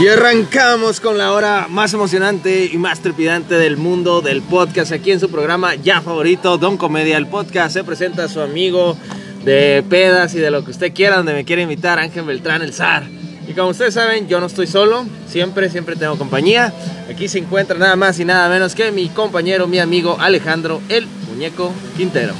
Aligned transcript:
Y 0.00 0.08
arrancamos 0.08 0.98
con 0.98 1.18
la 1.18 1.30
hora 1.30 1.66
más 1.68 1.92
emocionante 1.92 2.70
y 2.72 2.78
más 2.78 3.00
trepidante 3.00 3.56
del 3.56 3.76
mundo 3.76 4.22
del 4.22 4.40
podcast 4.40 4.92
aquí 4.92 5.10
en 5.10 5.20
su 5.20 5.30
programa 5.30 5.74
ya 5.74 6.00
favorito, 6.00 6.56
Don 6.56 6.78
Comedia. 6.78 7.18
El 7.18 7.26
podcast 7.26 7.74
se 7.74 7.84
presenta 7.84 8.24
a 8.24 8.28
su 8.28 8.40
amigo 8.40 8.96
de 9.44 9.84
pedas 9.90 10.34
y 10.34 10.38
de 10.38 10.50
lo 10.50 10.64
que 10.64 10.70
usted 10.70 10.94
quiera, 10.94 11.18
donde 11.18 11.34
me 11.34 11.44
quiere 11.44 11.60
invitar, 11.60 11.98
Ángel 11.98 12.24
Beltrán, 12.24 12.62
el 12.62 12.72
zar. 12.72 13.02
Y 13.46 13.52
como 13.52 13.68
ustedes 13.68 13.92
saben, 13.92 14.26
yo 14.26 14.40
no 14.40 14.46
estoy 14.46 14.66
solo, 14.66 15.04
siempre, 15.28 15.68
siempre 15.68 15.96
tengo 15.96 16.16
compañía. 16.16 16.72
Aquí 17.10 17.28
se 17.28 17.36
encuentra 17.36 17.76
nada 17.76 17.94
más 17.94 18.18
y 18.20 18.24
nada 18.24 18.48
menos 18.48 18.74
que 18.74 18.90
mi 18.92 19.10
compañero, 19.10 19.66
mi 19.66 19.80
amigo 19.80 20.16
Alejandro, 20.18 20.80
el 20.88 21.06
muñeco 21.28 21.74
Quintero. 21.98 22.32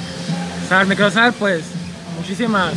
Sar, 0.67 0.87
me 0.87 0.95
quiero 0.95 1.11
pues 1.37 1.61
muchísimas 2.17 2.73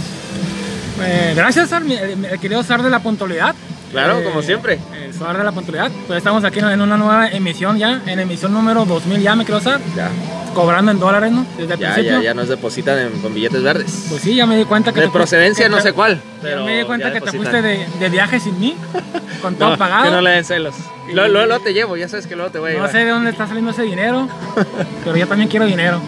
eh, 1.01 1.33
gracias, 1.35 1.73
el 1.73 2.39
querido 2.39 2.63
de 2.63 2.91
la 2.91 3.03
puntualidad. 3.03 3.55
Claro, 3.95 4.19
Eh, 4.19 4.25
como 4.25 4.43
siempre. 4.43 4.79
El 5.03 5.15
Sar 5.15 5.39
de 5.39 5.45
la 5.45 5.53
puntualidad. 5.53 5.91
Pues 6.07 6.19
estamos 6.19 6.45
aquí 6.45 6.59
en 6.59 6.81
una 6.81 6.97
nueva 6.97 7.29
emisión 7.29 7.79
ya, 7.79 8.03
en 8.07 8.19
emisión 8.19 8.53
número 8.53 8.85
2000 8.85 9.21
ya, 9.23 9.35
me 9.37 9.45
quiero 9.45 9.61
Sar, 9.61 9.81
Ya, 9.97 10.11
cobrando 10.55 10.91
en 10.93 10.99
dólares, 10.99 11.31
¿no? 11.33 11.47
Desde 11.57 11.75
el 11.75 11.81
ya, 11.81 11.95
principio. 11.95 12.19
ya, 12.19 12.25
ya 12.25 12.35
nos 12.35 12.49
depositan 12.49 12.99
en- 12.99 13.21
con 13.21 13.33
billetes 13.35 13.63
verdes. 13.63 14.07
Pues 14.09 14.21
sí, 14.23 14.35
ya 14.35 14.47
me 14.47 14.57
di 14.57 14.65
cuenta 14.65 14.93
que 14.93 15.01
de 15.01 15.07
te 15.07 15.13
procedencia 15.13 15.69
no 15.69 15.77
te- 15.77 15.83
sé 15.85 15.93
cuál, 15.93 16.17
ya 16.17 16.21
pero 16.43 16.65
me 16.65 16.79
di 16.79 16.85
cuenta 16.85 17.09
ya 17.09 17.15
que 17.15 17.21
te 17.21 17.27
depositan. 17.33 17.63
fuiste 17.63 17.69
de, 17.69 17.87
de 18.01 18.09
viaje 18.11 18.41
sin 18.41 18.59
mí, 18.61 18.77
con 19.43 19.55
todo 19.57 19.71
No, 19.71 19.77
pagado. 19.79 20.05
Que 20.05 20.11
no 20.11 20.21
le 20.21 20.31
den 20.31 20.45
celos. 20.45 20.75
Y- 21.09 21.13
Luego, 21.13 21.29
luego- 21.33 21.47
luego 21.47 21.63
te 21.65 21.73
llevo, 21.73 21.97
ya 21.97 22.09
sabes 22.09 22.27
que 22.27 22.35
luego 22.37 22.51
te 22.51 22.59
voy 22.59 22.71
a 22.71 22.73
No 22.73 22.79
llevar. 22.79 22.93
sé 22.93 22.99
de 22.99 23.11
dónde 23.11 23.31
está 23.31 23.47
saliendo 23.47 23.71
ese 23.71 23.83
dinero, 23.83 24.29
pero 25.05 25.17
yo 25.17 25.27
también 25.29 25.49
quiero 25.49 25.67
dinero. 25.67 26.01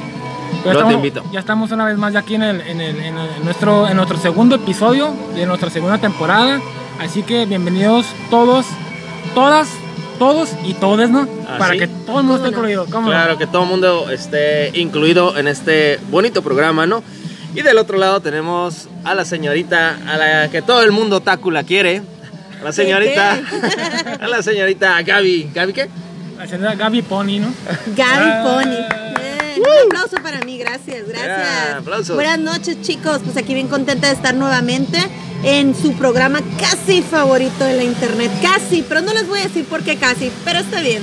Pero 0.62 0.72
Luego 0.74 0.88
te 0.88 0.94
estamos- 0.94 0.94
invito. 0.94 1.24
Ya 1.32 1.40
estamos 1.40 1.70
una 1.70 1.84
vez 1.84 1.96
más 1.98 2.12
ya 2.12 2.20
aquí 2.20 2.34
en, 2.34 2.42
el- 2.42 2.60
en 2.62 2.80
el- 2.80 2.96
en 3.00 3.18
el- 3.18 3.30
en 3.36 3.44
nuestro, 3.44 3.86
en 3.88 3.96
nuestro 3.96 4.18
segundo 4.18 4.56
episodio 4.56 5.12
de 5.36 5.46
nuestra 5.46 5.70
segunda 5.70 5.98
temporada. 5.98 6.60
Así 7.00 7.22
que 7.22 7.44
bienvenidos 7.46 8.06
todos, 8.30 8.66
todas, 9.34 9.68
todos 10.18 10.50
y 10.64 10.74
todes, 10.74 11.10
¿no? 11.10 11.28
¿Ah, 11.48 11.56
Para 11.58 11.72
sí? 11.74 11.80
que 11.80 11.86
todo 11.88 12.20
el 12.20 12.26
mundo 12.26 12.36
esté 12.44 12.48
incluido. 12.56 12.86
¿Cómo 12.86 13.08
no? 13.08 13.12
Claro, 13.12 13.38
que 13.38 13.46
todo 13.46 13.62
el 13.64 13.68
mundo 13.68 14.10
esté 14.10 14.70
incluido 14.78 15.36
en 15.36 15.46
este 15.48 16.00
bonito 16.10 16.42
programa, 16.42 16.86
¿no? 16.86 17.02
Y 17.54 17.62
del 17.62 17.78
otro 17.78 17.98
lado 17.98 18.20
tenemos 18.20 18.88
a 19.04 19.14
la 19.14 19.24
señorita, 19.24 19.96
a 20.06 20.16
la 20.16 20.48
que 20.50 20.62
todo 20.62 20.82
el 20.82 20.92
mundo 20.92 21.20
tacu 21.20 21.50
la 21.50 21.64
quiere. 21.64 22.02
A 22.60 22.64
la 22.64 22.72
señorita, 22.72 23.38
a 24.20 24.28
la 24.28 24.42
señorita 24.42 25.00
Gaby. 25.02 25.50
¿Gaby 25.54 25.72
qué? 25.72 25.88
La 26.38 26.46
señora 26.46 26.74
Gaby 26.74 27.02
Pony, 27.02 27.38
¿no? 27.40 27.52
Gaby 27.94 28.30
Ah. 28.30 28.42
Pony. 28.44 29.25
Bien, 29.56 29.66
Un 29.84 29.86
aplauso 29.86 30.16
para 30.22 30.40
mí, 30.40 30.58
gracias, 30.58 31.08
gracias. 31.08 32.08
Buenas 32.14 32.38
noches, 32.38 32.80
chicos. 32.82 33.20
Pues 33.24 33.36
aquí 33.36 33.54
bien 33.54 33.68
contenta 33.68 34.08
de 34.08 34.14
estar 34.14 34.34
nuevamente 34.34 34.98
en 35.42 35.74
su 35.74 35.92
programa 35.94 36.40
casi 36.60 37.02
favorito 37.02 37.64
de 37.64 37.76
la 37.76 37.82
internet. 37.84 38.30
Casi, 38.42 38.82
pero 38.82 39.00
no 39.00 39.12
les 39.14 39.26
voy 39.28 39.40
a 39.40 39.44
decir 39.44 39.64
por 39.64 39.82
qué 39.82 39.96
casi, 39.96 40.30
pero 40.44 40.58
está 40.58 40.80
bien. 40.80 41.02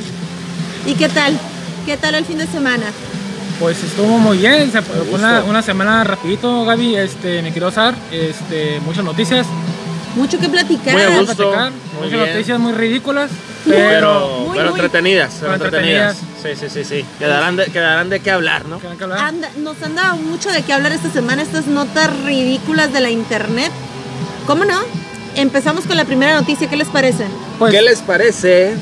¿Y 0.86 0.94
qué 0.94 1.10
tal? 1.10 1.38
¿Qué 1.86 1.98
tal 1.98 2.16
el 2.16 2.26
fin 2.26 2.38
de 2.38 2.48
semana? 2.48 2.86
Pues 3.60 3.84
estuvo 3.84 4.18
muy 4.20 4.38
bien, 4.40 4.72
se 4.72 4.82
fue 4.82 5.02
una, 5.14 5.44
una 5.44 5.62
semana 5.62 6.04
rapidito, 6.04 6.66
Gaby, 6.66 6.96
este, 6.96 7.42
me 7.42 7.52
quiero 7.52 7.68
usar, 7.70 7.94
este, 8.12 8.80
muchas 8.82 9.04
noticias, 9.04 9.46
Mucho 10.16 10.38
que 10.40 10.48
platicar. 10.48 10.94
Muy 10.94 11.02
a 11.02 11.06
Vamos 11.10 11.22
a 11.22 11.34
gusto. 11.34 11.50
platicar, 11.52 11.72
muy 11.72 12.04
muchas 12.06 12.12
bien. 12.20 12.34
noticias 12.34 12.60
muy 12.60 12.72
ridículas, 12.74 13.32
Pero, 13.66 13.78
pero... 13.90 14.40
Muy, 14.48 14.58
pero 14.58 14.70
muy- 14.72 14.80
entretenidas, 14.80 15.38
pero 15.40 15.54
entretenidas. 15.56 16.18
Sí, 16.44 16.50
sí, 16.60 16.66
sí, 16.70 16.84
sí. 16.84 17.06
Quedarán 17.20 17.56
de, 17.56 17.66
quedarán 17.68 18.10
de 18.10 18.20
qué 18.20 18.30
hablar, 18.30 18.66
¿no? 18.66 18.80
¿Qué 18.80 18.88
hay 18.88 18.98
que 18.98 19.04
hablar? 19.06 19.20
Anda- 19.20 19.50
nos 19.58 19.82
han 19.82 19.96
dado 19.96 20.18
mucho 20.18 20.50
de 20.52 20.62
qué 20.62 20.74
hablar 20.74 20.92
esta 20.92 21.10
semana, 21.10 21.42
estas 21.42 21.68
notas 21.68 22.10
ridículas 22.26 22.92
de 22.92 23.00
la 23.00 23.10
internet. 23.10 23.72
¿Cómo 24.46 24.66
no? 24.66 24.78
Empezamos 25.36 25.86
con 25.86 25.96
la 25.98 26.04
primera 26.06 26.36
noticia, 26.40 26.70
¿qué 26.70 26.76
les 26.76 26.90
parece? 26.90 27.26
Pues, 27.60 27.74
¿Qué 27.74 27.82
les 27.82 28.00
parece 28.02 28.76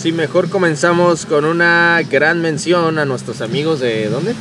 si 0.00 0.12
mejor 0.12 0.48
comenzamos 0.48 1.26
con 1.26 1.44
una 1.44 2.00
gran 2.08 2.40
mención 2.40 2.98
a 3.00 3.04
nuestros 3.04 3.40
amigos 3.40 3.80
de 3.80 4.08
dónde? 4.08 4.34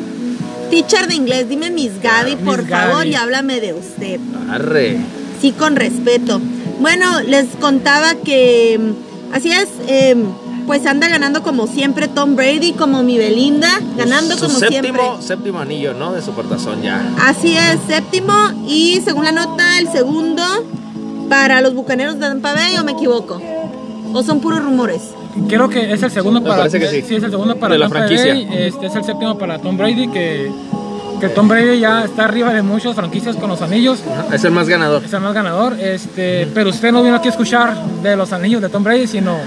Teacher 0.69 1.07
de 1.07 1.15
inglés, 1.15 1.49
dime 1.49 1.69
Miss 1.71 1.91
Gaby, 2.01 2.35
por 2.37 2.67
favor, 2.67 2.97
Gaby. 2.99 3.09
y 3.09 3.15
háblame 3.15 3.59
de 3.59 3.73
usted. 3.73 4.19
Arre. 4.49 4.97
Sí, 5.41 5.51
con 5.51 5.75
respeto. 5.75 6.39
Bueno, 6.79 7.21
les 7.21 7.47
contaba 7.59 8.13
que 8.15 8.79
mm, 8.79 9.33
así 9.35 9.51
es, 9.51 9.67
em, 9.87 10.25
pues 10.67 10.85
anda 10.85 11.09
ganando 11.09 11.41
como 11.41 11.65
siempre 11.65 12.07
Tom 12.07 12.35
Brady, 12.35 12.73
como 12.73 13.01
mi 13.01 13.17
Belinda, 13.17 13.81
ganando 13.97 14.35
Su 14.35 14.45
como 14.45 14.59
séptimo, 14.59 14.81
siempre. 14.81 15.03
séptimo 15.27 15.59
anillo, 15.59 15.93
¿no? 15.95 16.13
De 16.13 16.21
supertazón 16.21 16.83
ya. 16.83 17.01
Así 17.25 17.57
es, 17.57 17.79
séptimo 17.87 18.33
y 18.67 19.01
según 19.03 19.25
la 19.25 19.31
nota, 19.31 19.79
el 19.79 19.91
segundo 19.91 20.43
para 21.29 21.61
los 21.61 21.73
Bucaneros 21.73 22.15
de 22.15 22.21
Tampa 22.21 22.53
Bay, 22.53 22.77
¿o 22.77 22.83
me 22.83 22.91
equivoco? 22.91 23.41
¿O 24.13 24.23
son 24.23 24.39
puros 24.39 24.63
rumores? 24.63 25.01
Creo 25.47 25.69
que 25.69 25.91
es 25.93 26.01
el 26.03 26.11
segundo 26.11 26.41
Me 26.41 26.47
para. 26.47 26.59
parece 26.59 26.79
que 26.79 26.87
sí. 27.03 27.15
es 27.15 27.23
el 27.23 27.31
segundo 27.31 27.55
para 27.57 27.73
De 27.73 27.79
la 27.79 27.89
franquicia. 27.89 28.33
Bay, 28.33 28.47
Este 28.51 28.87
es 28.87 28.95
el 28.95 29.03
séptimo 29.03 29.37
para 29.37 29.59
Tom 29.59 29.77
Brady, 29.77 30.07
que, 30.09 30.51
que 31.19 31.29
Tom 31.29 31.47
Brady 31.47 31.79
ya 31.79 32.03
está 32.05 32.25
arriba 32.25 32.51
de 32.53 32.61
muchas 32.61 32.95
franquicias 32.95 33.35
con 33.35 33.49
los 33.49 33.61
anillos. 33.61 33.99
Es 34.33 34.43
el 34.43 34.51
más 34.51 34.67
ganador. 34.67 35.03
Es 35.03 35.13
el 35.13 35.21
más 35.21 35.33
ganador, 35.33 35.73
este, 35.79 36.47
pero 36.53 36.69
usted 36.71 36.91
no 36.91 37.03
vino 37.03 37.15
aquí 37.15 37.27
a 37.27 37.31
escuchar 37.31 37.75
de 38.01 38.15
los 38.15 38.33
anillos 38.33 38.61
de 38.61 38.69
Tom 38.69 38.83
Brady, 38.83 39.07
sino 39.07 39.37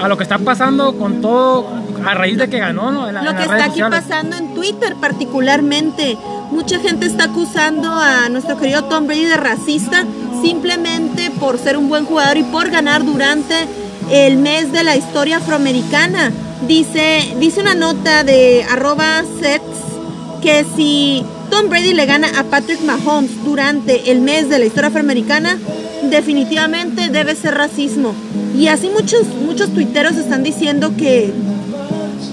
a 0.00 0.08
lo 0.08 0.16
que 0.16 0.22
está 0.22 0.38
pasando 0.38 0.96
con 0.96 1.20
todo 1.20 1.66
a 2.04 2.14
raíz 2.14 2.36
de 2.38 2.48
que 2.48 2.58
ganó, 2.58 2.90
¿no? 2.90 3.08
En 3.08 3.14
la- 3.14 3.22
Lo 3.22 3.30
en 3.30 3.36
que 3.36 3.42
está 3.42 3.56
aquí 3.64 3.80
sociales. 3.80 4.00
pasando 4.02 4.36
en 4.36 4.54
Twitter 4.54 4.96
particularmente. 5.00 6.16
Mucha 6.50 6.78
gente 6.80 7.06
está 7.06 7.24
acusando 7.24 7.90
a 7.92 8.28
nuestro 8.28 8.58
querido 8.58 8.84
Tom 8.84 9.06
Brady 9.06 9.24
de 9.24 9.36
racista 9.36 10.04
simplemente 10.42 11.30
por 11.40 11.58
ser 11.58 11.76
un 11.76 11.88
buen 11.88 12.04
jugador 12.04 12.36
y 12.36 12.42
por 12.42 12.68
ganar 12.70 13.04
durante 13.04 13.54
el 14.10 14.36
mes 14.36 14.72
de 14.72 14.84
la 14.84 14.96
historia 14.96 15.38
afroamericana. 15.38 16.32
Dice, 16.66 17.34
dice 17.38 17.60
una 17.60 17.74
nota 17.74 18.24
de 18.24 18.64
arroba 18.70 19.22
sets 19.40 19.62
que 20.42 20.64
si 20.76 21.24
Tom 21.50 21.68
Brady 21.68 21.94
le 21.94 22.06
gana 22.06 22.28
a 22.38 22.44
Patrick 22.44 22.80
Mahomes 22.82 23.44
durante 23.44 24.10
el 24.10 24.20
mes 24.20 24.48
de 24.48 24.58
la 24.58 24.64
historia 24.64 24.88
afroamericana, 24.88 25.58
definitivamente 26.10 27.08
debe 27.08 27.34
ser 27.34 27.54
racismo. 27.54 28.14
Y 28.56 28.68
así 28.68 28.90
muchos, 28.90 29.26
muchos 29.44 29.72
tuiteros 29.72 30.16
están 30.16 30.42
diciendo 30.42 30.92
que 30.96 31.32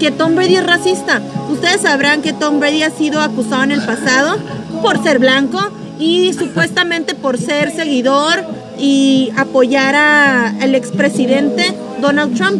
que 0.00 0.10
Tom 0.10 0.34
Brady 0.34 0.56
es 0.56 0.66
racista. 0.66 1.20
Ustedes 1.50 1.82
sabrán 1.82 2.22
que 2.22 2.32
Tom 2.32 2.58
Brady 2.58 2.82
ha 2.82 2.90
sido 2.90 3.20
acusado 3.20 3.64
en 3.64 3.72
el 3.72 3.82
pasado 3.82 4.38
por 4.82 5.02
ser 5.02 5.18
blanco 5.18 5.60
y 6.00 6.32
supuestamente 6.32 7.14
por 7.14 7.38
ser 7.38 7.70
seguidor 7.70 8.42
y 8.78 9.30
apoyar 9.36 9.94
al 9.94 10.74
expresidente 10.74 11.74
Donald 12.00 12.34
Trump. 12.34 12.58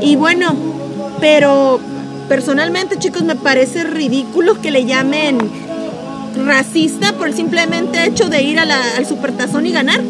Y 0.00 0.16
bueno, 0.16 0.54
pero 1.20 1.80
personalmente 2.28 2.98
chicos 2.98 3.22
me 3.24 3.36
parece 3.36 3.84
ridículo 3.84 4.60
que 4.60 4.70
le 4.70 4.86
llamen 4.86 5.38
racista 6.46 7.12
por 7.14 7.28
el 7.28 7.34
simplemente 7.34 8.06
hecho 8.06 8.28
de 8.28 8.42
ir 8.42 8.58
al 8.58 9.06
supertazón 9.06 9.66
y 9.66 9.72
ganar. 9.72 10.00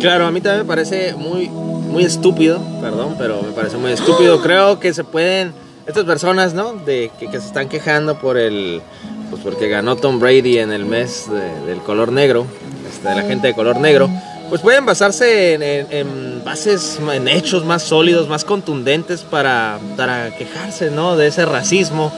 Claro, 0.00 0.26
a 0.26 0.30
mí 0.30 0.40
también 0.40 0.62
me 0.62 0.68
parece 0.68 1.14
muy, 1.14 1.48
muy 1.48 2.04
estúpido, 2.04 2.60
perdón, 2.80 3.16
pero 3.18 3.42
me 3.42 3.52
parece 3.52 3.76
muy 3.76 3.92
estúpido. 3.92 4.40
Creo 4.42 4.80
que 4.80 4.92
se 4.92 5.04
pueden, 5.04 5.52
estas 5.86 6.04
personas, 6.04 6.54
¿no? 6.54 6.74
De 6.74 7.10
que, 7.18 7.30
se 7.30 7.46
están 7.46 7.68
quejando 7.68 8.18
por 8.18 8.36
el, 8.36 8.82
pues 9.30 9.42
porque 9.42 9.68
ganó 9.68 9.96
Tom 9.96 10.18
Brady 10.18 10.58
en 10.58 10.72
el 10.72 10.84
mes 10.84 11.26
del 11.66 11.78
color 11.78 12.12
negro, 12.12 12.46
este, 12.88 13.08
de 13.08 13.14
la 13.14 13.22
gente 13.22 13.48
de 13.48 13.54
color 13.54 13.78
negro, 13.78 14.08
pues 14.48 14.60
pueden 14.60 14.86
basarse 14.86 15.54
en, 15.90 16.44
bases, 16.44 17.00
en 17.12 17.28
hechos 17.28 17.64
más 17.64 17.82
sólidos, 17.82 18.28
más 18.28 18.44
contundentes 18.44 19.22
para, 19.22 19.78
para 19.96 20.36
quejarse, 20.36 20.90
¿no? 20.90 21.16
De 21.16 21.26
ese 21.26 21.44
racismo 21.44 22.12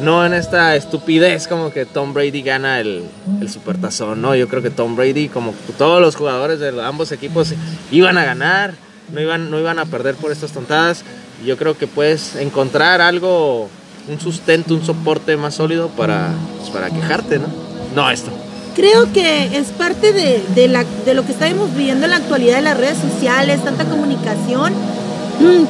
no 0.00 0.26
en 0.26 0.34
esta 0.34 0.74
estupidez 0.74 1.46
como 1.46 1.70
que 1.70 1.86
Tom 1.86 2.12
Brady 2.14 2.42
gana 2.42 2.80
el, 2.80 3.04
el 3.40 3.48
supertazón, 3.48 4.20
¿no? 4.20 4.34
Yo 4.34 4.48
creo 4.48 4.62
que 4.62 4.70
Tom 4.70 4.96
Brady, 4.96 5.28
como 5.28 5.54
todos 5.78 6.00
los 6.00 6.16
jugadores 6.16 6.58
de 6.58 6.82
ambos 6.82 7.12
equipos, 7.12 7.54
iban 7.90 8.18
a 8.18 8.24
ganar, 8.24 8.74
no 9.12 9.20
iban, 9.20 9.50
no 9.50 9.58
iban 9.58 9.78
a 9.78 9.86
perder 9.86 10.14
por 10.16 10.32
estas 10.32 10.52
tontadas. 10.52 11.04
Yo 11.44 11.56
creo 11.56 11.76
que 11.76 11.86
puedes 11.86 12.36
encontrar 12.36 13.00
algo, 13.00 13.68
un 14.08 14.20
sustento, 14.20 14.74
un 14.74 14.84
soporte 14.84 15.36
más 15.36 15.54
sólido 15.54 15.88
para, 15.88 16.32
pues, 16.58 16.70
para 16.70 16.90
quejarte, 16.90 17.38
¿no? 17.38 17.46
No 17.94 18.10
esto. 18.10 18.30
Creo 18.74 19.12
que 19.12 19.56
es 19.56 19.68
parte 19.68 20.12
de, 20.12 20.42
de, 20.54 20.68
la, 20.68 20.84
de 21.04 21.14
lo 21.14 21.24
que 21.24 21.32
estamos 21.32 21.74
viviendo 21.74 22.04
en 22.06 22.10
la 22.10 22.16
actualidad 22.16 22.56
de 22.56 22.62
las 22.62 22.76
redes 22.76 22.98
sociales, 22.98 23.62
tanta 23.62 23.84
comunicación, 23.84 24.72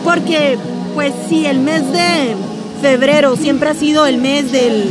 porque 0.03 0.59
pues 0.95 1.13
si 1.29 1.45
el 1.47 1.59
mes 1.59 1.83
de 1.93 2.35
febrero 2.81 3.37
siempre 3.37 3.71
ha 3.71 3.75
sido 3.75 4.07
el 4.07 4.19
mes 4.19 4.53
del, 4.53 4.85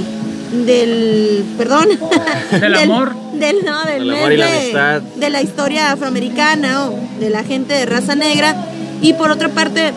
del 0.65 1.45
perdón, 1.57 1.87
del, 2.59 2.75
amor. 2.75 3.15
Del, 3.33 3.65
no, 3.65 3.83
del 3.85 4.05
mes 4.05 4.29
de, 4.29 4.37
la 4.73 4.99
de 4.99 5.29
la 5.29 5.41
historia 5.41 5.91
afroamericana 5.91 6.85
o 6.85 6.99
de 7.19 7.29
la 7.29 7.43
gente 7.43 7.73
de 7.73 7.85
raza 7.85 8.15
negra. 8.15 8.55
Y 9.01 9.13
por 9.13 9.31
otra 9.31 9.49
parte, 9.49 9.91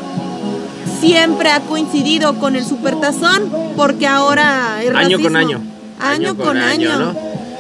siempre 1.00 1.50
ha 1.50 1.60
coincidido 1.60 2.34
con 2.38 2.56
el 2.56 2.64
supertazón 2.64 3.50
porque 3.76 4.06
ahora 4.06 4.82
es 4.82 4.94
Año 4.94 5.18
con 5.20 5.36
año. 5.36 5.60
Año, 6.00 6.36
con, 6.36 6.56
año. 6.56 7.14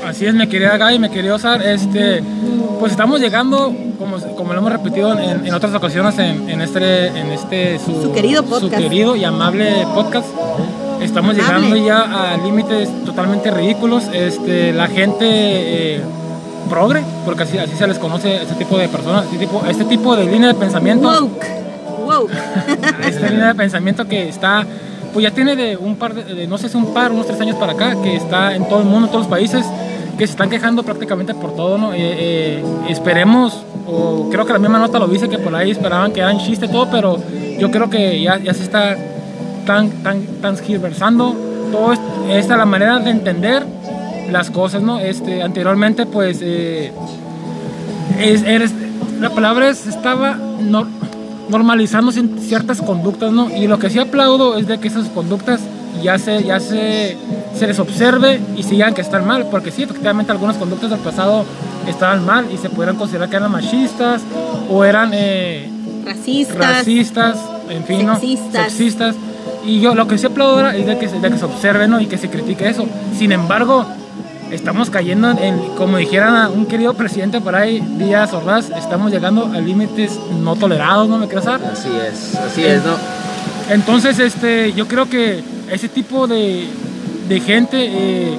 Así 0.06 0.26
es, 0.26 0.34
mi 0.34 0.46
querida 0.46 0.76
Gaby, 0.76 0.98
me 0.98 1.10
quería 1.10 1.34
usar, 1.34 1.62
este, 1.62 2.22
pues 2.78 2.92
estamos 2.92 3.18
llegando, 3.18 3.74
como, 3.98 4.18
como 4.36 4.52
lo 4.52 4.58
hemos 4.60 4.72
repetido 4.72 5.18
en, 5.18 5.52
otras 5.54 5.74
ocasiones 5.74 6.18
en, 6.18 6.60
este, 6.60 7.06
en 7.08 7.32
este 7.32 7.78
su, 7.78 8.12
querido 8.12 8.44
podcast. 8.44 8.74
Su 8.74 8.78
querido 8.78 9.16
y 9.16 9.24
amable 9.24 9.86
podcast. 9.94 10.28
Estamos 11.00 11.34
llegando 11.34 11.76
ya 11.76 12.32
a 12.32 12.36
límites 12.36 12.88
totalmente 13.04 13.50
ridículos. 13.50 14.04
Este, 14.12 14.72
la 14.72 14.86
gente 14.86 15.24
eh, 15.26 16.00
progre, 16.68 17.02
porque 17.24 17.44
así, 17.44 17.58
así 17.58 17.74
se 17.76 17.86
les 17.86 17.98
conoce 17.98 18.38
a 18.38 18.42
este 18.42 18.54
tipo 18.54 18.78
de 18.78 18.88
personas, 18.88 19.24
este 19.24 19.38
tipo, 19.38 19.62
este 19.66 19.84
tipo 19.86 20.14
de 20.14 20.26
línea 20.26 20.48
de 20.48 20.54
pensamiento. 20.54 21.08
Woke. 21.08 21.65
Esta 23.06 23.28
línea 23.28 23.48
de 23.48 23.54
pensamiento 23.54 24.06
que 24.06 24.28
está 24.28 24.66
pues 25.12 25.22
ya 25.24 25.30
tiene 25.30 25.56
de 25.56 25.78
un 25.78 25.96
par 25.96 26.14
de, 26.14 26.46
no 26.46 26.58
sé 26.58 26.68
si 26.68 26.76
un 26.76 26.92
par, 26.92 27.10
unos 27.10 27.26
tres 27.26 27.40
años 27.40 27.56
para 27.56 27.72
acá, 27.72 27.96
que 28.02 28.16
está 28.16 28.54
en 28.54 28.68
todo 28.68 28.80
el 28.80 28.84
mundo, 28.84 29.06
en 29.06 29.12
todos 29.12 29.24
los 29.24 29.30
países, 29.30 29.64
que 30.18 30.26
se 30.26 30.32
están 30.32 30.50
quejando 30.50 30.82
prácticamente 30.82 31.32
por 31.32 31.56
todo, 31.56 31.78
¿no? 31.78 31.94
Eh, 31.94 31.98
eh, 32.00 32.64
esperemos, 32.90 33.64
o 33.86 34.28
creo 34.30 34.44
que 34.44 34.52
la 34.52 34.58
misma 34.58 34.78
nota 34.78 34.98
lo 34.98 35.08
dice, 35.08 35.26
que 35.30 35.38
por 35.38 35.54
ahí 35.54 35.70
esperaban 35.70 36.12
que 36.12 36.20
eran 36.20 36.38
chiste 36.38 36.68
todo, 36.68 36.90
pero 36.90 37.18
yo 37.58 37.70
creo 37.70 37.88
que 37.88 38.20
ya, 38.20 38.36
ya 38.36 38.52
se 38.52 38.62
está 38.62 38.94
tan, 39.64 39.88
tan, 40.02 40.22
transgiversando 40.42 41.34
todo 41.72 41.94
esta 41.94 42.36
es 42.36 42.48
la 42.48 42.66
manera 42.66 42.98
de 42.98 43.10
entender 43.10 43.64
las 44.30 44.50
cosas, 44.50 44.82
¿no? 44.82 44.98
Este, 44.98 45.42
anteriormente, 45.42 46.04
pues, 46.04 46.40
eh, 46.42 46.92
es, 48.20 48.42
eres, 48.42 48.72
la 49.18 49.30
palabra 49.30 49.68
es, 49.68 49.86
estaba 49.86 50.34
no, 50.34 50.86
normalizando 51.48 52.12
ciertas 52.12 52.82
conductas, 52.82 53.32
¿no? 53.32 53.50
Y 53.54 53.66
lo 53.66 53.78
que 53.78 53.90
sí 53.90 53.98
aplaudo 53.98 54.56
es 54.56 54.66
de 54.66 54.78
que 54.78 54.88
esas 54.88 55.08
conductas 55.08 55.60
ya 56.02 56.18
se, 56.18 56.44
ya 56.44 56.60
se, 56.60 57.16
se 57.54 57.66
les 57.66 57.78
observe 57.78 58.40
y 58.56 58.62
sigan 58.62 58.94
que 58.94 59.00
están 59.00 59.26
mal, 59.26 59.46
porque 59.50 59.70
sí, 59.70 59.82
efectivamente 59.82 60.32
algunas 60.32 60.56
conductas 60.56 60.90
del 60.90 61.00
pasado 61.00 61.44
estaban 61.86 62.24
mal 62.24 62.46
y 62.52 62.58
se 62.58 62.68
pudieran 62.68 62.96
considerar 62.96 63.28
que 63.28 63.36
eran 63.36 63.50
machistas 63.50 64.22
o 64.70 64.84
eran 64.84 65.10
eh, 65.14 65.70
racistas, 66.04 66.56
racistas, 66.56 67.38
en 67.68 67.84
fin, 67.84 68.08
sexistas. 68.52 69.14
Y 69.64 69.80
yo 69.80 69.94
lo 69.94 70.06
que 70.06 70.16
sí 70.16 70.26
aplaudo 70.26 70.56
ahora 70.56 70.76
es 70.76 70.86
de 70.86 70.96
que, 70.98 71.08
de 71.08 71.30
que 71.30 71.38
se 71.38 71.44
observe 71.44 71.88
¿no? 71.88 72.00
y 72.00 72.06
que 72.06 72.18
se 72.18 72.28
critique 72.28 72.68
eso. 72.68 72.86
Sin 73.18 73.32
embargo, 73.32 73.84
estamos 74.50 74.90
cayendo 74.90 75.30
en, 75.30 75.58
como 75.76 75.96
dijera 75.96 76.48
un 76.48 76.66
querido 76.66 76.94
presidente 76.94 77.40
por 77.40 77.54
ahí, 77.54 77.80
Díaz 77.98 78.32
Ordaz, 78.32 78.70
estamos 78.70 79.10
llegando 79.10 79.46
a 79.46 79.58
límites 79.58 80.18
no 80.40 80.56
tolerados, 80.56 81.08
¿no 81.08 81.18
me 81.18 81.28
crees? 81.28 81.46
Así 81.46 81.88
es, 81.88 82.34
así 82.34 82.64
es, 82.64 82.84
¿no? 82.84 82.96
Entonces, 83.70 84.18
este, 84.18 84.72
yo 84.72 84.86
creo 84.86 85.08
que 85.08 85.42
ese 85.70 85.88
tipo 85.88 86.26
de, 86.26 86.66
de 87.28 87.40
gente, 87.40 87.76
eh, 87.78 88.38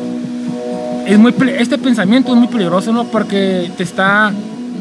es 1.05 1.19
muy, 1.19 1.33
este 1.57 1.77
pensamiento 1.77 2.31
es 2.31 2.37
muy 2.37 2.47
peligroso, 2.47 2.91
¿no? 2.91 3.05
Porque 3.05 3.71
te 3.77 3.83
está 3.83 4.31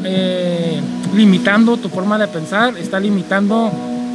eh, 0.03 0.81
limitando 1.15 1.77
tu 1.77 1.89
forma 1.89 2.17
de 2.17 2.27
pensar, 2.27 2.77
está 2.77 2.99
limitando 2.99 3.71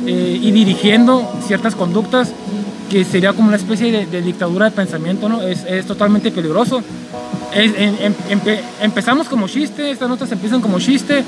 eh, 0.07 0.39
y 0.41 0.51
dirigiendo 0.51 1.31
ciertas 1.47 1.75
conductas 1.75 2.33
que 2.91 3.05
sería 3.05 3.33
como 3.33 3.49
una 3.49 3.57
especie 3.57 4.07
de, 4.07 4.23
dictadura 4.23 4.67
de 4.67 4.71
pensamiento, 4.73 5.29
¿no? 5.29 5.43
Es, 5.43 5.65
es 5.65 5.87
totalmente 5.87 6.31
peligroso. 6.31 6.83
empezamos 8.81 9.29
como 9.29 9.49
chiste, 9.49 9.91
estas 9.91 10.09
notas 10.09 10.31
empiezan 10.33 10.61
como 10.61 10.79
chiste, 10.79 11.25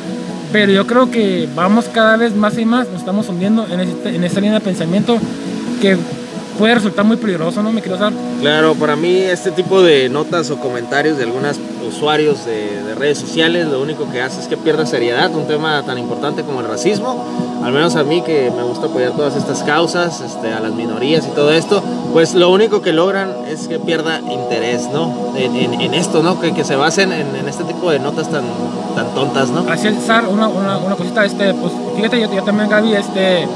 pero 0.53 0.73
yo 0.73 0.87
creo 0.87 1.11
que 1.11 1.49
vamos 1.55 1.87
cada 1.87 2.17
vez 2.17 2.35
más 2.35 2.59
y 2.59 2.65
más, 2.65 2.89
nos 2.89 3.01
estamos 3.01 3.29
hundiendo 3.29 3.67
en, 3.69 3.81
este, 3.81 4.15
en 4.15 4.25
esta 4.25 4.41
línea 4.41 4.58
de 4.58 4.65
pensamiento 4.65 5.19
que 5.81 5.96
puede 6.58 6.75
resultar 6.75 7.05
muy 7.05 7.17
peligroso, 7.17 7.63
¿no? 7.63 7.73
Me 7.73 7.81
quiero 7.81 7.99
saber. 7.99 8.19
Claro, 8.41 8.75
para 8.75 8.96
mí 8.96 9.17
este 9.17 9.51
tipo 9.51 9.82
de 9.82 10.08
notas 10.08 10.51
o 10.51 10.58
comentarios 10.58 11.19
de 11.19 11.25
algunos 11.25 11.58
usuarios 11.87 12.44
de, 12.46 12.82
redes 12.94 13.19
sociales 13.19 13.67
lo 13.67 13.82
único 13.82 14.08
que 14.08 14.23
hace 14.23 14.41
es 14.41 14.46
que 14.46 14.56
pierda 14.56 14.87
seriedad 14.87 15.34
un 15.34 15.49
tema 15.49 15.82
tan 15.82 15.99
importante 15.99 16.44
como 16.44 16.61
el 16.61 16.69
racismo. 16.69 17.25
Al 17.65 17.73
menos 17.73 17.96
a 17.96 18.05
mí 18.05 18.23
que 18.23 18.53
me 18.56 18.63
gusta 18.63 18.87
apoyar 18.87 19.13
todas 19.17 19.34
estas 19.34 19.65
causas, 19.65 20.20
este, 20.20 20.53
a 20.53 20.61
las 20.61 20.73
minorías 20.75 21.27
y 21.27 21.31
todo 21.31 21.51
esto, 21.51 21.82
pues 22.13 22.34
lo 22.34 22.51
único 22.51 22.82
que 22.82 22.93
logran 22.93 23.32
es 23.49 23.67
que 23.67 23.81
pierda 23.81 24.20
interés, 24.20 24.89
¿no? 24.93 25.32
En, 25.37 25.93
esto, 25.93 26.23
¿no? 26.23 26.41
Que, 26.41 26.55
que 26.55 26.63
se 26.63 26.77
basen 26.77 27.11
en, 27.13 27.49
este 27.49 27.65
tipo 27.65 27.91
de 27.91 27.99
notas 27.99 28.31
tan, 28.31 28.44
tan 28.94 29.13
tontas, 29.15 29.51
¿no? 29.51 29.65
Así 29.69 29.89
es, 29.89 29.96
una, 30.31 30.46
una, 30.49 30.79
una 30.79 30.94
cosita, 30.94 31.25
este, 31.25 31.53
pues 31.55 31.73
fíjate, 31.96 32.20
yo, 32.20 32.32
yo 32.32 32.44
también, 32.44 32.69
Gaby, 32.70 32.94
este 32.94 33.49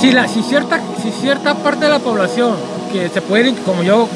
si, 0.00 0.12
la, 0.12 0.28
si, 0.28 0.42
cierta, 0.42 0.80
si 1.02 1.10
cierta 1.10 1.54
parte 1.54 1.84
de 1.84 1.90
la 1.90 1.98
población 1.98 2.54
que 2.92 3.08
se 3.08 3.20
puede, 3.20 3.54
como 3.54 3.82
yo 3.82 4.08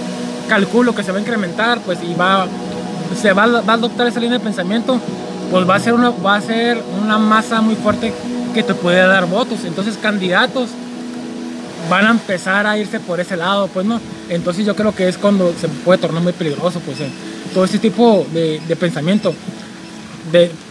calculo 0.49 0.95
que 0.95 1.03
se 1.03 1.13
va 1.13 1.19
a 1.19 1.21
incrementar, 1.21 1.81
pues 1.81 1.99
y 2.03 2.15
va, 2.15 2.47
se 3.21 3.33
va, 3.33 3.45
a 3.45 3.73
adoptar 3.73 4.07
esa 4.07 4.21
línea 4.21 4.39
de 4.39 4.45
pensamiento, 4.45 5.01
pues 5.51 5.69
va 5.69 5.77
a 5.77 5.81
ser 5.81 5.95
una, 5.95 6.11
va 6.11 6.37
a 6.37 6.41
ser 6.41 6.83
una 7.03 7.19
masa 7.19 7.61
muy 7.61 7.75
fuerte 7.75 8.13
que 8.55 8.63
te 8.63 8.75
puede 8.75 8.99
dar 8.99 9.27
votos. 9.27 9.65
Entonces 9.65 9.97
candidatos 9.97 10.71
van 11.91 12.07
a 12.07 12.11
empezar 12.11 12.67
a 12.67 12.79
irse 12.79 13.01
por 13.01 13.21
ese 13.21 13.37
lado, 13.37 13.69
pues 13.69 13.87
no. 13.87 14.01
Entonces 14.29 14.65
yo 14.65 14.75
creo 14.77 14.95
que 14.95 15.09
es 15.09 15.19
cuando 15.19 15.53
se 15.61 15.69
puede 15.69 15.99
tornar 15.99 16.23
muy 16.23 16.33
peligroso, 16.33 16.81
pues 16.81 17.01
eh, 17.01 17.11
todo 17.53 17.65
ese 17.65 17.79
tipo 17.79 18.27
de, 18.33 18.61
de 18.67 18.77
pensamiento 18.77 19.35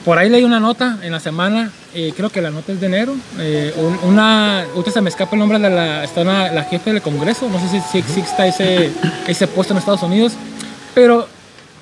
por 0.05 0.17
ahí 0.17 0.29
leí 0.29 0.43
una 0.43 0.60
nota 0.60 0.98
en 1.01 1.12
la 1.12 1.20
semana, 1.20 1.72
eh, 1.93 2.13
creo 2.15 2.29
que 2.29 2.41
la 2.41 2.51
nota 2.51 2.71
es 2.71 2.79
de 2.79 2.88
enero, 2.88 3.13
eh, 3.38 3.74
una, 4.03 4.65
usted 4.75 4.93
se 4.93 5.01
me 5.01 5.10
escapa 5.10 5.36
el 5.36 5.39
nombre 5.39 5.60
de 5.60 5.69
la, 5.69 6.03
está 6.03 6.24
la 6.24 6.63
jefe 6.63 6.93
del 6.93 7.01
Congreso, 7.01 7.50
no 7.50 7.60
sé 7.60 7.67
si, 7.67 7.81
si 7.81 7.98
exista 7.98 8.48
ese, 8.48 8.91
ese 9.27 9.48
puesto 9.48 9.74
en 9.74 9.79
Estados 9.79 10.03
Unidos, 10.03 10.33
pero 10.95 11.27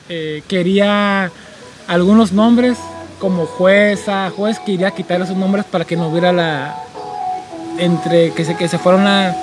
eh, 0.10 0.42
quería 0.48 1.32
algunos 1.88 2.32
nombres 2.32 2.78
como 3.20 3.46
jueza, 3.46 4.32
juez, 4.36 4.60
quería 4.60 4.92
quitar 4.92 5.22
esos 5.22 5.38
nombres 5.38 5.66
para 5.66 5.86
que 5.86 5.96
no 5.96 6.08
hubiera 6.08 6.32
la, 6.32 6.76
entre, 7.78 8.32
que 8.32 8.46
se, 8.46 8.56
que 8.56 8.68
se 8.68 8.80
fuera 8.80 8.98
una... 8.98 9.36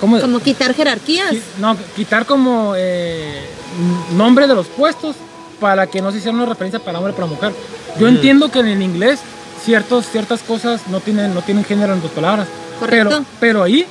¿cómo? 0.00 0.18
Como 0.20 0.40
quitar 0.40 0.74
jerarquías. 0.74 1.34
No, 1.58 1.76
quitar 1.94 2.26
como 2.26 2.74
nombre 4.16 4.46
de 4.46 4.54
los 4.54 4.66
puestos 4.66 5.14
para 5.60 5.86
que 5.86 6.00
no 6.00 6.10
se 6.10 6.18
hiciera 6.18 6.36
una 6.36 6.46
referencia 6.46 6.80
para 6.80 6.98
hombre 6.98 7.12
para 7.12 7.26
mujer. 7.26 7.52
Yo 7.98 8.08
entiendo 8.08 8.50
que 8.50 8.60
en 8.60 8.68
el 8.68 8.82
inglés 8.82 9.20
ciertos, 9.64 10.06
ciertas 10.08 10.42
cosas 10.42 10.82
no 10.88 11.00
tienen, 11.00 11.34
no 11.34 11.42
tienen 11.42 11.64
género 11.64 11.92
en 11.94 12.00
tus 12.00 12.10
palabras. 12.10 12.46
Pero, 12.88 13.10
pero 13.38 13.62
ahí 13.62 13.84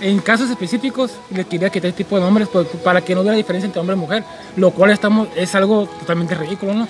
en 0.00 0.20
casos 0.20 0.48
específicos 0.50 1.10
le 1.30 1.44
quería 1.44 1.70
quitar 1.70 1.88
este 1.88 2.04
tipo 2.04 2.16
de 2.16 2.22
nombres 2.22 2.48
pues, 2.52 2.66
para 2.84 3.00
que 3.00 3.14
no 3.14 3.22
hubiera 3.22 3.36
diferencia 3.36 3.66
entre 3.66 3.80
hombre 3.80 3.96
y 3.96 3.98
mujer, 3.98 4.24
lo 4.56 4.70
cual 4.70 4.90
estamos 4.90 5.28
es 5.34 5.54
algo 5.54 5.86
totalmente 6.00 6.34
ridículo, 6.34 6.72
¿no? 6.74 6.86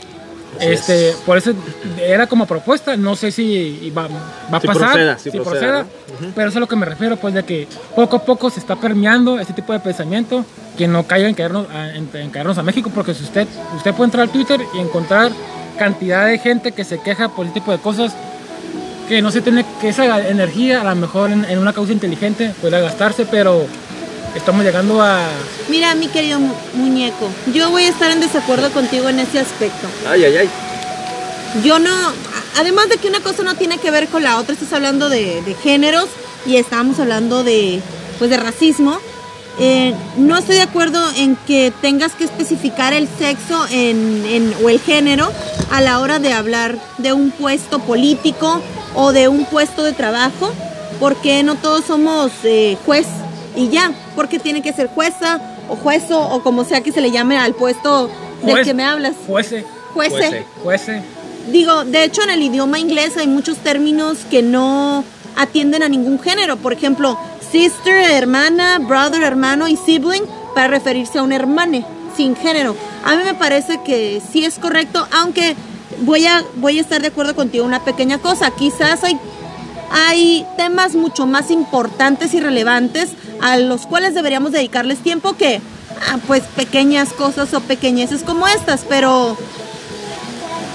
este, 0.61 1.15
por 1.27 1.37
eso 1.39 1.53
era 2.03 2.27
como 2.27 2.47
propuesta, 2.47 2.97
no 2.97 3.15
sé 3.17 3.31
si 3.31 3.93
va, 3.97 4.09
va 4.53 4.57
a 4.59 4.61
Si 4.61 4.67
pasar, 4.67 4.89
proceda, 4.89 5.19
si 5.19 5.31
si 5.31 5.39
proceda, 5.39 5.85
proceda, 5.85 5.87
¿no? 6.21 6.33
pero 6.35 6.49
eso 6.49 6.53
es 6.55 6.57
a 6.57 6.61
lo 6.61 6.67
que 6.69 6.77
me 6.77 6.87
refiero, 6.87 7.17
pues 7.17 7.35
de 7.35 7.45
que 7.45 7.69
poco 7.95 8.17
a 8.17 8.23
poco 8.25 8.51
se 8.51 8.59
está 8.61 8.75
permeando 8.77 9.39
este 9.39 9.53
tipo 9.53 9.73
de 9.73 9.81
pensamiento, 9.81 10.45
que 10.77 10.89
no 10.89 11.07
caiga 11.07 11.29
en 11.29 11.35
caernos 11.35 11.67
a, 11.71 11.95
en- 11.95 12.09
en 12.13 12.31
caernos 12.31 12.57
a 12.59 12.63
México, 12.63 12.91
porque 12.95 13.15
si 13.15 13.25
usted, 13.25 13.47
usted 13.77 13.93
puede 13.95 14.07
entrar 14.09 14.23
al 14.25 14.31
Twitter 14.31 14.61
y 14.75 14.79
encontrar 14.81 15.31
cantidad 15.79 16.27
de 16.27 16.39
gente 16.39 16.73
que 16.73 16.85
se 16.85 17.01
queja 17.01 17.29
por 17.31 17.47
este 17.47 17.61
tipo 17.61 17.73
de 17.73 17.79
cosas, 17.79 18.13
que 19.09 19.23
no 19.23 19.31
se 19.31 19.41
tiene 19.41 19.65
que 19.81 19.89
esa 19.89 20.29
energía 20.29 20.81
a 20.83 20.85
lo 20.85 20.95
mejor 20.97 21.31
en, 21.31 21.45
en 21.47 21.59
una 21.59 21.73
causa 21.73 21.93
inteligente 21.93 22.53
pueda 22.61 22.79
gastarse, 22.81 23.25
pero 23.25 23.65
estamos 24.37 24.65
llegando 24.65 25.01
a... 25.01 25.27
Mira, 25.69 25.95
mi 25.95 26.09
querido 26.09 26.39
mu- 26.41 26.53
muñeco, 26.75 27.29
yo 27.55 27.71
voy 27.71 27.85
a 27.85 27.89
estar 27.89 28.11
en 28.11 28.21
desacuerdo 28.21 28.71
contigo 28.71 29.09
en 29.09 29.21
ese 29.21 29.39
aspecto. 29.41 29.87
Ay, 30.09 30.25
ay, 30.25 30.37
ay. 30.39 30.49
Yo 31.65 31.79
no, 31.79 31.91
además 32.59 32.91
de 32.91 32.99
que 32.99 33.09
una 33.09 33.21
cosa 33.21 33.43
no 33.43 33.55
tiene 33.55 33.79
que 33.79 33.91
ver 33.91 34.09
con 34.09 34.23
la 34.23 34.39
otra, 34.39 34.53
estás 34.53 34.73
hablando 34.75 35.09
de, 35.09 35.41
de 35.43 35.55
géneros 35.55 36.07
y 36.45 36.57
estábamos 36.57 37.01
hablando 37.01 37.43
de, 37.45 37.81
pues, 38.19 38.29
de 38.31 38.37
racismo. 38.37 38.99
Eh, 39.61 39.93
no 40.17 40.37
estoy 40.39 40.55
de 40.57 40.63
acuerdo 40.63 41.01
en 41.17 41.35
que 41.35 41.73
tengas 41.81 42.13
que 42.13 42.25
especificar 42.25 42.93
el 42.93 43.09
sexo 43.19 43.67
en, 43.71 44.25
en- 44.27 44.55
o 44.65 44.69
el 44.69 44.79
género 44.79 45.33
a 45.73 45.81
la 45.81 45.99
hora 45.99 46.21
de 46.21 46.33
hablar 46.33 46.77
de 46.99 47.13
un 47.13 47.31
puesto 47.33 47.81
político 47.81 48.61
o 48.95 49.13
de 49.13 49.27
un 49.27 49.45
puesto 49.47 49.83
de 49.83 49.93
trabajo, 49.93 50.53
porque 51.01 51.43
no 51.43 51.57
todos 51.57 51.85
somos 51.87 52.31
eh, 52.45 52.77
juez 52.87 53.07
y 53.57 53.69
ya, 53.69 53.93
porque 54.15 54.39
tiene 54.39 54.63
que 54.63 54.73
ser 54.73 54.87
jueza 54.89 55.41
o 55.69 55.75
juezo 55.75 56.21
o 56.21 56.43
como 56.43 56.65
sea 56.65 56.81
que 56.81 56.93
se 56.93 57.01
le 57.01 57.11
llame 57.11 57.37
al 57.37 57.55
puesto 57.55 58.09
del 58.43 58.53
Juez. 58.53 58.67
que 58.67 58.75
me 58.75 58.85
hablas. 58.85 59.15
Juece. 59.27 59.65
Juece. 59.93 60.45
fuese. 60.63 61.03
Digo, 61.51 61.85
de 61.85 62.05
hecho 62.05 62.23
en 62.23 62.31
el 62.31 62.43
idioma 62.43 62.79
inglés 62.79 63.17
hay 63.17 63.27
muchos 63.27 63.57
términos 63.59 64.19
que 64.31 64.43
no 64.43 65.03
atienden 65.37 65.83
a 65.83 65.89
ningún 65.89 66.21
género. 66.21 66.57
Por 66.59 66.73
ejemplo, 66.73 67.19
sister, 67.51 67.95
hermana, 67.95 68.79
brother, 68.79 69.23
hermano 69.23 69.69
y 69.69 69.77
sibling 69.77 70.25
para 70.55 70.69
referirse 70.69 71.19
a 71.19 71.23
un 71.23 71.33
hermane 71.33 71.85
sin 72.17 72.37
género. 72.37 72.77
A 73.05 73.17
mí 73.17 73.23
me 73.25 73.35
parece 73.35 73.81
que 73.85 74.21
sí 74.33 74.45
es 74.45 74.59
correcto, 74.59 75.07
aunque 75.13 75.57
voy 76.01 76.27
a, 76.27 76.45
voy 76.57 76.79
a 76.79 76.81
estar 76.81 77.01
de 77.01 77.09
acuerdo 77.09 77.35
contigo 77.35 77.65
una 77.65 77.85
pequeña 77.85 78.19
cosa. 78.19 78.51
Quizás 78.51 79.05
hay, 79.05 79.19
hay 79.91 80.47
temas 80.57 80.95
mucho 80.95 81.27
más 81.27 81.51
importantes 81.51 82.35
y 82.35 82.41
relevantes 82.41 83.11
a 83.41 83.57
los 83.57 83.87
cuales 83.87 84.15
deberíamos 84.15 84.53
dedicarles 84.53 84.99
tiempo 84.99 85.35
que 85.35 85.61
ah, 86.11 86.19
pues 86.27 86.43
pequeñas 86.57 87.13
cosas 87.13 87.55
o 87.55 87.61
pequeñeces 87.61 88.23
como 88.23 88.49
estas, 88.49 88.85
pero 88.89 89.37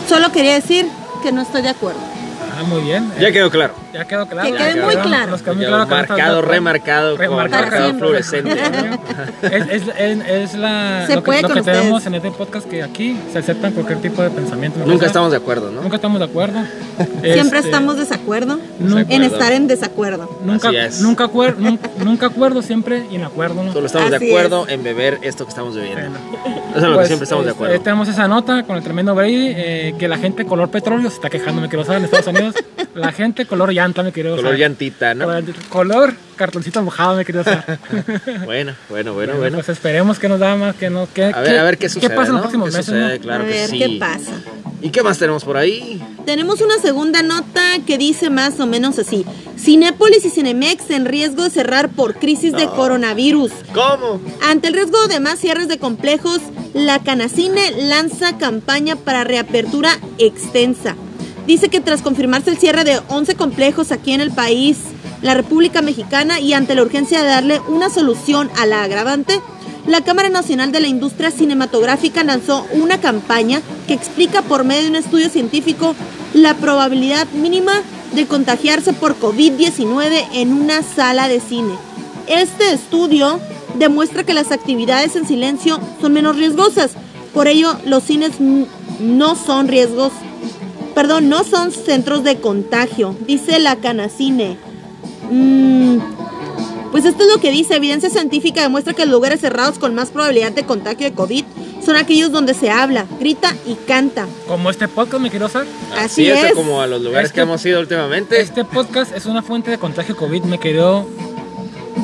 Solo 0.07 0.31
quería 0.31 0.53
decir 0.55 0.87
que 1.21 1.31
no 1.31 1.41
estoy 1.41 1.61
de 1.61 1.69
acuerdo. 1.69 1.99
Ah, 2.57 2.63
muy 2.63 2.81
bien. 2.81 3.11
Ya 3.19 3.31
quedó 3.31 3.49
claro. 3.49 3.73
Ya 3.93 4.05
quedó 4.05 4.25
claro. 4.25 4.47
Que 4.51 4.57
Ya 4.57 4.71
quede 4.73 4.81
muy 4.83 4.95
claro. 4.95 5.31
Nos 5.31 5.41
quedó 5.43 5.53
muy 5.55 5.63
Ya 5.63 5.69
claro 5.69 5.83
que 5.85 5.89
marcado, 5.91 6.01
estamos 6.03 6.17
de 6.25 6.31
acuerdo. 6.31 6.51
remarcado 6.51 7.09
con 7.11 7.19
Remarcado, 7.19 7.61
marcador 7.63 7.91
sí. 7.91 7.97
fluorescente. 7.99 8.51
Es, 9.43 9.51
es, 9.69 9.83
es, 9.97 10.27
es 10.27 10.53
la, 10.55 11.03
Se 11.07 11.15
lo 11.15 11.21
que, 11.21 11.25
puede 11.25 11.41
lo 11.43 11.49
que 11.49 11.61
tenemos 11.61 12.05
en 12.05 12.15
este 12.15 12.31
podcast 12.31 12.67
que 12.67 12.81
aquí 12.83 13.17
se 13.31 13.39
aceptan 13.39 13.71
cualquier 13.73 13.99
tipo 14.01 14.21
de 14.21 14.29
pensamiento. 14.29 14.79
¿no? 14.79 14.85
Nunca 14.87 15.05
estamos 15.05 15.31
de 15.31 15.37
acuerdo, 15.37 15.71
¿no? 15.71 15.81
Nunca 15.81 15.97
estamos 15.97 16.19
de 16.19 16.25
acuerdo. 16.25 16.59
Siempre 17.21 17.59
Este, 17.59 17.69
estamos 17.69 17.97
desacuerdo 17.97 18.59
Nunca- 18.79 19.13
en 19.13 19.23
estar 19.23 19.51
en 19.51 19.67
desacuerdo. 19.67 20.29
Nunca, 20.43 20.69
Así 20.69 20.77
es. 20.77 21.01
nunca, 21.01 21.25
acuer- 21.25 21.57
nunca, 21.57 21.89
nunca 22.03 22.25
acuerdo, 22.27 22.61
siempre 22.61 23.05
en 23.11 23.23
acuerdo. 23.23 23.63
¿no? 23.63 23.73
Solo 23.73 23.85
estamos 23.87 24.09
de 24.09 24.15
Así 24.17 24.29
acuerdo 24.29 24.67
en 24.69 24.83
beber 24.83 25.19
esto 25.21 25.45
que 25.45 25.49
estamos 25.49 25.75
bebiendo. 25.75 26.17
Bueno. 26.19 26.63
Eso 26.71 26.77
es 26.77 26.83
lo 26.83 26.89
que 26.89 26.95
Pues, 26.95 27.07
siempre 27.07 27.23
estamos 27.25 27.45
de 27.45 27.51
este, 27.51 27.63
acuerdo. 27.63 27.83
tenemos 27.83 28.07
esa 28.07 28.27
nota 28.27 28.63
con 28.63 28.75
el 28.77 28.83
tremendo 28.83 29.13
Brady, 29.13 29.53
eh, 29.55 29.95
que 29.99 30.07
la 30.07 30.17
gente 30.17 30.45
color 30.45 30.69
petróleo 30.69 31.09
se 31.09 31.15
está 31.17 31.29
quejando, 31.29 31.61
me 31.61 31.69
quiero 31.69 31.85
saber, 31.85 31.99
en 31.99 32.05
Estados 32.05 32.27
Unidos. 32.27 32.55
la 32.95 33.11
gente 33.11 33.45
color 33.45 33.71
llanta, 33.83 34.03
me 34.03 34.11
quiero 34.11 34.35
Color 34.35 34.57
llantita, 34.57 35.13
¿no? 35.13 35.25
Color, 35.25 35.43
color 35.69 36.13
cartoncito 36.35 36.81
mojado, 36.81 37.15
me 37.15 37.25
quiero 37.25 37.43
saber. 37.43 37.79
Bueno, 38.45 38.73
bueno, 38.89 39.13
bueno, 39.13 39.35
bueno. 39.37 39.57
Pues 39.57 39.69
esperemos 39.69 40.19
que 40.19 40.27
nos 40.29 40.39
da 40.39 40.55
más, 40.55 40.75
que 40.75 40.89
no, 40.89 41.07
que, 41.13 41.25
A 41.25 41.41
ver, 41.41 41.57
a 41.59 41.63
ver 41.63 41.77
qué 41.77 41.89
sucede, 41.89 42.09
¿Qué 42.09 42.15
pasa 42.15 42.29
en 42.29 42.35
¿no? 42.35 42.41
los 42.41 42.41
próximos 42.41 42.69
¿Qué 42.69 42.77
meses? 42.77 42.85
sucede? 42.85 43.17
no? 43.19 43.23
Claro 43.23 43.43
a 43.43 43.47
que 43.47 43.53
ver 43.53 43.69
sí. 43.69 43.77
qué 43.79 43.97
pasa. 43.99 44.31
¿Y 44.81 44.89
qué 44.89 45.01
más 45.01 45.17
tenemos 45.17 45.45
por 45.45 45.55
ahí? 45.55 46.03
Tenemos 46.25 46.59
una 46.59 46.77
segunda 46.79 47.21
nota 47.21 47.61
que 47.87 47.97
dice 47.97 48.29
más 48.29 48.59
o 48.59 48.65
menos 48.65 48.99
así. 48.99 49.25
Cinépolis 49.57 50.25
y 50.25 50.29
Cinemex 50.29 50.89
en 50.89 51.05
riesgo 51.05 51.43
de 51.43 51.49
cerrar 51.51 51.89
por 51.89 52.15
crisis 52.15 52.51
de 52.51 52.65
coronavirus. 52.67 53.51
¿Cómo? 53.73 54.19
Ante 54.45 54.67
el 54.67 54.73
riesgo 54.73 55.07
de 55.07 55.21
más 55.21 55.39
cierres 55.39 55.69
de 55.69 55.77
complejos, 55.77 56.41
la 56.73 56.99
Canacine 56.99 57.71
lanza 57.77 58.37
campaña 58.37 58.97
para 58.97 59.23
reapertura 59.23 59.97
extensa. 60.17 60.95
Dice 61.45 61.67
que 61.69 61.81
tras 61.81 62.01
confirmarse 62.01 62.49
el 62.49 62.57
cierre 62.57 62.83
de 62.83 63.01
11 63.09 63.35
complejos 63.35 63.91
aquí 63.91 64.13
en 64.13 64.21
el 64.21 64.31
país, 64.31 64.77
la 65.21 65.33
República 65.33 65.81
Mexicana, 65.81 66.39
y 66.39 66.53
ante 66.53 66.75
la 66.75 66.83
urgencia 66.83 67.21
de 67.21 67.27
darle 67.27 67.59
una 67.67 67.89
solución 67.89 68.49
a 68.57 68.65
la 68.65 68.83
agravante, 68.83 69.41
la 69.85 70.01
Cámara 70.01 70.29
Nacional 70.29 70.71
de 70.71 70.79
la 70.79 70.87
Industria 70.87 71.31
Cinematográfica 71.31 72.23
lanzó 72.23 72.65
una 72.71 73.01
campaña 73.01 73.61
que 73.87 73.93
explica 73.93 74.41
por 74.41 74.63
medio 74.63 74.83
de 74.83 74.89
un 74.89 74.95
estudio 74.95 75.29
científico 75.29 75.95
la 76.33 76.53
probabilidad 76.53 77.27
mínima 77.33 77.73
de 78.13 78.25
contagiarse 78.25 78.93
por 78.93 79.19
COVID-19 79.19 80.27
en 80.33 80.53
una 80.53 80.81
sala 80.83 81.27
de 81.27 81.41
cine. 81.41 81.73
Este 82.27 82.71
estudio 82.71 83.39
demuestra 83.77 84.23
que 84.23 84.33
las 84.33 84.51
actividades 84.51 85.17
en 85.17 85.27
silencio 85.27 85.79
son 85.99 86.13
menos 86.13 86.37
riesgosas. 86.37 86.91
Por 87.33 87.49
ello, 87.49 87.75
los 87.85 88.03
cines 88.03 88.33
no 89.01 89.35
son 89.35 89.67
riesgos, 89.67 90.13
perdón, 90.93 91.29
no 91.29 91.43
son 91.43 91.71
centros 91.71 92.23
de 92.23 92.37
contagio, 92.39 93.15
dice 93.27 93.59
la 93.59 93.75
Canacine. 93.77 94.57
Mm, 95.31 95.97
pues 96.91 97.05
esto 97.05 97.23
es 97.23 97.31
lo 97.33 97.39
que 97.39 97.51
dice, 97.51 97.75
evidencia 97.75 98.09
científica 98.09 98.61
demuestra 98.61 98.93
que 98.93 99.05
los 99.05 99.11
lugares 99.13 99.41
cerrados 99.41 99.79
con 99.79 99.95
más 99.95 100.11
probabilidad 100.11 100.51
de 100.51 100.63
contagio 100.63 101.07
de 101.09 101.13
COVID 101.13 101.43
son 101.83 101.95
aquellos 101.95 102.31
donde 102.31 102.53
se 102.53 102.69
habla, 102.69 103.05
grita 103.19 103.55
y 103.65 103.73
canta. 103.75 104.25
Como 104.47 104.69
este 104.69 104.87
podcast, 104.87 105.21
me 105.21 105.29
quiero 105.29 105.49
saber. 105.49 105.67
Así 105.97 106.27
es. 106.29 106.43
es. 106.43 106.53
como 106.53 106.81
a 106.81 106.87
los 106.87 107.01
lugares 107.01 107.25
Este- 107.27 107.35
que 107.35 107.41
hemos 107.41 107.65
ido 107.65 107.79
últimamente. 107.79 108.39
Este 108.39 108.63
podcast 108.63 109.15
es 109.15 109.25
una 109.25 109.41
fuente 109.41 109.71
de 109.71 109.77
contagio 109.77 110.15
COVID, 110.15 110.43
me 110.43 110.59
quedó 110.59 111.07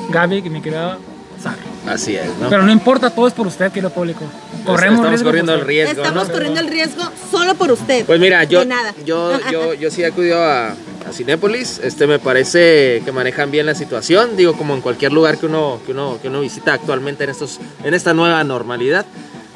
Gaby, 0.09 0.41
que 0.41 0.49
me 0.49 0.61
quedó 0.61 0.97
Sara. 1.41 1.57
Así 1.89 2.15
es, 2.15 2.27
¿no? 2.39 2.49
Pero 2.49 2.61
no 2.63 2.71
importa, 2.71 3.09
todo 3.09 3.27
es 3.27 3.33
por 3.33 3.47
usted, 3.47 3.71
querido 3.71 3.89
público. 3.89 4.21
Corremos 4.63 4.99
Estamos 4.99 5.09
riesgo 5.09 5.25
corriendo 5.25 5.53
el 5.53 5.59
usted. 5.61 5.67
riesgo, 5.67 6.01
Estamos 6.03 6.27
¿no? 6.27 6.33
corriendo 6.33 6.59
el 6.59 6.67
riesgo 6.67 7.03
solo 7.31 7.55
por 7.55 7.71
usted. 7.71 8.05
Pues 8.05 8.19
mira, 8.19 8.43
yo, 8.43 8.59
De 8.59 8.65
nada. 8.67 8.93
yo, 9.03 9.39
yo, 9.51 9.73
yo 9.73 9.89
sí 9.89 10.03
he 10.03 10.05
acudido 10.05 10.43
a, 10.43 10.67
a 10.69 10.75
Cinépolis. 11.11 11.79
Este 11.83 12.05
me 12.05 12.19
parece 12.19 13.01
que 13.03 13.11
manejan 13.11 13.49
bien 13.49 13.65
la 13.65 13.73
situación. 13.73 14.37
Digo, 14.37 14.53
como 14.53 14.75
en 14.75 14.81
cualquier 14.81 15.11
lugar 15.13 15.39
que 15.39 15.47
uno, 15.47 15.79
que 15.85 15.93
uno, 15.93 16.19
que 16.21 16.27
uno 16.27 16.41
visita 16.41 16.73
actualmente 16.73 17.23
en 17.23 17.31
estos, 17.31 17.59
en 17.83 17.93
esta 17.95 18.13
nueva 18.13 18.43
normalidad. 18.43 19.05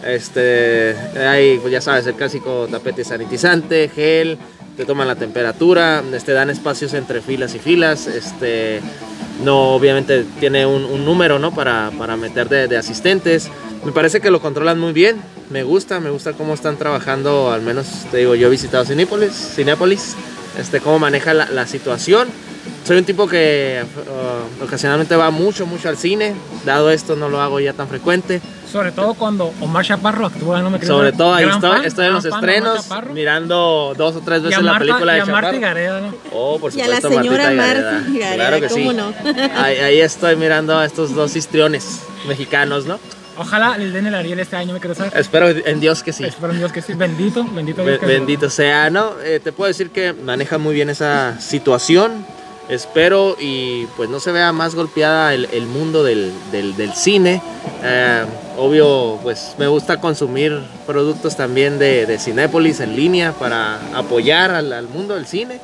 Este, 0.03 0.95
hay, 1.17 1.59
pues 1.59 1.71
ya 1.71 1.81
sabes, 1.81 2.05
el 2.07 2.15
clásico 2.15 2.67
tapete 2.69 3.03
sanitizante, 3.05 3.89
gel, 3.93 4.37
te 4.75 4.85
toman 4.85 5.07
la 5.07 5.15
temperatura, 5.15 6.03
este, 6.13 6.33
dan 6.33 6.49
espacios 6.49 6.93
entre 6.93 7.21
filas 7.21 7.55
y 7.55 7.59
filas, 7.59 8.07
este, 8.07 8.81
no, 9.43 9.73
obviamente 9.73 10.25
tiene 10.39 10.65
un, 10.65 11.05
número, 11.05 11.39
¿no? 11.39 11.53
Para, 11.53 11.91
para 11.97 12.17
meter 12.17 12.49
de, 12.49 12.67
de 12.67 12.77
asistentes. 12.77 13.49
Me 13.83 13.91
parece 13.91 14.21
que 14.21 14.31
lo 14.31 14.41
controlan 14.41 14.79
muy 14.79 14.93
bien. 14.93 15.21
Me 15.49 15.63
gusta, 15.63 15.99
me 15.99 16.09
gusta 16.09 16.33
cómo 16.33 16.53
están 16.53 16.77
trabajando, 16.77 17.51
al 17.51 17.61
menos 17.61 17.87
te 18.11 18.17
digo, 18.17 18.35
yo 18.35 18.47
he 18.47 18.49
visitado 18.49 18.85
Cinépolis, 18.85 19.33
Cinépolis 19.55 20.15
este, 20.57 20.79
cómo 20.79 20.99
maneja 20.99 21.33
la, 21.33 21.49
la 21.49 21.67
situación. 21.67 22.29
Soy 22.85 22.97
un 22.97 23.05
tipo 23.05 23.27
que 23.27 23.81
uh, 23.81 24.63
ocasionalmente 24.63 25.15
va 25.15 25.31
mucho, 25.31 25.65
mucho 25.65 25.89
al 25.89 25.97
cine. 25.97 26.33
Dado 26.65 26.91
esto, 26.91 27.15
no 27.15 27.29
lo 27.29 27.41
hago 27.41 27.59
ya 27.59 27.73
tan 27.73 27.87
frecuente. 27.87 28.41
Sobre 28.73 28.91
todo 28.91 29.13
cuando 29.13 29.53
Omar 29.61 29.85
Chaparro 29.85 30.25
actúa, 30.25 30.61
no 30.63 30.69
me 30.71 30.79
querido 30.79 30.97
Sobre 30.97 31.11
todo 31.13 31.33
ahí 31.33 31.45
estoy, 31.45 31.69
fan, 31.69 31.85
estoy 31.85 32.05
en 32.07 32.13
los 32.13 32.25
estrenos, 32.25 32.87
mirando 33.13 33.93
dos 33.95 34.15
o 34.15 34.21
tres 34.21 34.41
Y 34.41 34.45
veces 34.47 34.63
la 34.63 34.79
película 34.79 35.13
y 35.13 35.15
de 35.17 35.21
a 35.21 35.25
Marta 35.27 35.51
Chaparro. 35.51 35.61
Gareda, 35.61 36.01
¿no? 36.01 36.13
Oh, 36.33 36.59
por 36.59 36.73
Y 36.75 36.81
a 36.81 36.85
supuesto, 36.85 37.09
la 37.09 37.15
señora 37.21 37.43
Marta 37.51 37.53
Gareda. 37.67 37.91
Gareda, 38.09 38.33
Claro 38.35 38.59
que 38.59 38.67
¿cómo 38.67 38.91
sí. 38.91 38.97
no? 38.97 39.13
Ahí, 39.63 39.77
ahí 39.77 39.99
estoy 40.01 40.35
mirando 40.35 40.77
a 40.77 40.85
estos 40.85 41.13
dos 41.15 41.35
histriones 41.35 42.01
mexicanos, 42.27 42.85
¿no? 42.85 42.99
Ojalá 43.37 43.77
les 43.77 43.93
den 43.93 44.05
el 44.07 44.13
Ariel 44.15 44.39
este 44.39 44.55
año, 44.55 44.73
me 44.73 44.79
quiero 44.79 44.93
saber. 44.95 45.11
Espero 45.15 45.49
en 45.49 45.79
Dios 45.79 46.03
que 46.03 46.13
sí. 46.13 46.23
Espero 46.23 46.51
en 46.53 46.59
Dios 46.59 46.71
que 46.71 46.81
sí. 46.83 46.93
Bendito, 46.93 47.43
bendito 47.43 47.83
Be- 47.83 47.91
Dios 47.91 47.99
que 47.99 48.05
Bendito 48.05 48.49
sea, 48.49 48.89
¿no? 48.91 49.13
Eh, 49.23 49.39
te 49.43 49.51
puedo 49.51 49.67
decir 49.69 49.89
que 49.89 50.13
maneja 50.13 50.57
muy 50.59 50.75
bien 50.75 50.89
esa 50.91 51.39
situación. 51.39 52.25
Espero 52.69 53.35
y 53.39 53.85
pues 53.97 54.09
no 54.09 54.19
se 54.19 54.31
vea 54.31 54.51
más 54.53 54.73
golpeada 54.73 55.33
el, 55.33 55.65
mundo 55.65 56.03
del, 56.03 56.31
del- 56.51 56.93
cine. 56.93 57.41
Eh, 57.83 58.23
obvio, 58.57 59.19
pues 59.21 59.55
me 59.57 59.67
gusta 59.67 59.99
consumir 59.99 60.61
productos 60.87 61.35
también 61.35 61.77
de, 61.77 62.05
de 62.05 62.17
Cinépolis 62.17 62.79
en 62.79 62.95
línea 62.95 63.33
para 63.33 63.79
apoyar 63.93 64.51
al, 64.51 64.87
mundo 64.87 65.15
del 65.15 65.27
cine. 65.27 65.59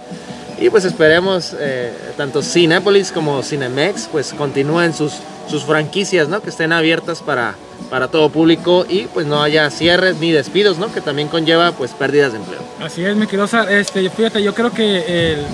Y 0.60 0.70
pues 0.70 0.84
esperemos 0.84 1.56
eh, 1.58 1.94
tanto 2.18 2.41
Cinépolis 2.41 3.13
como 3.13 3.41
Cinemex 3.44 4.10
pues 4.12 4.34
continúen 4.34 4.94
sus, 4.94 5.13
sus 5.50 5.63
franquicias, 5.63 6.27
¿no? 6.27 6.41
Que 6.41 6.50
estén 6.50 6.74
abiertas 6.74 7.22
para, 7.22 7.56
para 7.89 8.10
todo 8.10 8.29
público 8.29 8.86
y 8.89 9.03
pues 9.03 9.25
no 9.25 9.41
haya 9.41 9.70
cierres 9.70 10.18
ni 10.18 10.34
despidos, 10.34 10.77
¿no? 10.77 10.91
Que 10.91 11.00
también 11.00 11.29
conlleva 11.29 11.72
pues 11.72 11.91
pérdidas 11.91 12.34
de 12.34 12.39
empleo. 12.39 12.60
Así 12.82 13.06
es, 13.06 13.15
mi 13.15 13.25
querido. 13.25 13.48
Este, 13.70 14.10
fíjate, 14.10 14.44
yo 14.44 14.53
creo 14.53 14.72
que 14.72 15.32
el, 15.34 15.46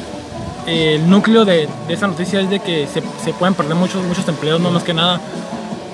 el 0.68 1.10
núcleo 1.10 1.46
de, 1.46 1.68
de 1.88 1.94
esa 1.94 2.08
noticia 2.08 2.40
es 2.42 2.50
de 2.50 2.60
que 2.60 2.88
se, 2.88 3.02
se 3.24 3.34
pueden 3.34 3.54
perder 3.54 3.76
muchos, 3.76 4.04
muchos 4.04 4.28
empleos, 4.28 4.60
no 4.60 4.72
más 4.72 4.84
que 4.84 4.94
nada. 4.94 5.20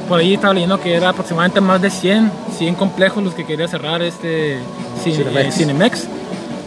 Por 0.07 0.19
ahí 0.19 0.33
estaba 0.33 0.53
leyendo 0.53 0.79
que 0.79 0.93
era 0.93 1.09
aproximadamente 1.09 1.61
más 1.61 1.81
de 1.81 1.89
100, 1.89 2.31
100 2.57 2.75
complejos 2.75 3.23
los 3.23 3.33
que 3.33 3.45
quería 3.45 3.67
cerrar 3.67 4.01
este 4.01 4.57
Cin- 5.03 5.13
Cinemex. 5.15 5.47
eh, 5.47 5.51
Cinemex. 5.51 6.07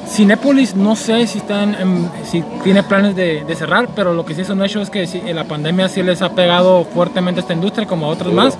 Cinépolis 0.08 0.74
no 0.76 0.96
sé 0.96 1.26
si 1.26 1.38
están 1.38 1.74
en- 1.74 2.10
si 2.30 2.42
tiene 2.62 2.82
planes 2.82 3.16
de, 3.16 3.42
de 3.44 3.54
cerrar, 3.54 3.88
pero 3.96 4.12
lo 4.14 4.24
que 4.24 4.34
sí 4.34 4.42
es 4.42 4.50
un 4.50 4.62
hecho 4.64 4.80
es 4.80 4.90
que 4.90 5.06
sí, 5.06 5.20
la 5.32 5.44
pandemia 5.44 5.88
sí 5.88 6.02
les 6.02 6.20
ha 6.22 6.30
pegado 6.34 6.84
fuertemente 6.84 7.40
a 7.40 7.42
esta 7.42 7.54
industria 7.54 7.86
como 7.86 8.06
a 8.06 8.10
otras 8.10 8.30
Duro. 8.30 8.44
más. 8.44 8.58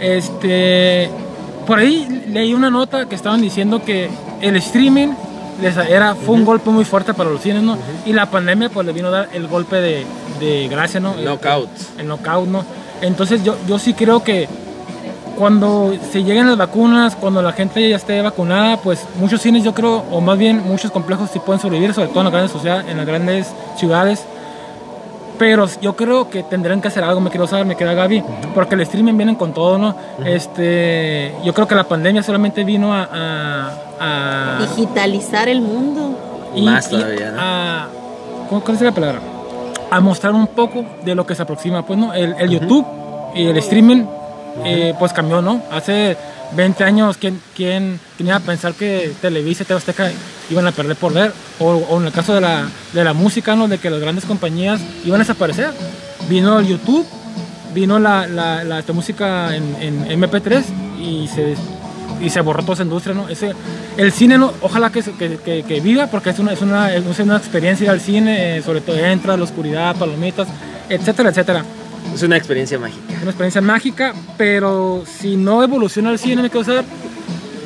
Este, 0.00 1.08
por 1.66 1.78
ahí 1.78 2.24
leí 2.28 2.54
una 2.54 2.70
nota 2.70 3.06
que 3.08 3.14
estaban 3.14 3.40
diciendo 3.40 3.82
que 3.84 4.08
el 4.40 4.56
streaming 4.56 5.08
les 5.62 5.76
era, 5.76 6.14
fue 6.14 6.34
un 6.34 6.44
golpe 6.44 6.70
muy 6.70 6.84
fuerte 6.84 7.14
para 7.14 7.30
los 7.30 7.40
cines, 7.40 7.62
¿no? 7.62 7.78
Y 8.04 8.12
la 8.12 8.26
pandemia 8.26 8.68
pues 8.68 8.86
le 8.86 8.92
vino 8.92 9.08
a 9.08 9.10
dar 9.10 9.28
el 9.32 9.46
golpe 9.46 9.76
de, 9.76 10.04
de 10.40 10.68
gracia, 10.68 11.00
¿no? 11.00 11.14
Knockout. 11.14 11.70
El 11.98 12.08
knockout, 12.08 12.48
¿no? 12.48 12.64
Entonces 13.00 13.42
yo, 13.42 13.56
yo 13.66 13.78
sí 13.78 13.94
creo 13.94 14.22
que 14.22 14.48
cuando 15.36 15.92
se 16.12 16.22
lleguen 16.22 16.46
las 16.46 16.56
vacunas, 16.56 17.16
cuando 17.16 17.42
la 17.42 17.52
gente 17.52 17.88
ya 17.88 17.96
esté 17.96 18.20
vacunada, 18.20 18.76
pues 18.76 19.06
muchos 19.18 19.40
cines 19.40 19.64
yo 19.64 19.74
creo, 19.74 20.04
o 20.10 20.20
más 20.20 20.38
bien 20.38 20.62
muchos 20.64 20.90
complejos 20.90 21.30
sí 21.32 21.38
pueden 21.38 21.60
sobrevivir, 21.60 21.94
sobre 21.94 22.08
todo 22.08 22.20
en 22.20 22.24
las 22.24 22.32
grandes 22.32 22.52
sociedades, 22.52 22.88
en 22.88 22.96
las 22.96 23.06
grandes 23.06 23.46
ciudades. 23.76 24.24
Pero 25.42 25.66
yo 25.80 25.96
creo 25.96 26.30
que 26.30 26.44
tendrán 26.44 26.80
que 26.80 26.86
hacer 26.86 27.02
algo, 27.02 27.20
me 27.20 27.28
quiero 27.28 27.48
saber, 27.48 27.66
me 27.66 27.74
queda 27.74 27.94
Gaby, 27.94 28.22
porque 28.54 28.76
el 28.76 28.82
streaming 28.82 29.16
vienen 29.16 29.34
con 29.34 29.52
todo, 29.52 29.76
¿no? 29.76 29.92
Este, 30.24 31.34
yo 31.44 31.52
creo 31.52 31.66
que 31.66 31.74
la 31.74 31.82
pandemia 31.82 32.22
solamente 32.22 32.62
vino 32.62 32.94
a, 32.94 33.08
a- 33.10 33.72
a- 33.98 34.58
Digitalizar 34.60 35.48
el 35.48 35.60
mundo. 35.60 36.16
Más 36.58 36.88
todavía, 36.88 37.32
¿no? 37.32 37.38
a- 37.40 37.88
¿cómo, 38.48 38.60
cuál 38.62 38.76
es 38.76 38.82
la 38.82 38.92
palabra? 38.92 39.20
A 39.90 39.98
mostrar 39.98 40.32
un 40.32 40.46
poco 40.46 40.84
de 41.04 41.12
lo 41.16 41.26
que 41.26 41.34
se 41.34 41.42
aproxima, 41.42 41.84
pues, 41.84 41.98
¿no? 41.98 42.14
El, 42.14 42.36
el 42.38 42.48
YouTube 42.50 42.86
y 43.34 43.46
el 43.46 43.56
streaming, 43.56 44.04
eh, 44.64 44.94
pues 44.96 45.12
cambió, 45.12 45.42
¿no? 45.42 45.60
Hace 45.72 46.16
20 46.52 46.84
años, 46.84 47.16
¿quién, 47.16 47.42
quién, 47.56 47.98
quién 48.16 48.28
iba 48.28 48.36
a 48.36 48.40
pensar 48.40 48.74
que 48.74 49.12
Televisa 49.20 49.64
y 49.68 49.72
Azteca 49.72 50.08
iban 50.52 50.66
a 50.66 50.72
perder 50.72 50.96
por 50.96 51.12
ver? 51.12 51.32
O, 51.58 51.70
o 51.72 52.00
en 52.00 52.06
el 52.06 52.12
caso 52.12 52.34
de 52.34 52.40
la, 52.40 52.68
de 52.92 53.04
la 53.04 53.12
música, 53.12 53.56
¿no? 53.56 53.68
De 53.68 53.78
que 53.78 53.90
las 53.90 54.00
grandes 54.00 54.24
compañías 54.24 54.80
iban 55.04 55.20
a 55.20 55.24
desaparecer. 55.24 55.70
Vino 56.28 56.58
el 56.60 56.66
YouTube, 56.66 57.06
vino 57.74 57.98
la, 57.98 58.26
la, 58.26 58.62
la 58.64 58.78
esta 58.78 58.92
música 58.92 59.54
en, 59.56 59.76
en 59.80 60.20
MP3 60.20 60.62
y 61.00 61.26
se, 61.28 61.54
y 62.20 62.30
se 62.30 62.40
borró 62.40 62.62
toda 62.62 62.74
esa 62.74 62.82
industria, 62.84 63.14
¿no? 63.14 63.28
Ese, 63.28 63.52
el 63.96 64.12
cine, 64.12 64.38
¿no? 64.38 64.52
ojalá 64.62 64.90
que, 64.90 65.02
que, 65.02 65.38
que- 65.38 65.62
que 65.64 65.80
viva 65.80 66.06
porque 66.06 66.30
es 66.30 66.38
una, 66.38 66.52
es 66.52 66.62
una, 66.62 66.94
es 66.94 67.18
una 67.18 67.36
experiencia 67.36 67.84
ir 67.84 67.90
al 67.90 68.00
cine, 68.00 68.58
eh, 68.58 68.62
sobre 68.62 68.80
todo 68.80 68.96
entra, 68.96 69.36
la 69.36 69.44
oscuridad, 69.44 69.96
palomitas, 69.96 70.48
etcétera, 70.88 71.30
etcétera. 71.30 71.64
Es 72.14 72.22
una 72.22 72.36
experiencia 72.36 72.78
mágica. 72.78 73.00
Es 73.14 73.22
una 73.22 73.30
experiencia 73.30 73.60
mágica, 73.60 74.12
pero 74.36 75.04
si 75.06 75.36
no 75.36 75.62
evoluciona 75.62 76.10
el 76.10 76.18
cine, 76.18 76.42
me 76.42 76.64
saber, 76.64 76.84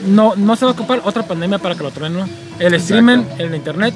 no, 0.06 0.34
no 0.36 0.56
se 0.56 0.64
va 0.64 0.70
a 0.70 0.74
ocupar 0.74 1.00
otra 1.04 1.22
pandemia 1.24 1.58
para 1.58 1.74
que 1.74 1.82
lo 1.82 1.90
truenen, 1.90 2.20
¿no? 2.20 2.45
El 2.58 2.74
streaming, 2.74 3.24
el 3.38 3.54
internet, 3.54 3.94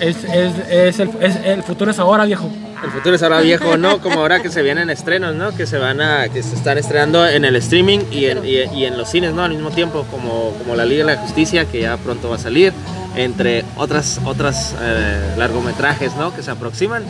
es, 0.00 0.16
es, 0.24 0.52
es 0.70 1.00
el, 1.00 1.10
es- 1.20 1.36
el 1.44 1.62
futuro 1.62 1.90
es 1.90 1.98
ahora, 1.98 2.24
viejo. 2.24 2.50
El 2.84 2.90
futuro 2.90 3.14
es 3.16 3.22
ahora 3.22 3.40
viejo, 3.40 3.76
¿no? 3.78 3.98
Como 4.00 4.20
ahora 4.20 4.40
que 4.42 4.50
se 4.50 4.60
vienen 4.62 4.90
estrenos, 4.90 5.34
¿no? 5.34 5.56
Que 5.56 5.66
se 5.66 5.78
van 5.78 6.00
a, 6.02 6.28
que 6.28 6.42
se 6.42 6.54
están 6.54 6.76
estrenando 6.76 7.26
en 7.26 7.44
el 7.46 7.56
streaming 7.56 8.00
y 8.12 8.26
en, 8.26 8.44
y, 8.44 8.58
y 8.78 8.84
en 8.84 8.98
los 8.98 9.08
cines, 9.10 9.32
¿no? 9.32 9.42
Al 9.44 9.52
mismo 9.52 9.70
tiempo, 9.70 10.04
como, 10.10 10.52
como 10.58 10.76
la 10.76 10.84
Liga 10.84 11.06
de 11.06 11.14
la 11.14 11.20
Justicia, 11.22 11.64
que 11.64 11.80
ya 11.80 11.96
pronto 11.96 12.28
va 12.28 12.36
a 12.36 12.38
salir, 12.38 12.74
entre 13.16 13.64
otras, 13.76 14.20
otras 14.26 14.74
eh, 14.80 15.34
largometrajes, 15.38 16.14
¿no? 16.16 16.34
Que 16.36 16.42
se 16.42 16.50
aproximan. 16.50 17.02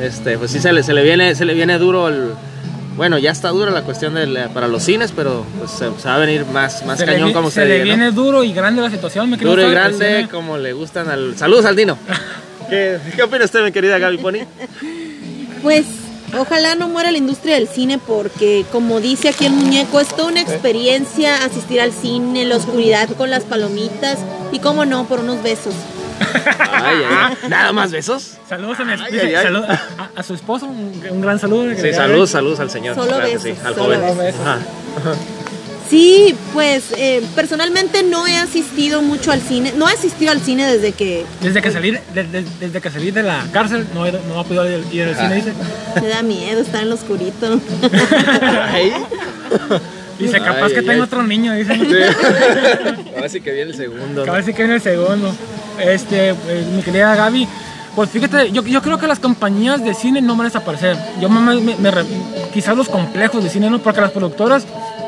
Este, 0.00 0.38
pues 0.38 0.50
sí 0.50 0.58
se 0.60 0.72
le, 0.72 0.82
se 0.82 0.94
le 0.94 1.02
viene, 1.02 1.34
se 1.34 1.44
le 1.44 1.52
viene 1.52 1.76
duro 1.76 2.08
el, 2.08 2.30
bueno, 2.96 3.18
ya 3.18 3.30
está 3.30 3.48
dura 3.50 3.70
la 3.70 3.82
cuestión 3.82 4.14
del, 4.14 4.38
para 4.52 4.68
los 4.68 4.82
cines, 4.82 5.12
pero 5.14 5.44
pues 5.58 5.70
se, 5.70 5.90
se 6.00 6.08
va 6.08 6.16
a 6.16 6.18
venir 6.18 6.44
más, 6.46 6.84
más 6.84 6.98
se 6.98 7.06
cañón 7.06 7.28
vi- 7.28 7.34
como 7.34 7.48
se 7.50 7.60
se, 7.62 7.66
le 7.66 7.72
diga, 7.74 7.84
¿no? 7.84 7.88
viene 7.96 8.10
duro 8.12 8.44
y 8.44 8.52
grande 8.52 8.82
la 8.82 8.90
situación, 8.90 9.30
me 9.30 9.36
Duro 9.36 9.66
y 9.66 9.70
grande, 9.70 10.16
cine- 10.18 10.28
como 10.28 10.58
le 10.58 10.72
gustan 10.72 11.08
al... 11.08 11.36
Saludos 11.36 11.64
al 11.64 11.76
Dino. 11.76 11.96
¿Qué, 12.68 12.98
¿Qué 13.16 13.22
opina 13.22 13.44
usted, 13.44 13.64
mi 13.64 13.72
querida 13.72 13.98
Gaby 13.98 14.18
Pony? 14.18 14.38
Pues 15.62 15.84
ojalá 16.38 16.74
no 16.76 16.88
muera 16.88 17.10
la 17.10 17.18
industria 17.18 17.56
del 17.56 17.68
cine 17.68 17.98
porque 17.98 18.64
como 18.70 19.00
dice 19.00 19.28
aquí 19.30 19.46
el 19.46 19.52
muñeco, 19.52 19.98
es 20.00 20.08
toda 20.08 20.28
una 20.28 20.40
experiencia 20.40 21.44
asistir 21.44 21.80
al 21.80 21.92
cine, 21.92 22.44
la 22.44 22.56
oscuridad 22.56 23.08
con 23.16 23.28
las 23.30 23.42
palomitas 23.44 24.18
y 24.52 24.58
cómo 24.60 24.84
no, 24.84 25.04
por 25.06 25.20
unos 25.20 25.42
besos. 25.42 25.74
Ay, 26.20 26.96
ay, 26.98 27.04
ay. 27.42 27.48
¿Nada 27.48 27.72
más 27.72 27.90
besos? 27.90 28.34
Saludos 28.48 28.78
a, 28.80 28.84
mi- 28.84 28.92
Ay, 28.92 29.12
dice, 29.12 29.26
ay, 29.26 29.34
ay. 29.34 29.44
salud- 29.44 29.64
a, 29.64 30.10
a 30.16 30.22
su 30.22 30.34
esposo, 30.34 30.66
un, 30.66 31.02
un 31.10 31.20
gran 31.20 31.38
saludo. 31.38 31.68
que 31.74 31.80
Sí, 31.80 31.92
saludos, 31.92 32.30
saludos 32.30 32.60
al 32.60 32.70
señor. 32.70 32.94
Solo 32.94 33.08
claro 33.08 33.24
besos, 33.24 33.42
sí, 33.42 33.54
al 33.64 33.74
solo 33.74 33.94
joven. 33.96 34.18
besos. 34.18 34.40
Ajá. 34.40 34.58
Sí, 35.88 36.36
pues 36.52 36.92
eh, 36.96 37.20
personalmente 37.34 38.04
no 38.04 38.24
he 38.28 38.36
asistido 38.36 39.02
mucho 39.02 39.32
al 39.32 39.40
cine, 39.40 39.72
no 39.76 39.88
he 39.88 39.92
asistido 39.92 40.30
al 40.30 40.40
cine 40.40 40.64
desde 40.72 40.92
que 40.92 41.24
Desde 41.40 41.60
que 41.60 41.72
salí, 41.72 41.90
de- 41.90 42.22
de- 42.24 42.44
desde 42.60 42.80
que 42.80 42.90
salí 42.90 43.10
de 43.10 43.24
la 43.24 43.44
cárcel, 43.52 43.88
no, 43.92 44.06
he- 44.06 44.12
no 44.12 44.38
ha 44.38 44.44
podido 44.44 44.70
ir, 44.70 44.84
ir 44.92 45.08
al 45.08 45.16
cine, 45.16 45.34
dice. 45.34 45.52
me 46.00 46.06
da 46.08 46.22
miedo 46.22 46.60
estar 46.60 46.82
en 46.82 46.90
lo 46.90 46.94
oscurito. 46.94 47.60
Dice, 50.20 50.38
capaz 50.38 50.66
Ay, 50.66 50.72
que 50.72 50.78
ay, 50.80 50.86
tengo 50.86 51.02
ay. 51.02 51.06
otro 51.06 51.22
niño, 51.22 51.52
dice. 51.54 51.72
Ahora 53.16 53.28
sí 53.28 53.40
que 53.40 53.52
viene 53.52 53.70
el 53.70 53.76
segundo. 53.76 54.22
A 54.22 54.32
ver 54.32 54.44
si 54.44 54.52
que 54.52 54.62
viene 54.62 54.74
el 54.76 54.82
segundo. 54.82 55.34
Este, 55.78 56.34
pues, 56.34 56.66
mi 56.66 56.82
querida 56.82 57.14
Gaby, 57.14 57.48
pues 57.96 58.10
fíjate, 58.10 58.50
yo, 58.52 58.62
yo 58.64 58.82
creo 58.82 58.98
que 58.98 59.06
las 59.06 59.18
compañías 59.18 59.82
de 59.84 59.94
cine 59.94 60.20
no 60.20 60.34
van 60.36 60.42
a 60.46 60.50
desaparecer. 60.50 60.96
Yo 61.20 61.28
me, 61.28 61.60
me- 61.60 61.76
me 61.76 61.90
re- 61.90 62.04
quizás 62.52 62.76
los 62.76 62.88
complejos 62.88 63.42
de 63.42 63.50
cine, 63.50 63.70
¿no? 63.70 63.78
Porque 63.80 64.00
las 64.00 64.10
productoras 64.12 64.64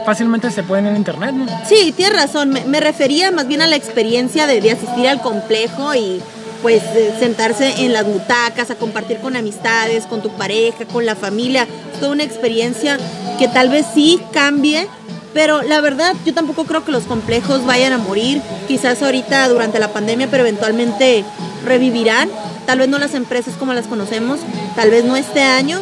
fácilmente 0.07 0.51
se 0.51 0.63
pueden 0.63 0.87
en 0.87 0.97
internet, 0.97 1.33
¿no? 1.35 1.47
Sí, 1.69 1.93
tienes 1.97 2.17
razón, 2.17 2.51
me, 2.51 2.65
me 2.65 2.81
refería 2.81 3.31
más 3.31 3.47
bien 3.47 3.63
a 3.63 3.67
la 3.67 3.77
experiencia 3.77 4.47
de, 4.47 4.61
de 4.61 4.73
asistir 4.73 5.07
al 5.09 5.21
complejo 5.21 5.95
y 5.95 6.21
pues 6.63 6.83
de 6.95 7.13
sentarse 7.19 7.85
en 7.85 7.93
las 7.93 8.05
butacas, 8.07 8.71
a 8.71 8.77
compartir 8.77 9.19
con 9.19 9.35
amistades, 9.37 10.05
con 10.07 10.23
tu 10.23 10.31
pareja, 10.37 10.85
con 10.93 11.05
la 11.05 11.17
familia. 11.17 11.67
Es 11.93 11.99
toda 12.01 12.13
una 12.13 12.23
experiencia 12.23 12.99
que 13.39 13.49
tal 13.49 13.69
vez 13.69 13.85
sí 13.93 14.21
cambie, 14.33 14.87
pero 15.35 15.63
la 15.63 15.81
verdad 15.81 16.15
yo 16.25 16.35
tampoco 16.35 16.65
creo 16.65 16.85
que 16.85 16.93
los 16.93 17.05
complejos 17.05 17.65
vayan 17.65 17.93
a 17.93 17.99
morir. 17.99 18.43
Quizás 18.69 19.03
ahorita 19.03 19.49
durante 19.49 19.79
la 19.79 19.89
pandemia, 19.89 20.29
pero 20.31 20.43
eventualmente 20.43 21.25
revivirán. 21.65 22.29
Tal 22.67 22.79
vez 22.79 22.89
no 22.89 22.99
las 22.99 23.15
empresas 23.15 23.55
como 23.55 23.73
las 23.73 23.87
conocemos, 23.87 24.41
tal 24.77 24.91
vez 24.91 25.05
no 25.05 25.17
este 25.17 25.43
año, 25.43 25.81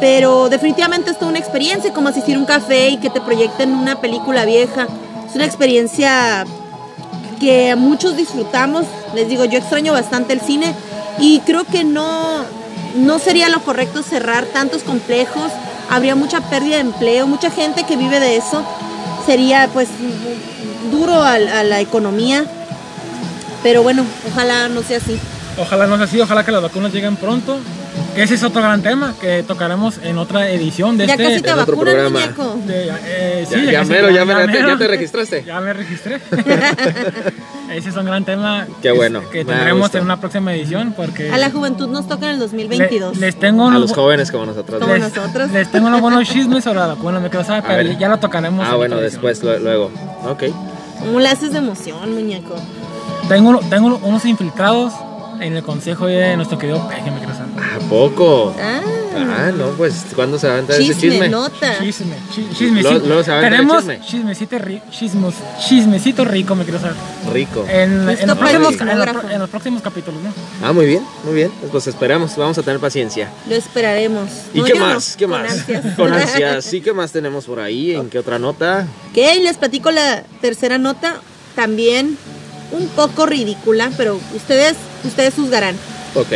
pero 0.00 0.48
definitivamente 0.48 1.10
es 1.10 1.18
toda 1.18 1.30
una 1.30 1.38
experiencia, 1.38 1.92
como 1.92 2.08
asistir 2.08 2.36
a 2.36 2.38
un 2.38 2.46
café 2.46 2.88
y 2.88 2.96
que 2.98 3.10
te 3.10 3.20
proyecten 3.20 3.72
una 3.72 4.00
película 4.00 4.44
vieja. 4.44 4.88
Es 5.28 5.34
una 5.34 5.44
experiencia 5.44 6.46
que 7.38 7.76
muchos 7.76 8.16
disfrutamos. 8.16 8.84
Les 9.14 9.28
digo, 9.28 9.44
yo 9.44 9.58
extraño 9.58 9.92
bastante 9.92 10.32
el 10.32 10.40
cine 10.40 10.74
y 11.18 11.40
creo 11.40 11.64
que 11.64 11.84
no, 11.84 12.44
no 12.96 13.18
sería 13.18 13.48
lo 13.48 13.60
correcto 13.60 14.02
cerrar 14.02 14.44
tantos 14.46 14.82
complejos. 14.82 15.50
Habría 15.90 16.14
mucha 16.14 16.40
pérdida 16.40 16.76
de 16.76 16.82
empleo, 16.82 17.26
mucha 17.26 17.50
gente 17.50 17.84
que 17.84 17.96
vive 17.96 18.20
de 18.20 18.36
eso. 18.36 18.64
Sería 19.24 19.68
pues 19.72 19.88
duro 20.90 21.22
a, 21.22 21.38
la 21.38 21.80
economía. 21.80 22.44
Pero 23.62 23.82
bueno, 23.82 24.04
ojalá 24.30 24.68
no 24.68 24.82
sea 24.82 24.98
así. 24.98 25.18
Ojalá 25.58 25.86
no 25.86 25.96
sea 25.96 26.04
así, 26.04 26.20
ojalá 26.20 26.44
que 26.44 26.52
las 26.52 26.62
vacunas 26.62 26.92
lleguen 26.92 27.16
pronto. 27.16 27.58
Ese 28.16 28.34
es 28.34 28.42
otro 28.42 28.62
gran 28.62 28.82
tema 28.82 29.14
que 29.20 29.42
tocaremos 29.42 29.98
en 30.02 30.16
otra 30.18 30.48
edición 30.50 30.96
de 30.96 31.06
Ya 31.06 31.14
este. 31.14 31.24
casi 31.24 31.42
te 31.42 31.50
en 31.50 31.58
otro 31.58 31.78
programa. 31.78 32.20
de- 32.66 32.90
eh, 33.04 33.46
sí, 33.48 33.54
Ya, 33.66 33.72
ya 33.72 33.78
casi- 33.80 33.90
mero, 33.90 34.10
ya, 34.10 34.24
mero, 34.24 34.40
ya 34.40 34.46
te- 34.46 34.52
mero. 34.52 34.68
ya 34.70 34.78
te 34.78 34.88
registraste. 34.88 35.42
Ya 35.46 35.60
me 35.60 35.72
registré. 35.72 36.20
Ese 37.72 37.88
es 37.90 37.96
un 37.96 38.04
gran 38.06 38.24
tema. 38.24 38.66
Qué 38.80 38.88
que- 38.88 38.92
bueno, 38.92 39.20
Que 39.30 39.44
tendremos 39.44 39.94
en 39.94 40.04
una 40.04 40.18
próxima 40.18 40.54
edición 40.54 40.94
porque. 40.96 41.30
A 41.30 41.36
la 41.38 41.50
juventud 41.50 41.88
nos 41.88 42.06
toca 42.08 42.26
en 42.26 42.32
el 42.32 42.38
le- 42.38 42.44
2022. 42.46 43.16
les 43.18 43.36
tengo 43.38 43.68
A 43.68 43.72
los 43.78 43.92
jóvenes 43.92 44.30
como 44.30 44.46
nosotros. 44.46 44.80
Como 44.80 44.94
les, 44.94 45.02
nosotros. 45.14 45.50
les 45.50 45.70
tengo 45.70 45.88
unos 45.88 46.00
buenos 46.00 46.28
chismes 46.28 46.64
sobre 46.64 46.78
la 46.80 46.86
vacuna, 46.86 47.20
me 47.20 47.28
pero 47.28 47.44
ver. 47.88 47.98
ya 47.98 48.08
lo 48.08 48.18
tocaremos. 48.18 48.66
Ah, 48.66 48.72
en 48.72 48.76
bueno, 48.78 48.96
después, 48.96 49.42
lo- 49.42 49.58
luego. 49.58 49.90
Ok. 50.26 50.44
¿Cómo 51.00 51.20
le 51.20 51.28
haces 51.28 51.52
de 51.52 51.58
emoción, 51.58 52.14
muñeco? 52.14 52.54
Tengo, 53.28 53.58
tengo 53.68 53.86
uno- 53.88 54.00
unos 54.02 54.24
infiltrados 54.24 54.92
en 55.40 55.56
el 55.56 55.62
consejo 55.62 56.06
de 56.06 56.36
nuestro 56.36 56.58
querido 56.58 56.86
Peje, 56.88 57.02
saber. 57.10 57.64
¿A 57.76 57.78
poco? 57.88 58.54
Ah, 58.60 58.80
Ah, 59.18 59.50
no, 59.50 59.68
pues, 59.70 60.04
¿cuándo 60.14 60.38
se 60.38 60.46
va 60.46 60.52
a 60.52 60.56
aventar 60.56 60.76
ese 60.78 60.92
Chisme, 60.94 61.10
chisme? 61.10 61.28
nota. 61.30 61.78
Chisme, 61.80 62.16
chi- 62.34 62.46
chismecito. 62.54 62.90
Luego- 62.90 63.06
luego 63.06 63.22
se 63.24 63.30
va 63.30 63.36
a 63.38 63.40
entrar 63.40 63.52
Tenemos 63.60 63.78
chisme. 63.78 64.00
chismecito, 64.06 64.56
ri- 64.58 64.82
chismos, 64.90 65.34
chismecito 65.66 66.24
rico, 66.26 66.54
me 66.54 66.64
quiero 66.64 66.78
saber. 66.78 66.96
Rico. 67.32 67.64
En, 67.66 67.92
en 68.10 68.26
los 68.26 68.36
próximos, 68.36 68.78
en, 68.78 68.98
los, 68.98 69.08
en 69.32 69.38
los 69.38 69.48
próximos 69.50 69.80
capítulos, 69.82 70.20
¿no? 70.22 70.32
Ah, 70.62 70.72
muy 70.74 70.84
bien, 70.84 71.02
muy 71.24 71.32
bien. 71.34 71.50
Pues 71.72 71.86
esperamos, 71.86 72.36
vamos 72.36 72.58
a 72.58 72.62
tener 72.62 72.78
paciencia. 72.78 73.30
Lo 73.48 73.54
esperaremos. 73.54 74.28
¿Y 74.52 74.58
No, 74.58 74.64
qué 74.64 74.72
yo 74.74 74.80
no, 74.80 74.86
más? 74.94 75.16
¿Qué 75.16 75.24
con 75.26 75.40
más? 75.42 75.50
ansias. 75.52 75.84
Con 75.96 76.12
ansias. 76.12 76.64
Sí, 76.66 76.82
¿qué 76.82 76.92
más 76.92 77.10
tenemos 77.10 77.46
por 77.46 77.58
ahí? 77.60 77.94
¿En 77.94 78.10
qué 78.10 78.18
otra 78.18 78.38
nota? 78.38 78.86
Ok, 79.12 79.16
les 79.42 79.56
platico 79.56 79.90
la 79.90 80.24
tercera 80.42 80.76
nota, 80.76 81.14
también 81.54 82.18
un 82.72 82.88
poco 82.88 83.26
ridícula, 83.26 83.90
pero 83.96 84.20
ustedes, 84.34 84.76
ustedes 85.04 85.34
juzgarán. 85.34 85.76
Ok. 86.14 86.32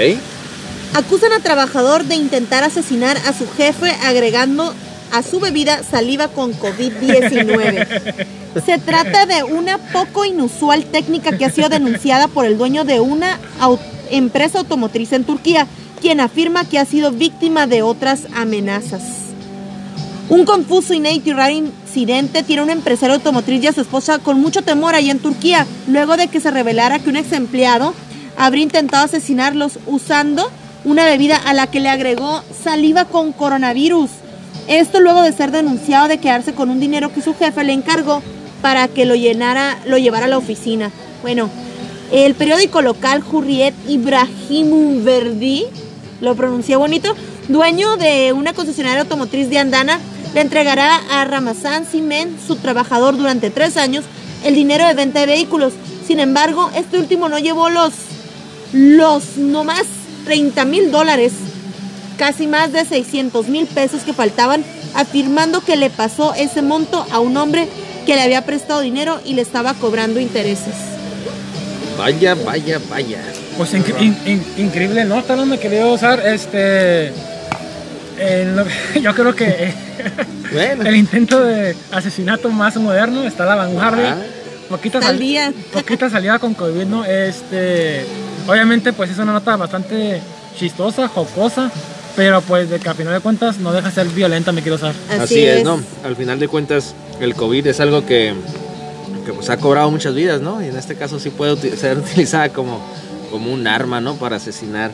Acusan 0.95 1.33
a 1.33 1.41
trabajador 1.41 2.05
de 2.05 2.17
intentar 2.17 2.65
asesinar 2.65 3.17
a 3.17 3.33
su 3.33 3.49
jefe 3.57 3.91
agregando 4.03 4.75
a 5.13 5.23
su 5.23 5.41
bebida 5.41 5.83
saliva 5.83 6.29
con 6.29 6.53
COVID-19. 6.55 8.27
Se 8.67 8.79
trata 8.79 9.27
de 9.27 9.45
una 9.45 9.79
poco 9.79 10.25
inusual 10.25 10.85
técnica 10.85 11.37
que 11.37 11.45
ha 11.45 11.51
sido 11.51 11.69
denunciada 11.69 12.27
por 12.29 12.45
el 12.45 12.59
dueño 12.59 12.85
de 12.85 12.99
una 13.01 13.39
empresa 14.11 14.59
automotriz 14.59 15.13
en 15.13 15.25
Turquía, 15.25 15.67
quien 16.01 16.21
afirma 16.21 16.65
que 16.65 16.79
ha 16.79 16.85
sido 16.85 17.13
víctima 17.13 17.67
de 17.67 17.83
otras 17.83 18.23
amenazas. 18.35 19.03
Un 20.29 20.45
confuso, 20.45 20.95
inédito 20.95 21.31
y 21.31 21.33
raro 21.91 22.01
incidente 22.01 22.45
tiene 22.45 22.63
un 22.63 22.71
empresario 22.71 23.17
automotriz 23.17 23.63
y 23.63 23.67
a 23.67 23.73
su 23.73 23.81
esposa 23.81 24.21
con 24.21 24.41
mucho 24.41 24.63
temor 24.63 24.95
allá 24.95 25.11
en 25.11 25.19
Turquía, 25.19 25.67
luego 25.89 26.17
de 26.17 26.29
que 26.29 26.41
se 26.41 26.51
revelara 26.51 27.01
que 27.01 27.11
un 27.11 27.17
ex 27.17 27.33
empleado 27.33 27.95
habría 28.37 28.63
intentado 28.63 29.05
asesinarlos 29.05 29.79
usando 29.87 30.51
una 30.85 31.05
bebida 31.05 31.37
a 31.37 31.53
la 31.53 31.67
que 31.67 31.81
le 31.81 31.89
agregó 31.89 32.43
saliva 32.65 33.07
con 33.07 33.33
coronavirus. 33.33 34.11
Esto 34.69 35.01
luego 35.01 35.23
de 35.23 35.33
ser 35.33 35.51
denunciado 35.51 36.07
de 36.07 36.19
quedarse 36.19 36.55
con 36.55 36.71
un 36.71 36.79
dinero 36.79 37.13
que 37.13 37.23
su 37.23 37.35
jefe 37.35 37.65
le 37.65 37.73
encargó 37.73 38.23
para 38.63 38.87
que 38.87 39.05
lo 39.05 39.17
llenara, 39.17 39.77
lo 39.87 39.99
llevara 39.99 40.27
a 40.27 40.29
la 40.29 40.39
oficina. 40.39 40.93
Bueno, 41.23 41.51
el 42.13 42.35
periódico 42.35 42.83
local 42.83 43.23
Hurriyet 43.31 43.75
Ibrahim 43.89 45.05
Verdi, 45.05 45.65
lo 46.21 46.37
pronuncié 46.37 46.77
bonito, 46.77 47.17
dueño 47.49 47.97
de 47.97 48.33
una 48.33 48.53
concesionaria 48.53 49.01
automotriz 49.01 49.51
de 49.51 49.59
Andana, 49.59 49.99
le 50.35 50.41
entregará 50.41 51.01
a 51.11 51.25
Ramazan 51.25 51.87
Simen, 51.91 52.37
su 52.47 52.57
trabajador 52.57 53.17
durante 53.17 53.51
tres 53.51 53.77
años, 53.77 54.05
el 54.45 54.55
dinero 54.55 54.87
de 54.87 54.95
venta 54.95 55.21
de 55.21 55.27
vehículos. 55.27 55.73
Sin 56.07 56.21
embargo, 56.21 56.71
este 56.75 56.99
último 56.99 57.29
no 57.29 57.39
llevó 57.39 57.69
los, 57.71 57.93
los 58.73 59.37
nomás 59.37 59.85
30 60.25 60.65
mil 60.65 60.91
dólares, 60.91 61.33
casi 62.19 62.47
más 62.47 62.73
de 62.73 62.85
600 62.85 63.49
mil 63.49 63.67
pesos 63.67 64.03
que 64.03 64.13
faltaban, 64.13 64.65
afirmando 64.95 65.61
que 65.63 65.77
le 65.77 65.91
pasó 65.91 66.35
ese 66.35 66.63
monto 66.63 67.07
a 67.11 67.21
un 67.21 67.37
hombre 67.37 67.69
que 68.07 68.15
le 68.15 68.23
había 68.23 68.45
prestado 68.45 68.81
dinero 68.81 69.21
y 69.25 69.35
le 69.35 69.43
estaba 69.43 69.75
cobrando 69.75 70.21
intereses. 70.21 70.75
Vaya, 71.99 72.35
vaya, 72.35 72.81
vaya. 72.89 73.21
Pues 73.57 73.75
incre- 73.75 74.01
in- 74.01 74.17
in- 74.27 74.45
increíble 74.57 75.05
nota, 75.05 75.37
¿no? 75.37 75.45
Me 75.45 75.59
quería 75.59 75.87
usar, 75.87 76.27
este... 76.27 77.13
yo 79.03 79.15
creo 79.15 79.35
que 79.35 79.73
Bueno. 80.53 80.85
el 80.85 80.97
intento 80.97 81.43
de 81.45 81.77
asesinato 81.93 82.51
más 82.51 82.77
moderno 82.77 83.25
está 83.25 83.45
a 83.45 83.47
la 83.47 83.55
vanguardia. 83.57 84.17
Ah. 84.21 84.25
Poquita, 84.69 84.99
al 84.99 85.19
sal- 85.19 85.55
poquita 85.73 86.09
salida 86.11 86.39
con 86.39 86.55
COVID, 86.55 86.85
¿no? 86.87 87.05
Este, 87.05 88.05
obviamente, 88.47 88.93
pues 88.93 89.11
es 89.11 89.19
una 89.19 89.33
nota 89.33 89.57
bastante 89.57 90.21
chistosa, 90.57 91.09
jocosa, 91.09 91.71
pero 92.15 92.41
pues 92.41 92.71
de 92.71 92.79
que 92.79 92.89
a 92.89 92.95
final 92.95 93.15
de 93.15 93.21
cuentas 93.21 93.59
no 93.59 93.73
deja 93.73 93.89
de 93.89 93.95
ser 93.95 94.07
violenta, 94.09 94.53
me 94.53 94.63
quiero 94.63 94.77
usar. 94.77 94.95
Así, 95.19 95.45
es, 95.45 95.65
¿no? 95.65 95.81
Al 96.05 96.15
final 96.15 96.39
de 96.39 96.47
cuentas, 96.47 96.95
el 97.21 97.35
COVID 97.35 97.67
es 97.67 97.81
algo 97.81 98.07
que, 98.07 98.33
que 99.27 99.33
pues 99.33 99.51
ha 99.51 99.57
cobrado 99.57 99.91
muchas 99.91 100.15
vidas, 100.15 100.41
¿no? 100.41 100.63
Y 100.63 100.67
en 100.69 100.77
este 100.77 100.95
caso 100.95 101.19
sí 101.19 101.31
puede 101.31 101.77
ser 101.77 101.99
utilizada 102.05 102.51
como, 102.51 102.81
como 103.31 103.53
un 103.53 103.67
arma, 103.67 104.01
¿no? 104.01 104.15
Para 104.17 104.37
asesinar 104.37 104.91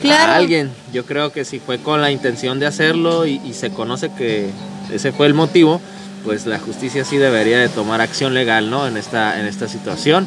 Claro. 0.00 0.32
a 0.32 0.36
alguien. 0.36 0.70
Yo 0.92 1.04
creo 1.04 1.32
que 1.32 1.44
si 1.44 1.58
fue 1.58 1.78
con 1.78 2.00
la 2.00 2.10
intención 2.10 2.58
de 2.60 2.66
hacerlo 2.66 3.26
y, 3.26 3.40
y 3.44 3.52
se 3.54 3.70
conoce 3.70 4.10
que 4.12 4.50
ese 4.92 5.12
fue 5.12 5.26
el 5.26 5.34
motivo, 5.34 5.80
pues 6.24 6.46
la 6.46 6.58
justicia 6.58 7.04
sí 7.04 7.16
debería 7.16 7.58
de 7.58 7.68
tomar 7.68 8.00
acción 8.00 8.34
legal, 8.34 8.70
¿no? 8.70 8.86
En 8.86 8.96
esta, 8.96 9.38
en 9.40 9.46
esta 9.46 9.68
situación. 9.68 10.26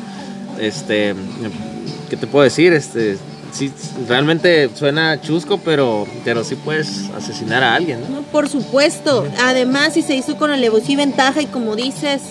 Este, 0.60 1.16
¿qué 2.10 2.18
te 2.18 2.28
puedo 2.28 2.44
decir? 2.44 2.74
Este, 2.74 3.18
sí, 3.52 3.72
realmente 4.08 4.70
suena 4.76 5.20
chusco, 5.22 5.60
pero, 5.64 6.08
pero 6.24 6.44
sí 6.44 6.56
puedes 6.56 7.10
asesinar 7.18 7.64
a 7.64 7.76
alguien, 7.76 8.02
¿no? 8.02 8.18
No, 8.18 8.22
por 8.24 8.50
supuesto. 8.50 9.28
Además, 9.42 9.94
si 9.94 10.02
se 10.02 10.16
hizo 10.16 10.38
con 10.38 10.52
alevosía 10.52 10.94
y 10.94 10.98
ventaja 10.98 11.42
y 11.42 11.46
como 11.48 11.76
dices, 11.76 12.22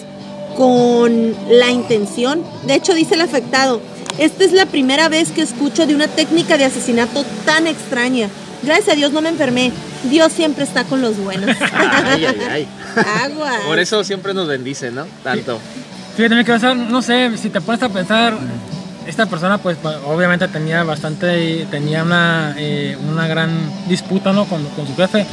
con 0.56 1.34
la 1.50 1.70
intención. 1.70 2.42
De 2.66 2.74
hecho, 2.74 2.94
dice 2.94 3.14
el 3.14 3.22
afectado, 3.22 3.80
esta 4.18 4.44
es 4.44 4.52
la 4.52 4.66
primera 4.66 5.08
vez 5.08 5.30
que 5.30 5.42
escucho 5.42 5.86
de 5.86 5.94
una 5.94 6.08
técnica 6.08 6.56
de 6.58 6.64
asesinato 6.64 7.24
tan 7.44 7.66
extraña. 7.66 8.28
Gracias 8.62 8.90
a 8.90 8.94
Dios 8.94 9.12
no 9.12 9.20
me 9.22 9.28
enfermé. 9.28 9.72
Dios 10.04 10.32
siempre 10.32 10.64
está 10.64 10.84
con 10.84 11.00
los 11.00 11.16
buenos. 11.16 11.56
Ay, 11.72 12.24
ay, 12.24 12.38
ay. 12.50 12.68
Agua. 13.24 13.52
Por 13.66 13.78
eso 13.78 14.04
siempre 14.04 14.34
nos 14.34 14.46
bendice, 14.46 14.90
¿no? 14.90 15.06
Tanto. 15.22 15.58
Fíjate, 16.16 16.34
me 16.34 16.44
quiero 16.44 16.58
usar, 16.58 16.76
no 16.76 17.02
sé, 17.02 17.36
si 17.38 17.48
te 17.48 17.60
pones 17.60 17.82
a 17.82 17.88
pensar, 17.88 18.34
esta 19.06 19.26
persona 19.26 19.58
pues 19.58 19.78
obviamente 20.06 20.46
tenía 20.48 20.84
bastante, 20.84 21.66
tenía 21.70 22.02
una, 22.02 22.54
eh, 22.58 22.96
una 23.08 23.26
gran 23.26 23.50
disputa, 23.88 24.32
¿no? 24.32 24.44
Con, 24.44 24.64
con 24.70 24.86
su 24.86 24.94
jefe. 24.94 25.26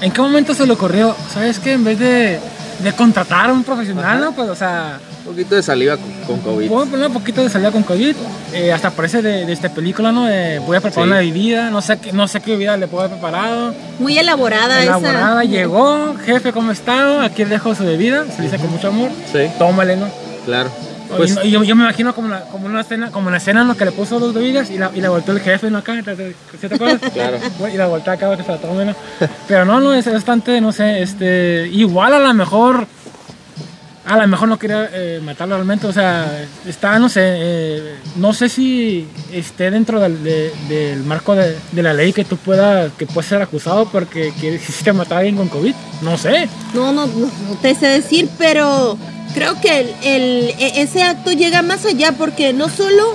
¿En 0.00 0.12
qué 0.12 0.20
momento 0.20 0.54
se 0.54 0.66
le 0.66 0.72
ocurrió, 0.72 1.14
sabes 1.32 1.58
que 1.58 1.72
en 1.72 1.84
vez 1.84 1.98
de, 1.98 2.40
de 2.80 2.92
contratar 2.92 3.50
a 3.50 3.52
un 3.52 3.64
profesional, 3.64 4.20
¿no? 4.20 4.32
Pues, 4.32 4.48
o 4.48 4.54
sea, 4.54 5.00
poquito 5.28 5.54
de 5.54 5.62
saliva 5.62 5.96
con, 5.96 6.12
con 6.26 6.38
COVID. 6.40 6.68
Voy 6.68 6.86
a 6.86 6.90
poner 6.90 7.06
un 7.06 7.12
poquito 7.12 7.42
de 7.42 7.48
salida 7.50 7.70
con 7.70 7.82
COVID. 7.82 8.16
eh, 8.54 8.72
hasta 8.72 8.90
parece 8.90 9.22
de, 9.22 9.44
de 9.46 9.52
esta 9.52 9.68
película, 9.68 10.10
¿no? 10.12 10.24
De 10.26 10.58
voy 10.60 10.76
a 10.76 10.80
preparar 10.80 11.04
Sí. 11.04 11.10
una 11.10 11.18
bebida. 11.20 11.70
No 11.70 11.80
sé, 11.82 11.98
qué- 11.98 12.12
no 12.12 12.26
sé 12.28 12.40
qué 12.40 12.52
bebida 12.52 12.76
le 12.76 12.86
puedo 12.88 13.04
haber 13.04 13.18
preparado. 13.18 13.74
Muy 13.98 14.18
elaborada, 14.18 14.82
Elaborada, 14.82 15.42
esa. 15.42 15.50
llegó. 15.52 16.14
Jefe, 16.24 16.52
¿cómo 16.52 16.72
está? 16.72 17.22
Aquí 17.24 17.44
dejo 17.44 17.74
su 17.74 17.84
bebida. 17.84 18.24
Se 18.34 18.42
dice 18.42 18.58
con 18.58 18.70
mucho 18.70 18.88
amor. 18.88 19.10
Sí, 19.32 19.40
Tómale, 19.58 19.96
¿no? 19.96 20.06
claro. 20.44 20.70
Pues, 21.16 21.38
y 21.42 21.50
yo, 21.50 21.62
yo 21.64 21.74
me 21.74 21.84
imagino 21.84 22.14
como, 22.14 22.28
la- 22.28 22.42
como 22.42 22.66
una 22.66 22.82
escena, 22.82 23.10
como 23.10 23.28
una 23.28 23.38
escena 23.38 23.62
en 23.62 23.68
la 23.68 23.74
que 23.74 23.86
le 23.86 23.92
puso 23.92 24.20
dos 24.20 24.34
bebidas 24.34 24.68
y 24.70 24.76
la, 24.76 24.90
y 24.94 25.00
la 25.00 25.08
volteó 25.08 25.32
el 25.32 25.40
jefe, 25.40 25.70
¿no? 25.70 25.78
Acá, 25.78 25.94
¿sí 26.04 26.68
te 26.68 26.74
acuerdas? 26.74 27.00
Claro. 27.14 27.38
Y 27.72 27.76
la 27.78 27.86
volteó 27.86 28.12
acá 28.12 28.26
para 28.26 28.36
que 28.36 28.42
se 28.42 28.52
la 28.52 28.58
tome, 28.58 28.84
¿no? 28.84 28.94
Pero 29.46 29.64
no, 29.64 29.80
no, 29.80 29.94
es 29.94 30.04
bastante, 30.12 30.60
no 30.60 30.70
sé, 30.70 31.00
este, 31.02 31.66
igual 31.72 32.12
a 32.12 32.18
lo 32.18 32.34
mejor, 32.34 32.86
a 34.08 34.16
lo 34.16 34.26
mejor 34.26 34.48
no 34.48 34.58
quería 34.58 34.88
eh, 34.92 35.20
matarlo 35.22 35.54
realmente, 35.56 35.86
o 35.86 35.92
sea, 35.92 36.44
está, 36.66 36.98
no 36.98 37.08
sé, 37.08 37.20
eh, 37.24 37.94
no 38.16 38.32
sé 38.32 38.48
si 38.48 39.06
esté 39.32 39.70
dentro 39.70 40.00
del, 40.00 40.24
de- 40.24 40.50
del 40.68 41.04
marco 41.04 41.34
de, 41.34 41.56
la 41.72 41.92
ley 41.92 42.12
que 42.14 42.24
tú 42.24 42.36
puedas, 42.38 42.90
que 42.94 43.06
puedes 43.06 43.28
ser 43.28 43.42
acusado 43.42 43.86
porque 43.90 44.32
quisiste 44.40 44.92
matar 44.94 45.18
a 45.18 45.20
alguien 45.20 45.36
con 45.36 45.48
COVID, 45.48 45.74
no 46.00 46.16
sé. 46.16 46.48
No, 46.72 46.90
no, 46.92 47.06
no, 47.06 47.28
te 47.60 47.74
sé 47.74 47.86
decir, 47.86 48.28
pero 48.38 48.96
creo 49.34 49.60
que 49.60 49.94
e- 50.02 50.80
ese 50.80 51.02
acto 51.02 51.32
llega 51.32 51.60
más 51.62 51.84
allá 51.84 52.12
porque 52.12 52.54
no 52.54 52.68
solo, 52.70 53.14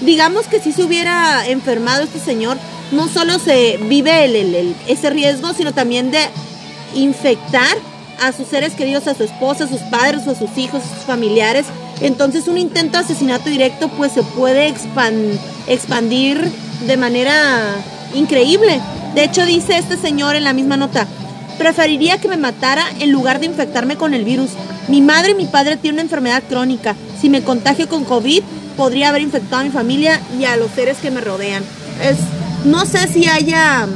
digamos 0.00 0.46
que 0.48 0.58
si 0.60 0.72
se 0.72 0.82
hubiera 0.82 1.46
enfermado 1.46 2.02
este 2.02 2.18
señor, 2.18 2.56
no 2.90 3.06
solo 3.08 3.38
se 3.38 3.78
vive 3.88 4.24
el- 4.24 4.74
ese 4.88 5.10
riesgo, 5.10 5.52
sino 5.54 5.72
también 5.72 6.10
de 6.10 6.18
infectar 6.94 7.76
a 8.20 8.32
sus 8.32 8.48
seres 8.48 8.74
queridos, 8.74 9.06
a 9.06 9.14
su 9.14 9.24
esposa, 9.24 9.64
a 9.64 9.68
sus 9.68 9.80
padres, 9.82 10.26
o 10.26 10.30
a 10.30 10.34
sus 10.34 10.56
hijos, 10.56 10.82
a 10.82 10.94
sus 10.94 11.04
familiares. 11.04 11.66
Entonces 12.00 12.48
un 12.48 12.58
intento 12.58 12.98
de 12.98 13.04
asesinato 13.04 13.48
directo 13.50 13.88
pues 13.88 14.12
se 14.12 14.22
puede 14.22 14.68
expan- 14.68 15.38
expandir 15.66 16.50
de 16.86 16.96
manera 16.96 17.76
increíble. 18.14 18.80
De 19.14 19.24
hecho 19.24 19.46
dice 19.46 19.78
este 19.78 19.96
señor 19.96 20.34
en 20.36 20.44
la 20.44 20.52
misma 20.52 20.76
nota, 20.76 21.06
preferiría 21.58 22.18
que 22.18 22.28
me 22.28 22.36
matara 22.36 22.84
en 23.00 23.12
lugar 23.12 23.38
de 23.40 23.46
infectarme 23.46 23.96
con 23.96 24.12
el 24.12 24.24
virus. 24.24 24.50
Mi 24.88 25.00
madre 25.00 25.30
y 25.30 25.34
mi 25.34 25.46
padre 25.46 25.76
tienen 25.76 25.96
una 25.96 26.02
enfermedad 26.02 26.42
crónica. 26.48 26.96
Si 27.20 27.30
me 27.30 27.42
contagio 27.42 27.88
con 27.88 28.04
COVID, 28.04 28.42
podría 28.76 29.10
haber 29.10 29.22
infectado 29.22 29.62
a 29.62 29.64
mi 29.64 29.70
familia 29.70 30.20
y 30.38 30.44
a 30.44 30.56
los 30.56 30.70
seres 30.72 30.98
que 30.98 31.10
me 31.12 31.20
rodean. 31.20 31.62
No 32.64 32.84
sé 32.86 33.06
si 33.08 33.26
haya 33.28 33.86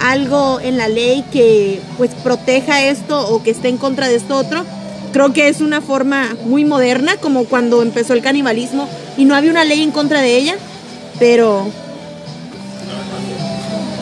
algo 0.00 0.60
en 0.60 0.76
la 0.76 0.88
ley 0.88 1.24
que 1.32 1.80
pues 1.98 2.10
proteja 2.22 2.82
esto 2.84 3.28
o 3.28 3.42
que 3.42 3.50
esté 3.50 3.68
en 3.68 3.76
contra 3.76 4.08
de 4.08 4.16
esto 4.16 4.36
otro. 4.36 4.64
Creo 5.12 5.32
que 5.32 5.48
es 5.48 5.60
una 5.60 5.80
forma 5.80 6.36
muy 6.44 6.64
moderna, 6.64 7.16
como 7.16 7.44
cuando 7.44 7.82
empezó 7.82 8.12
el 8.14 8.22
canibalismo 8.22 8.88
y 9.16 9.24
no 9.24 9.34
había 9.34 9.50
una 9.50 9.64
ley 9.64 9.82
en 9.82 9.90
contra 9.90 10.20
de 10.20 10.36
ella, 10.36 10.54
pero 11.18 11.66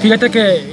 Fíjate 0.01 0.31
que, 0.31 0.65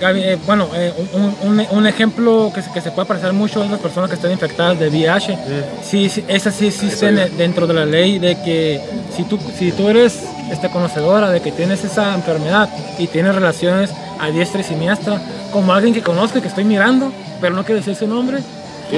Gaby, 0.00 0.20
eh, 0.22 0.38
bueno, 0.46 0.66
eh, 0.74 0.90
un, 1.12 1.34
un- 1.50 1.66
un 1.70 1.86
ejemplo 1.86 2.50
que 2.54 2.62
se, 2.62 2.72
que 2.72 2.80
se 2.80 2.90
puede 2.90 3.06
parecer 3.06 3.34
mucho 3.34 3.62
es 3.62 3.70
las 3.70 3.78
personas 3.78 4.08
que 4.08 4.16
están 4.16 4.30
infectadas 4.32 4.78
de 4.78 4.88
VIH. 4.88 5.36
Sí, 5.84 6.08
sí, 6.08 6.24
esas 6.28 6.54
sí 6.54 6.68
existen 6.68 7.16
ya. 7.16 7.28
dentro 7.28 7.66
de 7.66 7.74
la 7.74 7.84
ley 7.84 8.18
de 8.18 8.36
que 8.42 8.80
si 9.14 9.24
tú, 9.24 9.38
si 9.58 9.72
tú 9.72 9.86
eres 9.90 10.20
este, 10.50 10.70
conocedora 10.70 11.30
de 11.30 11.42
que 11.42 11.52
tienes 11.52 11.84
esa 11.84 12.14
enfermedad 12.14 12.70
y 12.98 13.06
tienes 13.08 13.34
relaciones 13.34 13.90
a 14.20 14.30
diestra 14.30 14.60
y 14.60 14.64
siniestra, 14.64 15.20
como 15.52 15.72
alguien 15.72 15.94
que 15.94 16.02
conozco 16.02 16.38
y 16.38 16.42
que 16.42 16.48
estoy 16.48 16.64
mirando, 16.64 17.12
pero 17.40 17.54
no 17.54 17.64
quiero 17.64 17.78
decir 17.80 17.94
su 17.94 18.06
nombre. 18.06 18.38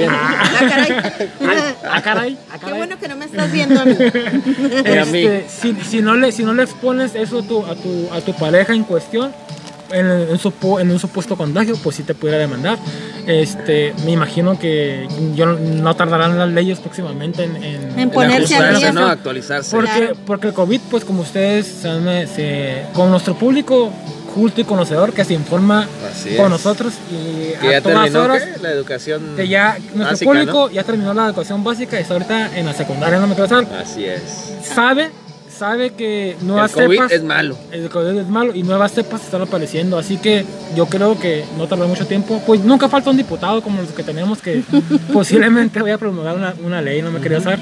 Ah, 0.09 0.43
caray. 0.59 0.91
Ah, 1.87 2.01
caray, 2.01 2.37
ah, 2.49 2.53
Qué 2.53 2.59
caray. 2.61 2.77
bueno 2.77 2.97
que 2.99 3.07
no 3.07 3.15
me 3.15 3.25
estás 3.25 3.51
viendo 3.51 3.79
a 3.81 3.85
mí. 3.85 3.93
A. 3.95 5.01
Este, 5.01 5.45
si, 5.47 5.75
si 5.87 6.01
no 6.01 6.15
le, 6.15 6.31
si 6.31 6.43
no 6.43 6.53
le 6.53 6.63
expones 6.63 7.13
eso 7.15 7.39
a 7.39 7.43
tu, 7.43 7.63
a 7.65 7.75
tu, 7.75 8.09
a 8.11 8.21
tu 8.21 8.33
pareja 8.33 8.73
en 8.73 8.83
cuestión, 8.85 9.31
en, 9.91 10.07
en, 10.09 10.39
supo- 10.39 10.79
en 10.81 10.89
un 10.89 10.97
supuesto 10.97 11.37
contagio, 11.37 11.75
pues 11.83 11.95
sí 11.97 12.03
te 12.03 12.15
pudiera 12.15 12.39
demandar. 12.39 12.79
Este, 13.27 13.93
me 14.03 14.11
imagino 14.11 14.57
que 14.57 15.07
yo 15.35 15.45
no- 15.45 15.95
tardarán 15.95 16.39
las 16.39 16.49
leyes 16.49 16.79
próximamente 16.79 17.43
en, 17.43 17.55
en, 17.63 17.99
En 17.99 18.09
ponerse 18.09 18.55
día. 18.55 18.91
¿no? 18.91 19.05
Actualizarse. 19.07 19.69
porque, 19.75 19.91
Claro. 19.95 20.15
porque 20.25 20.47
el 20.47 20.53
COVID, 20.53 20.81
pues 20.89 21.05
como 21.05 21.21
ustedes 21.21 21.67
saben, 21.67 22.27
se- 22.27 22.83
con 22.93 23.11
nuestro 23.11 23.35
público 23.35 23.91
culto 24.33 24.61
y 24.61 24.63
conocedor 24.63 25.13
que 25.13 25.23
se 25.23 25.33
informa 25.33 25.87
con 26.37 26.49
nosotros 26.49 26.93
y 27.11 27.51
Que 27.59 27.71
ya 27.71 27.77
a 27.77 27.81
todas 27.81 28.01
terminó 28.03 28.23
horas. 28.23 28.43
¿qué? 28.43 28.61
la 28.61 28.71
educación 28.71 29.33
Que 29.35 29.47
ya 29.47 29.77
nuestro 29.93 30.03
básica, 30.05 30.31
público 30.31 30.69
ya 30.71 30.83
terminó 30.83 31.13
la 31.13 31.25
educación 31.27 31.63
básica 31.63 31.97
y 31.97 32.01
está 32.01 32.13
ahorita 32.15 32.57
en 32.57 32.65
la 32.65 32.73
secundaria, 32.73 33.19
no 33.19 33.27
me 33.27 33.35
quiero 33.35 33.47
saber. 33.49 33.67
Así 33.75 34.05
es. 34.05 34.21
Sabe, 34.63 35.11
sabe 35.55 35.91
que 35.91 36.31
El 36.39 36.47
nuevas 36.47 36.71
COVID 36.71 36.95
cepas 36.95 37.11
es 37.11 37.23
malo. 37.23 37.55
el 37.71 37.89
COVID 37.89 38.17
es 38.19 38.27
malo 38.27 38.55
y 38.55 38.63
nuevas 38.63 38.91
cepas 38.93 39.23
están 39.23 39.41
apareciendo, 39.43 39.97
así 39.97 40.17
que 40.17 40.45
yo 40.75 40.87
creo 40.87 41.19
que 41.19 41.45
no 41.57 41.67
tarda 41.67 41.85
mucho 41.85 42.05
tiempo. 42.07 42.41
Pues 42.45 42.61
nunca 42.61 42.89
falta 42.89 43.09
un 43.11 43.17
diputado 43.17 43.61
como 43.61 43.81
los 43.81 43.91
que 43.91 44.03
tenemos 44.03 44.41
que 44.41 44.63
posiblemente 45.13 45.81
vaya 45.81 45.95
a 45.95 45.97
promulgar 45.99 46.35
una, 46.35 46.53
una 46.63 46.81
ley, 46.81 47.01
no 47.01 47.11
me 47.11 47.19
quería 47.21 47.37
usar. 47.37 47.59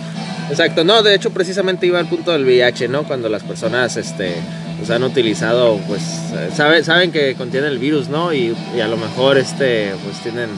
Exacto, 0.50 0.84
no, 0.84 1.02
de 1.02 1.16
hecho 1.16 1.30
precisamente 1.32 1.86
iba 1.86 2.00
al 2.00 2.08
punto 2.10 2.32
del 2.32 2.44
VIH, 2.44 2.88
¿no? 2.90 3.04
Cuando 3.04 3.30
las 3.30 3.42
personas 3.44 3.96
este, 3.96 4.36
pues, 4.82 4.90
han 4.92 5.04
utilizado, 5.04 5.78
pues, 5.88 6.02
eh, 6.34 6.50
sabe- 6.54 6.84
saben 6.84 7.12
que 7.12 7.36
contiene 7.36 7.68
el 7.68 7.78
virus, 7.80 8.10
¿no? 8.10 8.34
Y, 8.34 8.56
y 8.76 8.80
a 8.82 8.88
lo 8.88 8.98
mejor, 8.98 9.38
este, 9.38 9.94
pues 10.04 10.18
tienen 10.22 10.50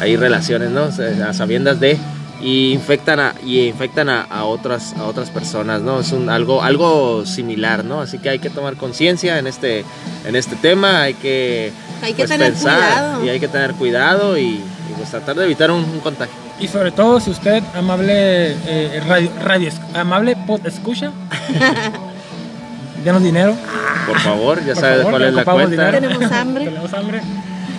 ahí 0.00 0.16
relaciones, 0.16 0.70
¿no? 0.70 0.88
A 1.26 1.32
sabiendas 1.32 1.78
de 1.80 1.96
y 2.42 2.72
infectan 2.72 3.20
a 3.20 3.34
y 3.44 3.60
infectan 3.68 4.08
a, 4.08 4.22
a 4.22 4.44
otras 4.46 4.94
a 4.94 5.04
otras 5.04 5.28
personas, 5.28 5.82
¿no? 5.82 6.00
Es 6.00 6.10
un 6.12 6.30
algo 6.30 6.62
algo 6.62 7.26
similar, 7.26 7.84
¿no? 7.84 8.00
Así 8.00 8.18
que 8.18 8.30
hay 8.30 8.38
que 8.38 8.48
tomar 8.48 8.76
conciencia 8.76 9.38
en 9.38 9.46
este 9.46 9.84
en 10.26 10.34
este 10.36 10.56
tema, 10.56 11.02
hay 11.02 11.12
que 11.14 11.70
Hay 12.02 12.14
que 12.14 12.22
pues, 12.22 12.30
tener 12.30 12.52
pensar 12.52 12.78
cuidado. 12.78 13.24
y 13.26 13.28
hay 13.28 13.40
que 13.40 13.48
tener 13.48 13.72
cuidado 13.74 14.38
y, 14.38 14.42
y, 14.42 14.64
pues 14.96 15.10
tratar 15.10 15.36
de 15.36 15.44
evitar 15.44 15.70
un, 15.70 15.84
un 15.84 16.00
contagio. 16.00 16.34
Y 16.58 16.66
sobre 16.68 16.92
todo 16.92 17.20
si 17.20 17.30
usted, 17.30 17.62
amable 17.74 18.52
eh, 18.66 19.02
radio, 19.06 19.30
radio 19.44 19.70
esc- 19.70 19.94
amable 19.96 20.34
pod 20.46 20.66
escucha, 20.66 21.12
denos 23.04 23.22
dinero. 23.22 23.54
Por 24.06 24.18
favor, 24.20 24.58
ya 24.64 24.74
Por 24.74 24.82
sabes 24.82 24.96
favor, 24.98 25.10
cuál 25.12 25.22
es 25.24 25.34
la 25.34 25.44
cuenta. 25.44 25.70
dinero. 25.70 25.90
Tenemos 25.92 26.32
hambre. 26.32 26.64
Tenemos 26.70 26.92
hambre. 26.94 27.20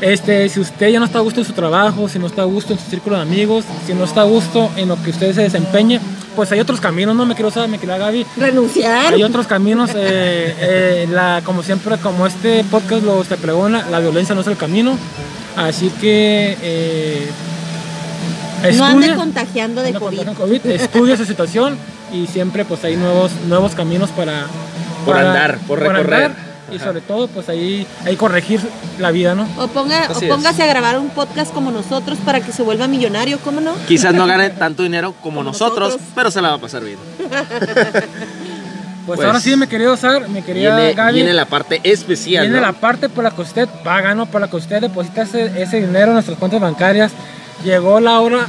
Este, 0.02 0.50
si 0.50 0.60
usted 0.60 0.90
ya 0.90 1.00
no 1.00 1.06
está 1.06 1.20
a 1.20 1.22
gusto 1.22 1.42
en 1.42 1.46
su 1.46 1.54
trabajo, 1.54 2.10
si 2.10 2.18
no 2.18 2.26
está 2.26 2.42
a 2.42 2.46
gusto 2.46 2.74
en 2.74 2.80
su 2.80 2.90
círculo 2.90 3.18
de 3.18 3.22
amigos, 3.22 3.66
si 3.86 3.94
no 3.94 4.04
está 4.04 4.22
a 4.22 4.24
gusto 4.24 4.72
en 4.76 4.88
lo 4.88 5.02
que 5.04 5.12
usted 5.12 5.32
se 5.36 5.42
desempeñe, 5.44 6.00
pues 6.36 6.52
hay 6.52 6.60
otros 6.60 6.80
caminos, 6.82 7.16
no 7.16 7.24
me 7.28 7.36
quiero 7.36 7.50
usar, 7.50 7.68
me 7.68 7.78
quiero 7.78 8.00
Gaby. 8.00 8.26
Renunciar. 8.38 9.14
Hay 9.14 9.22
otros 9.22 9.46
caminos, 9.46 9.92
eh, 9.94 10.56
eh, 10.60 11.08
la, 11.12 11.42
como 11.46 11.62
siempre, 11.62 11.98
como 11.98 12.26
este 12.26 12.64
podcast 12.64 13.04
lo 13.04 13.24
te 13.24 13.38
pregona, 13.38 13.86
la 13.92 14.00
violencia 14.00 14.34
no 14.34 14.42
es 14.42 14.48
el 14.48 14.58
camino. 14.58 14.98
Así 15.56 15.92
que 16.02 16.58
eh, 16.64 17.30
No 18.76 18.86
ande 18.86 19.06
estudia- 19.08 19.16
contagiando 19.18 19.84
de 19.84 19.92
no 19.92 20.00
COVID. 20.00 20.30
COVID, 20.36 20.66
estudia 20.66 21.16
su 21.16 21.26
situación 21.26 21.78
y 22.12 22.26
siempre 22.26 22.66
pues 22.66 22.84
hay 22.86 22.96
nuevos, 22.96 23.32
nuevos 23.48 23.74
caminos 23.76 24.10
para... 24.10 24.46
Por 25.06 25.16
para- 25.16 25.28
andar, 25.30 25.58
por 25.68 25.80
recorrer. 25.80 26.32
y 26.72 26.80
sobre 26.80 27.02
todo 27.02 27.28
pues 27.28 27.50
ahí, 27.50 27.86
ahí 28.06 28.16
corregir 28.16 28.62
la 28.98 29.12
vida, 29.12 29.36
¿no? 29.36 29.46
O, 29.58 29.68
ponga, 29.68 30.08
o 30.16 30.20
póngase 30.28 30.64
a 30.64 30.68
grabar 30.68 30.98
un 31.00 31.10
podcast 31.10 31.54
como 31.54 31.70
nosotros 31.72 32.18
para 32.24 32.40
que 32.40 32.52
se 32.54 32.64
vuelva 32.64 32.88
millonario, 32.88 33.40
¿cómo 33.40 33.60
no? 33.60 33.74
Quizás 33.88 34.14
no 34.14 34.26
gane 34.26 34.50
tanto 34.52 34.84
dinero 34.84 35.12
como, 35.22 35.38
Como 35.38 35.44
nosotros, 35.44 35.90
nosotros. 35.90 36.08
pero 36.16 36.32
se 36.32 36.42
la 36.42 36.50
va 36.50 36.56
a 36.56 36.60
pasar 36.60 36.84
bien. 36.84 36.98
Pues, 39.04 39.18
Pues, 39.18 39.28
ahora 39.28 39.40
sí, 39.40 39.56
mi 39.56 39.66
querido 39.66 39.98
Sar, 39.98 40.30
mi 40.30 40.44
querida 40.44 40.76
Viene, 40.76 40.94
Gaby, 40.94 41.14
viene 41.16 41.34
la 41.34 41.46
parte 41.46 41.82
especial. 41.84 42.44
viene 42.44 42.58
¿no? 42.62 42.68
la 42.68 42.74
parte 42.74 43.10
por 43.10 43.24
la 43.24 43.32
que 43.32 43.42
usted 43.42 43.68
paga, 43.84 44.14
¿no? 44.14 44.28
Por 44.28 44.40
la 44.42 44.48
que 44.48 44.56
usted 44.58 44.80
deposita 44.80 45.24
ese, 45.24 45.60
ese 45.62 45.82
dinero 45.82 46.10
en 46.10 46.14
nuestras 46.14 46.38
cuentas 46.38 46.62
bancarias. 46.62 47.12
Llegó 47.66 48.00
la 48.00 48.20
hora 48.20 48.46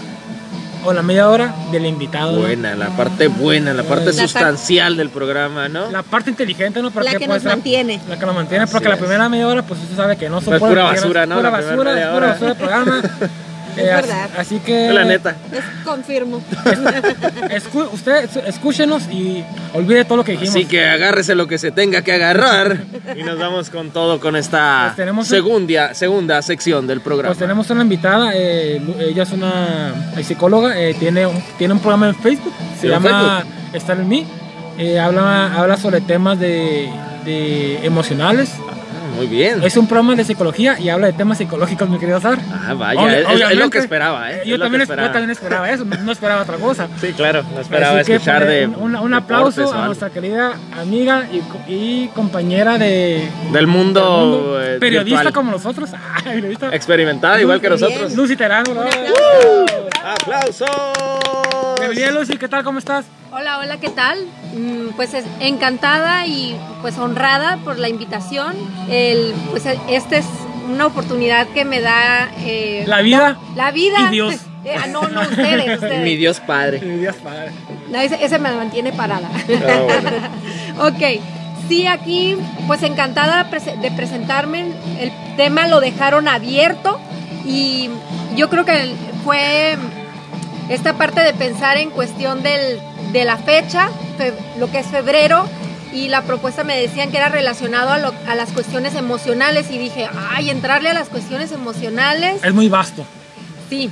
o 0.85 0.93
la 0.93 1.03
media 1.03 1.29
hora 1.29 1.55
del 1.71 1.87
invitado. 1.87 2.33
¿no? 2.33 2.41
Buena, 2.41 2.75
la 2.75 2.89
parte 2.89 3.29
buena, 3.29 3.73
la 3.75 3.83
parte 3.85 4.07
La 4.07 4.13
par- 4.13 4.21
sustancial 4.29 4.97
del 4.97 5.11
programa, 5.11 5.69
¿no? 5.69 5.91
La 5.91 6.03
parte 6.03 6.31
inteligente, 6.31 6.83
¿no? 6.83 6.91
Porque, 6.91 7.11
La 7.13 7.19
que 7.19 7.27
pues, 7.27 7.43
nos 7.45 7.53
mantiene. 7.53 8.01
La 8.09 8.19
que 8.19 8.27
nos 8.27 8.35
mantiene, 8.35 8.65
Así 8.65 8.73
porque 8.73 8.89
la 8.89 8.97
primera 8.97 9.29
media 9.29 9.47
hora, 9.49 9.63
pues 9.63 9.81
usted 9.81 9.97
sabe 9.97 10.17
que 10.17 10.29
no 10.29 10.41
Pues 10.41 10.45
soporta 10.47 10.69
pura 10.69 10.91
que- 10.91 11.01
basura, 11.01 11.27
¿no? 11.27 11.37
Pura 11.37 11.51
La 11.51 11.57
basura, 11.57 12.01
es 12.01 12.07
pura 12.09 12.27
basura 12.29 12.49
del 12.49 12.57
programa. 12.57 13.03
Es 13.77 13.91
as- 13.91 14.03
verdad. 14.03 14.31
Así 14.39 14.59
que. 14.59 14.93
La 14.93 15.05
neta. 15.05 15.37
Es, 15.53 15.61
confirmo. 15.85 16.43
escu- 17.51 17.89
usted, 17.93 18.29
escúchenos 18.47 19.05
y 19.11 19.45
olvide 19.75 20.05
todo 20.05 20.19
lo 20.19 20.25
que 20.25 20.33
dijimos. 20.33 20.55
Así 20.55 20.65
que 20.67 20.85
agárrese 20.89 21.35
lo 21.35 21.47
que 21.47 21.59
se 21.59 21.71
tenga 21.71 22.03
que 22.03 22.13
agarrar 22.13 22.79
y 23.17 23.23
nos 23.23 23.39
vamos 23.39 23.71
con 23.71 23.91
todo 23.91 24.21
con 24.21 24.37
esta 24.37 24.85
Pues 24.87 24.97
tenemos 24.97 25.31
un- 25.31 25.95
segunda, 25.95 26.43
sección 26.43 26.87
del 26.87 27.01
programa. 27.01 27.31
Pues 27.31 27.39
tenemos 27.39 27.69
una 27.71 27.83
invitada, 27.83 28.33
eh, 28.35 28.81
ella 29.01 29.23
es 29.23 29.33
una 29.33 29.93
eh, 30.17 30.25
psicóloga, 30.25 30.79
eh, 30.81 30.95
tiene, 30.99 31.27
un, 31.27 31.43
tiene 31.59 31.75
un 31.75 31.81
programa 31.81 32.09
en 32.09 32.15
Facebook, 32.17 32.53
se 32.77 32.83
¿Tiene 32.89 32.97
un 32.97 33.03
llama 33.05 33.45
Estar 33.73 33.99
en 33.99 34.09
mí, 34.09 34.27
eh, 34.79 34.99
habla, 34.99 35.55
habla 35.55 35.77
sobre 35.77 36.01
temas 36.03 36.39
de, 36.39 36.91
de 37.25 37.85
emocionales, 37.87 38.51
Ah, 38.69 38.75
Muy 39.17 39.27
bien. 39.27 39.63
es 39.63 39.77
un 39.77 39.87
programa 39.87 40.15
de 40.17 40.25
psicología 40.25 40.79
y 40.81 40.89
habla 40.89 41.07
de 41.09 41.13
temas 41.13 41.39
psicológicos, 41.39 41.89
mi 41.89 41.99
querido 41.99 42.21
Sar. 42.21 42.39
Ah, 42.51 42.75
vaya, 42.75 43.19
es- 43.21 43.57
lo 43.57 43.71
que 43.71 43.79
esperaba, 43.79 44.33
¿eh? 44.33 44.43
Yo 44.47 44.55
Es 44.57 44.61
también, 44.61 44.81
yo 44.81 44.83
esperaba. 44.85 45.13
también 45.13 45.31
esperaba 45.31 45.71
eso, 45.71 45.85
no, 45.85 46.13
esperaba 46.13 46.43
otra 46.43 46.57
cosa. 46.57 46.89
Sí, 47.01 47.13
claro, 47.13 47.43
no 47.55 47.61
esperaba 47.61 48.01
Así 48.01 48.13
escuchar 48.13 48.43
pues, 48.45 48.49
de. 48.49 48.67
un, 48.67 48.97
un 48.97 49.15
aplauso 49.15 49.73
a 49.73 49.87
nuestra 49.87 50.11
querida 50.11 50.55
amiga 50.81 51.27
y, 51.33 51.39
co- 51.41 51.61
y 51.69 52.09
compañera 52.15 52.79
de, 52.79 53.29
Del 53.53 53.67
mundo, 53.67 54.01
del 54.01 54.19
mundo, 54.41 54.63
eh, 54.63 54.79
periodista 54.81 55.23
virtual. 55.23 55.35
como 55.35 55.51
nosotros. 55.53 55.91
Ah, 56.15 56.21
periodista. 56.25 56.75
Experimentada 56.75 57.41
igual 57.41 57.61
que 57.61 57.69
nosotros. 57.71 58.15
Lucy 58.15 58.37
Terano, 58.37 58.75
¿no? 58.75 58.83
¡Aplausos! 60.05 60.69
Bienvenida 61.79 62.11
Lucy, 62.13 62.37
¿qué 62.37 62.49
tal? 62.49 62.63
¿Cómo 62.65 62.79
estás? 62.79 63.05
Hola, 63.33 63.59
hola, 63.59 63.79
¿qué 63.79 63.89
tal? 63.89 64.19
Mm, 64.55 64.91
Pues 64.97 65.15
es- 65.15 65.25
encantada 65.41 66.27
y 66.27 66.55
pues 66.83 66.99
honrada 66.99 67.57
por 67.65 67.79
la 67.79 67.89
invitación. 67.89 68.55
El, 68.91 69.33
pues 69.51 69.65
este 69.89 70.19
es 70.19 70.27
una 70.71 70.87
oportunidad 70.87 71.47
que 71.49 71.65
me 71.65 71.81
da 71.81 72.31
eh, 72.41 72.85
La 72.87 73.01
vida 73.03 73.39
la 73.57 73.71
vida 73.71 73.99
y 74.09 74.11
Dios. 74.11 74.35
Eh, 74.65 74.77
ah, 74.81 74.87
no, 74.87 75.09
no 75.09 75.23
ustedes, 75.23 75.75
ustedes. 75.83 76.05
Mi 76.05 76.15
Dios 76.15 76.39
Padre. 76.39 76.79
Dios 76.79 77.17
padre. 77.17 77.51
No, 77.91 77.99
ese, 77.99 78.25
ese 78.25 78.39
me 78.39 78.53
mantiene 78.53 78.93
parada. 78.93 79.29
Ah, 79.29 79.81
bueno. 80.79 80.87
ok, 80.87 81.21
sí, 81.69 81.89
aquí 81.89 82.37
pues 82.69 82.85
encantada 82.85 83.43
de 83.43 83.91
presentarme. 83.91 84.67
El 85.01 85.11
tema 85.37 85.67
lo 85.67 85.81
dejaron 85.81 86.29
abierto 86.29 87.01
y 87.45 87.91
yo 88.37 88.49
creo 88.51 88.65
que 88.65 88.93
fue 89.25 89.77
esta 90.69 90.93
parte 90.93 91.23
de 91.23 91.35
pensar 91.35 91.77
en 91.77 91.91
cuestión 91.91 92.45
del, 92.45 92.79
de 93.13 93.25
la 93.25 93.37
fecha, 93.39 93.89
fe- 94.19 94.35
lo 94.59 94.71
que 94.71 94.79
es 94.81 94.87
febrero. 94.87 95.45
Y 95.93 96.09
la 96.09 96.23
propuesta 96.23 96.65
me 96.65 96.75
decían 96.81 97.11
que 97.11 97.19
era 97.19 97.29
relacionado 97.29 97.91
a, 97.91 97.99
lo- 97.99 98.15
a 98.27 98.35
las 98.35 98.51
cuestiones 98.53 98.95
emocionales 98.95 99.71
y 99.71 99.77
dije, 99.79 100.09
ay, 100.31 100.49
entrarle 100.49 100.89
a 100.89 100.95
las 100.95 101.09
cuestiones 101.11 101.53
emocionales, 101.53 102.43
Es 102.43 102.55
muy 102.55 102.69
vasto. 102.69 103.05
sí. 103.69 103.91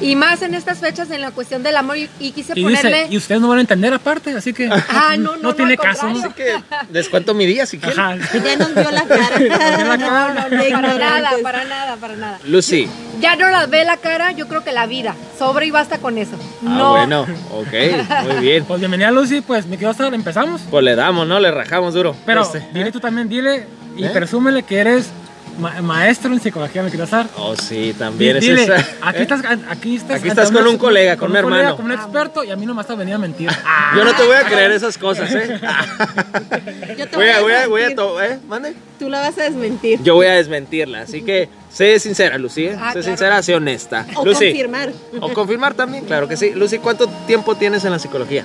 Y 0.00 0.16
más 0.16 0.42
en 0.42 0.54
estas 0.54 0.78
fechas 0.78 1.10
en 1.10 1.20
la 1.20 1.30
cuestión 1.30 1.62
del 1.62 1.76
amor 1.76 1.96
y, 1.96 2.08
y 2.18 2.32
quise 2.32 2.52
Y 2.56 2.62
ponerle... 2.64 3.02
dice, 3.02 3.12
y 3.14 3.16
ustedes 3.16 3.40
no 3.40 3.48
van 3.48 3.58
a 3.58 3.60
entender 3.60 3.92
aparte, 3.94 4.30
así 4.36 4.52
que 4.52 4.68
Ah, 4.68 5.14
no, 5.18 5.32
no, 5.36 5.42
no, 5.42 5.54
tiene 5.54 5.72
al 5.72 5.78
caso. 5.78 6.08
¿no? 6.08 6.18
Así 6.18 6.28
que 6.34 6.54
les 6.90 7.08
cuento 7.08 7.34
mi 7.34 7.46
día 7.46 7.66
si 7.66 7.78
quieren. 7.78 7.98
Ajá. 8.00 8.16
Ya 8.44 8.56
nos 8.56 8.74
vio 8.74 8.90
la 8.90 9.04
cara. 9.04 9.38
vio 9.38 9.48
la 9.48 9.98
cara. 9.98 10.48
No, 10.50 10.58
no, 10.58 10.72
Para 10.82 10.98
nada, 10.98 11.30
para 11.42 11.64
nada, 11.64 11.96
para 11.96 12.16
nada. 12.16 12.38
Lucy. 12.44 12.88
Ya 13.20 13.36
no 13.36 13.48
las 13.50 13.70
ve 13.70 13.84
la 13.84 13.96
cara, 13.98 14.32
yo 14.32 14.48
creo 14.48 14.64
que 14.64 14.72
la 14.72 14.86
vida. 14.86 15.14
Sobra 15.38 15.64
y 15.64 15.70
basta 15.70 15.98
con 15.98 16.18
eso. 16.18 16.36
Ah, 16.66 16.76
no, 16.78 16.90
bueno, 16.92 17.22
ok, 17.52 18.26
muy 18.32 18.40
bien. 18.40 18.64
Pues 18.64 18.80
bienvenida 18.80 19.10
Lucy, 19.12 19.40
pues 19.42 19.66
me 19.66 19.78
quedo 19.78 19.92
estar, 19.92 20.12
empezamos. 20.12 20.62
Pues 20.70 20.82
le 20.84 20.96
damos, 20.96 21.26
¿no? 21.28 21.38
Le 21.38 21.50
rajamos 21.52 21.94
duro. 21.94 22.16
Pero 22.26 22.42
Este. 22.42 22.66
dile 22.72 22.90
tú 22.90 22.98
también, 22.98 23.28
dile 23.28 23.66
y 23.96 24.04
¿Eh? 24.04 24.10
presúmele 24.10 24.62
que 24.64 24.78
eres 24.78 25.10
ma- 25.58 25.80
maestro 25.82 26.32
en 26.32 26.40
psicología, 26.40 26.82
me 26.82 26.88
quiero 26.90 27.04
estar. 27.04 27.26
Oh, 27.36 27.54
sí, 27.56 27.94
también 27.98 28.36
es 28.36 28.42
Dile, 28.44 28.64
esa. 28.64 28.76
aquí 29.02 29.18
¿Eh? 29.18 29.22
estás, 29.22 29.40
aquí 29.68 29.96
estás, 29.96 30.18
Aquí 30.20 30.28
estás 30.28 30.50
con 30.50 30.66
un 30.66 30.78
colega, 30.78 31.16
con 31.16 31.30
un 31.30 31.36
hermano. 31.36 31.76
Con 31.76 31.86
un 31.86 31.92
experto 31.92 32.44
y 32.44 32.50
a 32.50 32.56
mí 32.56 32.66
no 32.66 32.74
me 32.74 32.82
vas 32.82 32.90
a 32.90 32.92
a 32.94 33.18
mentir. 33.18 33.48
Yo 33.96 34.04
no 34.04 34.14
te 34.14 34.24
voy 34.24 34.36
a 34.36 34.44
creer 34.44 34.70
esas 34.72 34.96
cosas, 34.98 35.32
¿eh? 35.34 35.60
Yo 36.98 37.08
te 37.08 37.16
Voy 37.16 37.28
a, 37.28 37.40
voy 37.40 37.52
a, 37.52 37.66
voy 37.68 37.82
a, 37.82 37.88
desmentir. 37.88 37.96
to- 37.96 38.22
¿eh? 38.22 38.38
Mande. 38.48 38.74
Tú 38.98 39.08
la 39.08 39.20
vas 39.20 39.38
a 39.38 39.42
desmentir. 39.42 40.00
Yo 40.02 40.14
voy 40.14 40.26
a 40.26 40.32
desmentirla, 40.34 41.00
así 41.02 41.22
que 41.22 41.48
sé 41.70 41.98
sincera, 41.98 42.38
Lucy, 42.38 42.66
¿eh? 42.66 42.76
Ah, 42.78 42.92
sé 42.92 43.00
claro. 43.00 43.02
sincera, 43.02 43.42
sé 43.42 43.54
honesta. 43.54 44.06
O 44.14 44.24
Lucy. 44.24 44.46
confirmar. 44.46 44.92
O 45.20 45.32
confirmar 45.32 45.74
también, 45.74 46.04
claro 46.04 46.28
que 46.28 46.36
sí. 46.36 46.52
Lucy, 46.54 46.78
¿cuánto 46.78 47.08
tiempo 47.26 47.56
tienes 47.56 47.84
en 47.84 47.90
la 47.92 47.98
psicología? 47.98 48.44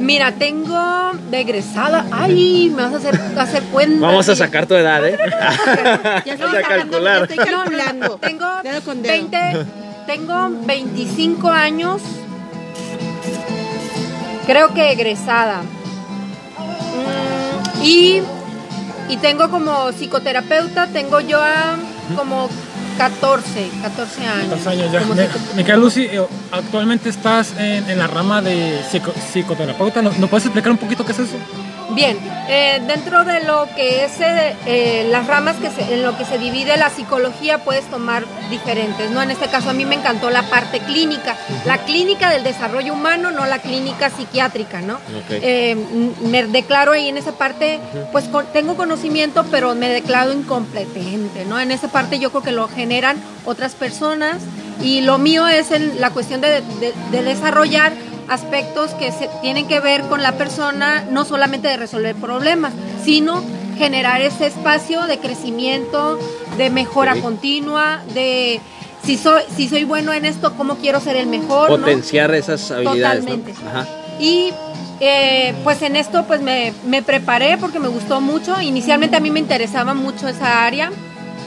Mira, 0.00 0.32
tengo 0.32 1.12
de 1.30 1.40
egresada. 1.40 2.06
Ay, 2.10 2.72
me 2.74 2.82
vas 2.82 2.94
a 2.94 2.96
hacer, 2.96 3.20
hacer 3.38 3.62
cuenta. 3.64 4.06
Vamos 4.06 4.28
a 4.28 4.34
sacar 4.34 4.66
tu 4.66 4.74
edad, 4.74 5.06
¿eh? 5.06 5.18
Ya 6.24 6.36
Vamos 6.36 6.56
a 6.56 6.62
calcular. 6.62 7.22
Estoy 7.22 7.36
calculando. 7.36 8.16
Tengo 8.16 8.46
Dedo 8.62 8.80
con 8.82 9.02
dedo. 9.02 9.12
20, 9.12 9.66
tengo 10.06 10.50
25 10.64 11.50
años. 11.50 12.00
Creo 14.46 14.72
que 14.72 14.90
egresada. 14.92 15.60
Mm, 16.58 17.82
y, 17.84 18.22
y 19.10 19.16
tengo 19.18 19.50
como 19.50 19.92
psicoterapeuta, 19.92 20.86
tengo 20.88 21.20
yo 21.20 21.40
a 21.42 21.76
como 22.16 22.48
14, 22.98 23.68
14 23.82 24.26
años. 24.26 24.50
Dos 24.50 24.66
años 24.66 24.92
ya. 24.92 25.00
Me- 25.54 25.76
Lucy, 25.76 26.02
eh, 26.04 26.20
actualmente 26.52 27.08
estás 27.08 27.52
en, 27.58 27.88
en 27.88 27.98
la 27.98 28.06
rama 28.06 28.42
de 28.42 28.80
psico- 28.90 29.12
psicoterapeuta. 29.32 30.02
¿No, 30.02 30.10
¿No 30.18 30.26
puedes 30.28 30.44
explicar 30.46 30.70
un 30.72 30.78
poquito 30.78 31.04
qué 31.06 31.12
es 31.12 31.18
eso? 31.20 31.36
Bien, 31.92 32.16
eh, 32.48 32.80
dentro 32.86 33.24
de 33.24 33.42
lo 33.42 33.66
que 33.74 34.04
es 34.04 34.20
eh, 34.20 34.54
eh, 34.66 35.08
las 35.10 35.26
ramas 35.26 35.56
que 35.56 35.70
se- 35.70 35.92
en 35.94 36.04
lo 36.04 36.16
que 36.16 36.24
se 36.24 36.38
divide 36.38 36.76
la 36.76 36.88
psicología 36.90 37.64
puedes 37.64 37.84
tomar 37.86 38.24
diferentes, 38.48 39.10
¿no? 39.10 39.20
En 39.22 39.30
este 39.32 39.48
caso 39.48 39.70
a 39.70 39.72
mí 39.72 39.84
me 39.84 39.96
encantó 39.96 40.30
la 40.30 40.42
parte 40.44 40.78
clínica, 40.80 41.36
la 41.64 41.78
clínica 41.78 42.30
del 42.30 42.44
desarrollo 42.44 42.92
humano, 42.92 43.32
no 43.32 43.44
la 43.46 43.58
clínica 43.58 44.08
psiquiátrica, 44.10 44.80
¿no? 44.82 44.94
Ok. 44.96 45.30
Eh, 45.30 45.76
me 46.22 46.44
declaro 46.46 46.92
ahí 46.92 47.08
en 47.08 47.16
esa 47.16 47.32
parte, 47.32 47.80
pues 48.12 48.26
con- 48.26 48.46
tengo 48.52 48.76
conocimiento, 48.76 49.44
pero 49.50 49.74
me 49.74 49.88
declaro 49.88 50.32
incompetente, 50.32 51.44
¿no? 51.46 51.58
En 51.58 51.72
esa 51.72 51.88
parte 51.88 52.20
yo 52.20 52.30
creo 52.30 52.42
que 52.42 52.52
lo 52.52 52.68
generan 52.80 53.16
otras 53.44 53.74
personas 53.74 54.38
y 54.82 55.02
lo 55.02 55.18
mío 55.18 55.46
es 55.46 55.70
en 55.70 56.00
la 56.00 56.10
cuestión 56.10 56.40
de, 56.40 56.48
de- 56.80 56.94
de 57.12 57.22
desarrollar 57.22 57.92
aspectos 58.28 58.92
que 58.92 59.12
se 59.12 59.28
tienen 59.42 59.66
que 59.68 59.80
ver 59.80 60.02
con 60.02 60.22
la 60.22 60.32
persona, 60.32 61.04
no 61.10 61.24
solamente 61.24 61.68
de 61.68 61.76
resolver 61.76 62.14
problemas, 62.16 62.72
sino 63.04 63.42
generar 63.76 64.20
ese 64.22 64.46
espacio 64.46 65.02
de 65.02 65.18
crecimiento, 65.18 66.18
de 66.56 66.70
mejora 66.70 67.14
Ok. 67.14 67.20
continua, 67.22 68.00
de 68.14 68.60
si 69.04 69.16
soy, 69.18 69.42
si 69.56 69.68
soy 69.68 69.84
bueno 69.84 70.12
en 70.12 70.24
esto, 70.24 70.54
cómo 70.56 70.76
quiero 70.76 71.00
ser 71.00 71.16
el 71.16 71.26
mejor. 71.26 71.70
¿no? 71.70 71.76
Potenciar 71.78 72.34
esas 72.34 72.70
habilidades. 72.70 73.24
¿no? 73.24 73.30
Totalmente. 73.36 73.54
Ajá. 73.66 73.86
Y 74.20 74.52
eh, 75.00 75.54
pues 75.64 75.80
en 75.82 75.96
esto 75.96 76.24
pues 76.26 76.40
me, 76.42 76.72
me 76.86 77.02
preparé 77.02 77.56
porque 77.58 77.78
me 77.80 77.88
gustó 77.88 78.20
mucho. 78.20 78.60
Inicialmente 78.60 79.16
a 79.16 79.20
mí 79.20 79.30
me 79.30 79.40
interesaba 79.40 79.92
mucho 79.94 80.28
esa 80.28 80.64
área, 80.66 80.92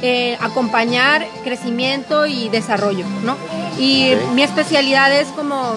eh, 0.06 0.38
acompañar 0.42 1.26
crecimiento 1.44 2.26
y 2.26 2.50
desarrollo, 2.50 3.06
¿no? 3.24 3.38
Y 3.80 4.13
Ok. 4.13 4.34
mi 4.34 4.44
especialidad 4.44 5.12
es 5.12 5.30
como, 5.30 5.76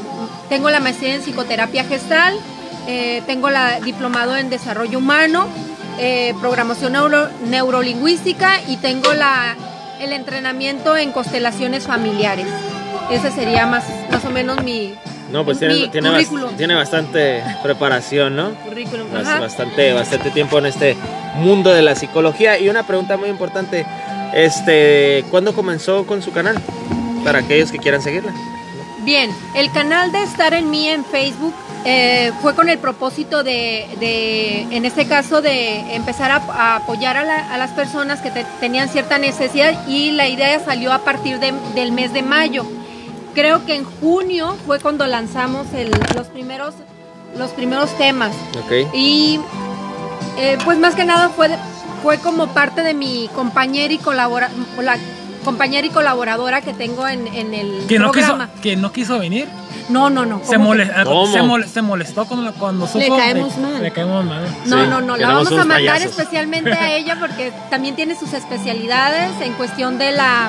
tengo 0.49 0.69
la 0.69 0.81
maestría 0.81 1.15
en 1.15 1.23
psicoterapia 1.23 1.85
gestal, 1.85 2.35
eh, 2.89 3.23
tengo 3.27 3.51
la 3.51 3.81
diplomado 3.81 4.37
en 4.37 4.51
desarrollo 4.51 4.99
humano, 4.99 5.47
eh, 5.99 6.35
programación 6.41 6.93
neuro- 6.93 7.29
neurolingüística 7.49 8.61
y 8.67 8.77
tengo 8.79 9.13
la, 9.15 9.57
el 10.01 10.13
entrenamiento 10.13 10.97
en 10.97 11.13
constelaciones 11.13 11.87
familiares. 11.87 12.47
Ese 13.11 13.31
sería 13.31 13.67
más, 13.67 13.85
más 14.11 14.25
o 14.25 14.31
menos 14.31 14.63
mi, 14.63 14.95
No, 15.31 15.45
pues 15.45 15.61
mi 15.61 15.69
tiene, 15.69 15.89
tiene, 15.89 16.09
bas- 16.11 16.27
currículum. 16.27 16.57
tiene 16.57 16.75
bastante 16.75 17.43
preparación, 17.63 18.35
¿no? 18.37 18.51
currículum. 18.65 19.07
Bas- 19.13 19.23
Ajá. 19.27 19.41
Bastante, 19.41 19.93
bastante 19.93 20.31
tiempo 20.31 20.59
en 20.59 20.67
este 20.67 20.97
mundo 21.37 21.71
de 21.73 21.83
la 21.83 21.95
psicología. 21.95 22.59
Y 22.59 22.69
una 22.69 22.83
pregunta 22.85 23.17
muy 23.17 23.29
importante, 23.29 23.87
este, 24.37 25.25
¿cuándo 25.31 25.55
comenzó 25.55 26.07
con 26.07 26.23
su 26.23 26.31
canal? 26.33 26.57
Para 27.25 27.39
aquellos 27.41 27.73
que 27.73 27.79
quieran 27.79 28.03
seguirla. 28.03 28.33
Bien, 29.05 29.31
el 29.55 29.71
canal 29.73 30.13
de 30.13 30.23
Estar 30.23 30.53
en 30.53 30.69
mí 30.71 30.89
en 30.89 31.05
Facebook 31.05 31.55
eh, 31.85 32.33
fue 32.43 32.55
con 32.55 32.69
el 32.69 32.79
propósito 32.79 33.45
de, 33.45 33.87
de, 34.01 34.63
en 34.77 34.85
este 34.85 35.07
caso, 35.07 35.41
de 35.41 35.95
empezar 35.95 36.31
a, 36.33 36.37
a 36.37 36.77
apoyar 36.77 37.17
a, 37.17 37.25
la- 37.25 37.55
a 37.55 37.57
las 37.57 37.71
personas 37.71 38.21
que 38.21 38.31
te- 38.31 38.45
tenían 38.61 38.89
cierta 38.89 39.19
necesidad 39.19 39.87
y 39.89 40.11
la 40.11 40.29
idea 40.29 40.59
salió 40.65 40.93
a 40.93 40.99
partir 40.99 41.39
de- 41.39 41.55
del 41.77 41.93
mes 41.93 42.13
de 42.13 42.23
mayo. 42.23 42.67
Creo 43.35 43.65
que 43.65 43.77
en 43.77 43.85
junio 43.85 44.57
fue 44.67 44.81
cuando 44.81 45.07
lanzamos 45.07 45.67
el- 45.75 45.93
los, 46.17 46.27
primeros, 46.27 46.75
los 47.39 47.51
primeros 47.53 47.97
temas. 47.99 48.33
Ok. 48.65 48.89
Y 48.93 49.39
eh, 50.39 50.59
pues 50.65 50.79
más 50.79 50.95
que 50.97 51.05
nada 51.05 51.29
fue, 51.29 51.49
de- 51.49 51.59
fue 52.07 52.19
como 52.19 52.47
parte 52.55 52.83
de 52.85 52.95
mi 52.95 53.29
compañera 53.35 53.93
y 53.93 53.99
colabora, 53.99 54.49
la 54.81 54.97
compañera 55.45 55.85
y 55.89 55.91
colaboradora 55.91 56.61
que 56.61 56.73
tengo 56.73 57.09
en, 57.09 57.27
en 57.27 57.53
el 57.53 57.85
Que 57.89 57.99
no, 57.99 58.13
quiso, 58.13 58.29
programa. 58.29 58.49
que 58.63 58.77
no 58.77 58.93
quiso 58.93 59.19
venir. 59.19 59.49
No, 59.89 60.09
no, 60.09 60.25
no. 60.25 60.41
Se, 60.45 60.55
¿cómo 60.55 60.67
mole- 60.73 60.87
que? 60.87 61.03
¿Cómo? 61.03 61.27
se, 61.33 61.43
mole- 61.43 61.67
se 61.67 61.83
molestó 61.83 62.25
cuando, 62.27 62.53
cuando 62.55 62.87
supo. 62.87 63.01
Le 63.01 63.09
caemos 63.09 63.59
mal. 63.59 63.83
Le 63.83 63.91
caemos 63.91 64.25
mal. 64.25 64.45
No, 64.67 64.85
Sí, 64.85 64.89
no, 64.89 65.01
no, 65.01 65.17
la 65.17 65.27
vamos 65.33 65.51
a 65.51 65.57
mandar 65.57 65.79
payasos. 65.79 66.11
especialmente 66.13 66.73
a 66.73 66.95
ella 66.97 67.17
porque 67.19 67.53
también 67.71 67.97
tiene 67.97 68.17
sus 68.17 68.33
especialidades 68.35 69.33
en 69.41 69.53
cuestión 69.55 69.99
de 69.99 70.13
la 70.13 70.49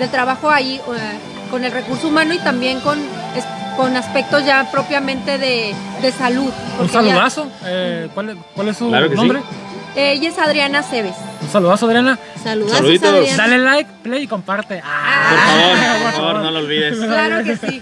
del 0.00 0.08
trabajo 0.10 0.50
ahí 0.50 0.80
eh, 0.96 1.18
con 1.52 1.62
el 1.64 1.70
recurso 1.70 2.08
humano 2.08 2.34
y 2.34 2.38
también 2.38 2.80
con, 2.80 2.98
es- 3.36 3.46
con 3.76 3.96
aspectos 3.96 4.44
ya 4.44 4.68
propiamente 4.72 5.38
de, 5.38 5.76
de 6.02 6.10
salud. 6.12 6.50
Un 6.80 6.88
saludazo. 6.88 7.46
eh, 7.66 8.08
¿cuál, 8.14 8.30
es- 8.30 8.36
¿Cuál 8.56 8.68
es 8.68 8.76
su 8.76 8.88
Claro 8.88 9.08
sí. 9.10 9.28
Nombre? 9.98 10.12
ella 10.12 10.28
es 10.28 10.38
Adriana 10.38 10.82
Cebes. 10.82 11.14
Un 11.42 11.48
saludazo, 11.50 11.86
Adriana. 11.86 12.18
Saludos. 12.42 12.72
Saluditos. 12.72 13.36
Dale 13.36 13.58
like, 13.58 13.90
play 14.02 14.22
y 14.24 14.26
comparte. 14.26 14.80
Ah, 14.84 15.30
Por 15.30 15.38
favor, 15.38 16.02
por 16.02 16.12
favor, 16.12 16.42
no 16.42 16.50
lo 16.50 16.58
olvides. 16.60 16.98
Claro 17.06 17.44
que 17.44 17.56
sí. 17.56 17.80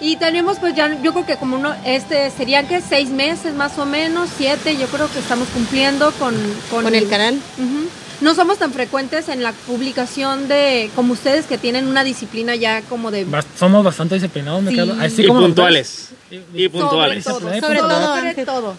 Y 0.00 0.16
tenemos 0.16 0.58
pues 0.58 0.74
ya, 0.74 1.00
yo 1.00 1.12
creo 1.12 1.24
que 1.26 1.36
como 1.36 1.56
uno, 1.56 1.72
este, 1.84 2.30
serían 2.30 2.66
que 2.66 2.80
seis 2.80 3.08
meses 3.10 3.54
más 3.54 3.78
o 3.78 3.86
menos, 3.86 4.30
siete, 4.36 4.76
yo 4.76 4.86
creo 4.88 5.08
que 5.12 5.20
estamos 5.20 5.46
cumpliendo 5.54 6.10
con... 6.12 6.34
Con 6.70 6.92
el 6.92 7.08
canal. 7.08 7.34
Ujú. 7.56 7.88
No 8.20 8.34
somos 8.34 8.58
tan 8.58 8.72
frecuentes 8.72 9.28
en 9.28 9.42
la 9.44 9.52
publicación 9.52 10.46
de, 10.48 10.90
como 10.96 11.12
ustedes 11.12 11.46
que 11.46 11.56
tienen 11.58 11.86
una 11.88 12.02
disciplina 12.04 12.54
ya 12.56 12.82
como 12.82 13.10
de... 13.12 13.26
Bast- 13.26 13.46
Somos 13.56 13.84
bastante 13.84 14.16
disciplinados, 14.16 14.62
me 14.62 14.70
Sí. 14.70 14.76
quedo. 14.76 14.96
Así 15.00 15.22
y 15.22 15.26
como 15.26 15.40
puntuales. 15.40 16.10
Y 16.30 16.36
Sobre 16.38 16.68
puntuales. 16.70 17.24
todo, 17.24 17.40
Sobre 17.40 17.60
sobre 17.60 17.78
todo, 17.80 18.16
sobre 18.16 18.44
todo. 18.44 18.76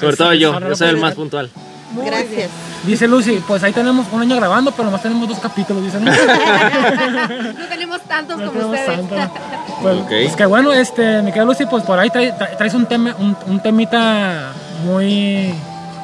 Sobre 0.00 0.16
todo 0.16 0.34
yo, 0.34 0.60
yo 0.60 0.74
soy 0.76 0.88
el 0.88 0.96
más 0.96 1.14
puntual. 1.14 1.50
Muy 1.94 2.06
Gracias. 2.06 2.30
bien. 2.30 2.48
Dice 2.84 3.08
Lucy, 3.08 3.42
pues 3.46 3.62
ahí 3.62 3.72
tenemos 3.72 4.06
un 4.12 4.20
año 4.20 4.36
grabando, 4.36 4.70
pero 4.72 4.84
nomás 4.84 5.02
tenemos 5.02 5.28
dos 5.28 5.38
capítulos, 5.38 5.82
dicen. 5.84 6.04
No 7.58 7.66
tenemos 7.68 8.00
tantos 8.02 8.38
No 8.38 8.46
como 8.46 8.72
tenemos 8.72 8.78
ustedes. 8.78 9.08
tanto. 9.08 9.40
Pues, 9.82 9.96
Ok. 9.98 10.08
pues 10.08 10.36
que 10.36 10.46
bueno, 10.46 10.72
este, 10.72 11.20
mi 11.22 11.30
querida 11.30 11.44
Lucy, 11.44 11.66
pues 11.66 11.82
por 11.82 11.98
ahí 11.98 12.08
trae- 12.08 12.34
tra- 12.38 12.56
traes 12.56 12.72
un, 12.74 12.86
tema, 12.86 13.14
un, 13.18 13.36
un 13.48 13.60
temita 13.60 14.52
muy 14.84 15.52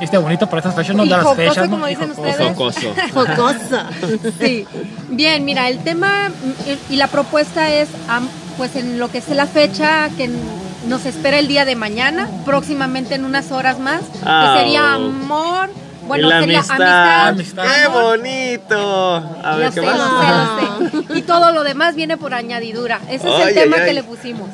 este, 0.03 0.19
bonito 0.19 0.47
para 0.49 0.59
estas 0.59 0.75
fechas, 0.75 0.95
¿no? 0.97 1.05
De 1.05 1.11
las 1.11 1.35
fechas, 1.35 1.69
como 1.69 1.87
dicen 1.87 2.11
ustedes. 2.11 2.37
Jocoso. 2.37 2.93
Jocosa. 3.15 3.87
Sí. 4.39 4.67
Bien, 5.09 5.45
mira, 5.45 5.69
el 5.69 5.79
tema 5.79 6.31
y 6.91 6.97
la 6.97 7.07
propuesta 7.07 7.71
es, 7.71 7.89
am- 8.09 8.29
pues 8.59 8.77
en 8.77 8.99
lo 8.99 9.11
que 9.11 9.19
es 9.19 9.29
la 9.31 9.47
fecha 9.47 10.11
que 10.17 10.29
nos 10.87 11.05
espera 11.07 11.39
el 11.39 11.49
día 11.49 11.65
de 11.65 11.77
mañana, 11.77 12.29
próximamente 12.45 13.15
en 13.15 13.25
unas 13.25 13.53
horas 13.53 13.79
más, 13.79 14.03
Ah, 14.25 14.55
que 14.55 14.61
sería 14.63 14.97
oh. 14.97 15.07
amor, 15.07 15.71
bueno, 16.07 16.29
la 16.29 16.41
sería 16.41 16.59
amistad. 16.59 17.29
Amistad. 17.29 17.63
¡Qué 17.65 17.83
amor. 17.85 18.03
bonito! 18.19 19.17
A 19.45 19.57
ver, 19.57 19.67
Lo 19.67 19.73
¿qué 19.75 19.81
sé, 19.81 19.87
más? 19.87 19.99
lo 19.99 20.21
sé, 20.21 20.91
lo 21.03 21.03
sé. 21.13 21.19
Y 21.19 21.23
todo 21.23 21.53
lo 21.53 21.63
demás 21.63 21.95
viene 21.95 22.17
por 22.17 22.35
añadidura. 22.35 23.01
Ese 23.09 23.29
es 23.29 23.35
Ay, 23.35 23.49
el 23.49 23.55
tema 23.55 23.77
ay, 23.79 23.85
que 23.87 23.95
le 23.95 24.03
pusimos. 24.03 24.49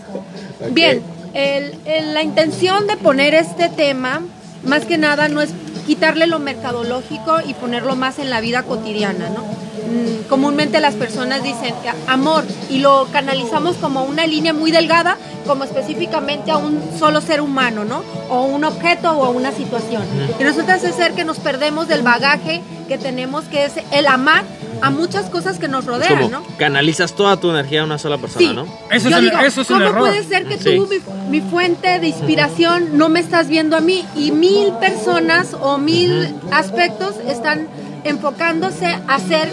Bien, 0.73 1.03
el- 1.35 1.75
el- 1.87 2.15
la 2.15 2.23
intención 2.23 2.87
de 2.87 2.97
poner 2.97 3.35
este 3.35 3.69
tema, 3.69 4.21
más 4.65 4.85
que 4.85 4.99
nada, 4.99 5.29
no 5.29 5.41
es 5.41 5.51
quitarle 5.87 6.27
lo 6.27 6.41
mercadológico 6.41 7.39
y 7.47 7.55
ponerlo 7.55 7.95
más 7.97 8.19
en 8.19 8.29
la 8.31 8.41
vida 8.41 8.63
cotidiana, 8.65 9.29
¿no? 9.31 9.45
Mm, 9.87 10.29
Comúnmente 10.29 10.81
las 10.81 10.95
personas 10.95 11.43
dicen 11.43 11.73
amor 12.09 12.45
y 12.69 12.79
lo 12.79 13.07
canalizamos 13.13 13.77
como 13.77 14.03
una 14.05 14.27
línea 14.27 14.53
muy 14.53 14.71
delgada, 14.73 15.17
como 15.47 15.63
específicamente 15.65 16.51
a 16.51 16.57
un 16.57 16.81
solo 16.99 17.21
ser 17.21 17.41
humano, 17.41 17.85
¿no? 17.85 18.03
O 18.29 18.43
un 18.45 18.65
objeto 18.65 19.13
o 19.13 19.31
una 19.31 19.53
situación. 19.53 20.03
Y 20.41 20.43
resulta 20.45 20.79
ser 20.79 21.13
que 21.13 21.25
nos 21.25 21.39
perdemos 21.39 21.87
del 21.89 22.03
bagaje 22.03 22.61
que 22.89 22.99
tenemos, 22.99 23.45
que 23.45 23.65
es 23.67 23.73
el 23.93 24.07
amar 24.09 24.45
a 24.83 24.91
muchas 24.91 25.31
cosas 25.31 25.59
que 25.59 25.69
nos 25.69 25.85
Es 25.85 25.87
rodean, 25.87 26.17
como 26.17 26.29
¿no? 26.29 26.43
canalizas 26.59 27.15
toda 27.15 27.37
tu 27.39 27.49
energía 27.51 27.81
a 27.83 27.85
una 27.85 27.99
sola 27.99 28.19
persona, 28.19 28.47
Sí. 28.49 28.55
¿no? 28.55 28.65
Eso 28.91 29.09
es 29.09 29.11
Yo 29.15 29.17
el- 29.19 29.25
digo, 29.31 29.39
eso 29.39 29.61
es 29.63 29.71
un 29.71 29.79
¿cómo 29.79 29.89
error? 29.89 30.01
puede 30.01 30.25
ser 30.25 30.47
que 30.47 30.59
Sí. 30.59 30.77
tú, 30.77 30.87
mi, 31.31 31.41
mi 31.41 31.49
fuente 31.49 31.99
de 31.99 32.09
inspiración, 32.09 32.99
no 32.99 33.09
me 33.09 33.21
estás 33.21 33.49
viendo 33.49 33.77
a 33.77 33.81
mí 33.81 34.05
y 34.17 34.33
mil 34.33 34.73
personas 34.81 35.55
o 35.61 35.79
mil 35.79 36.35
aspectos 36.53 37.15
están 37.27 37.69
enfocándose 38.09 38.87
a 38.87 39.15
hacer 39.15 39.49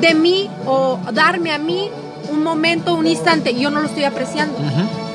de 0.00 0.14
mí 0.14 0.48
o 0.66 0.98
darme 1.12 1.52
a 1.52 1.58
mí 1.58 1.88
un 2.30 2.42
momento, 2.44 2.94
un 2.94 3.06
instante 3.06 3.50
y 3.50 3.60
yo 3.60 3.70
no 3.70 3.80
lo 3.80 3.86
estoy 3.88 4.04
apreciando? 4.04 4.56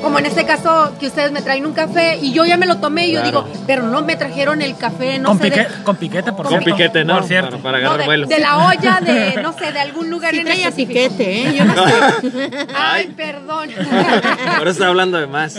Como 0.01 0.19
en 0.19 0.28
este 0.28 0.45
caso 0.45 0.91
que 0.99 1.07
ustedes 1.07 1.32
me 1.32 1.41
traen 1.41 1.65
un 1.65 1.73
café 1.73 2.19
y 2.21 2.32
yo 2.32 2.45
ya 2.45 2.57
me 2.57 2.67
lo 2.67 2.78
tomé 2.78 3.07
y 3.07 3.13
yo 3.13 3.23
digo, 3.23 3.47
pero 3.65 3.82
no 3.84 4.03
me 4.03 4.15
trajeron 4.15 4.61
el 4.61 4.78
café, 4.78 5.17
no 5.17 5.30
con, 5.30 5.39
sé, 5.39 5.49
de, 5.49 5.67
con 5.84 5.95
piquete, 5.95 6.32
por 6.32 6.45
Con 6.45 6.59
cierto. 6.59 6.65
piquete, 6.76 7.03
¿no? 7.05 7.15
Por 7.17 7.23
cierto. 7.28 7.57
Para, 7.57 7.61
para 7.63 7.80
no, 7.80 7.86
agarrar 7.88 7.99
de- 8.01 8.05
vuelo. 8.05 8.28
de 8.28 8.39
la 8.39 8.67
olla 8.67 8.99
de, 9.01 9.39
no 9.41 9.53
sé, 9.53 9.71
de 9.71 9.80
algún 9.80 10.11
lugar 10.11 10.32
Sí 10.32 10.41
en 10.41 10.47
específico. 10.47 10.88
piquete, 10.89 11.47
¿eh? 11.49 11.55
Yo 11.57 11.65
no 11.65 11.73
sé. 12.21 12.67
Ay, 12.76 13.07
perdón. 13.17 13.69
Ahora 14.57 14.69
está 14.69 14.88
hablando 14.88 15.17
de 15.17 15.26
más. 15.28 15.57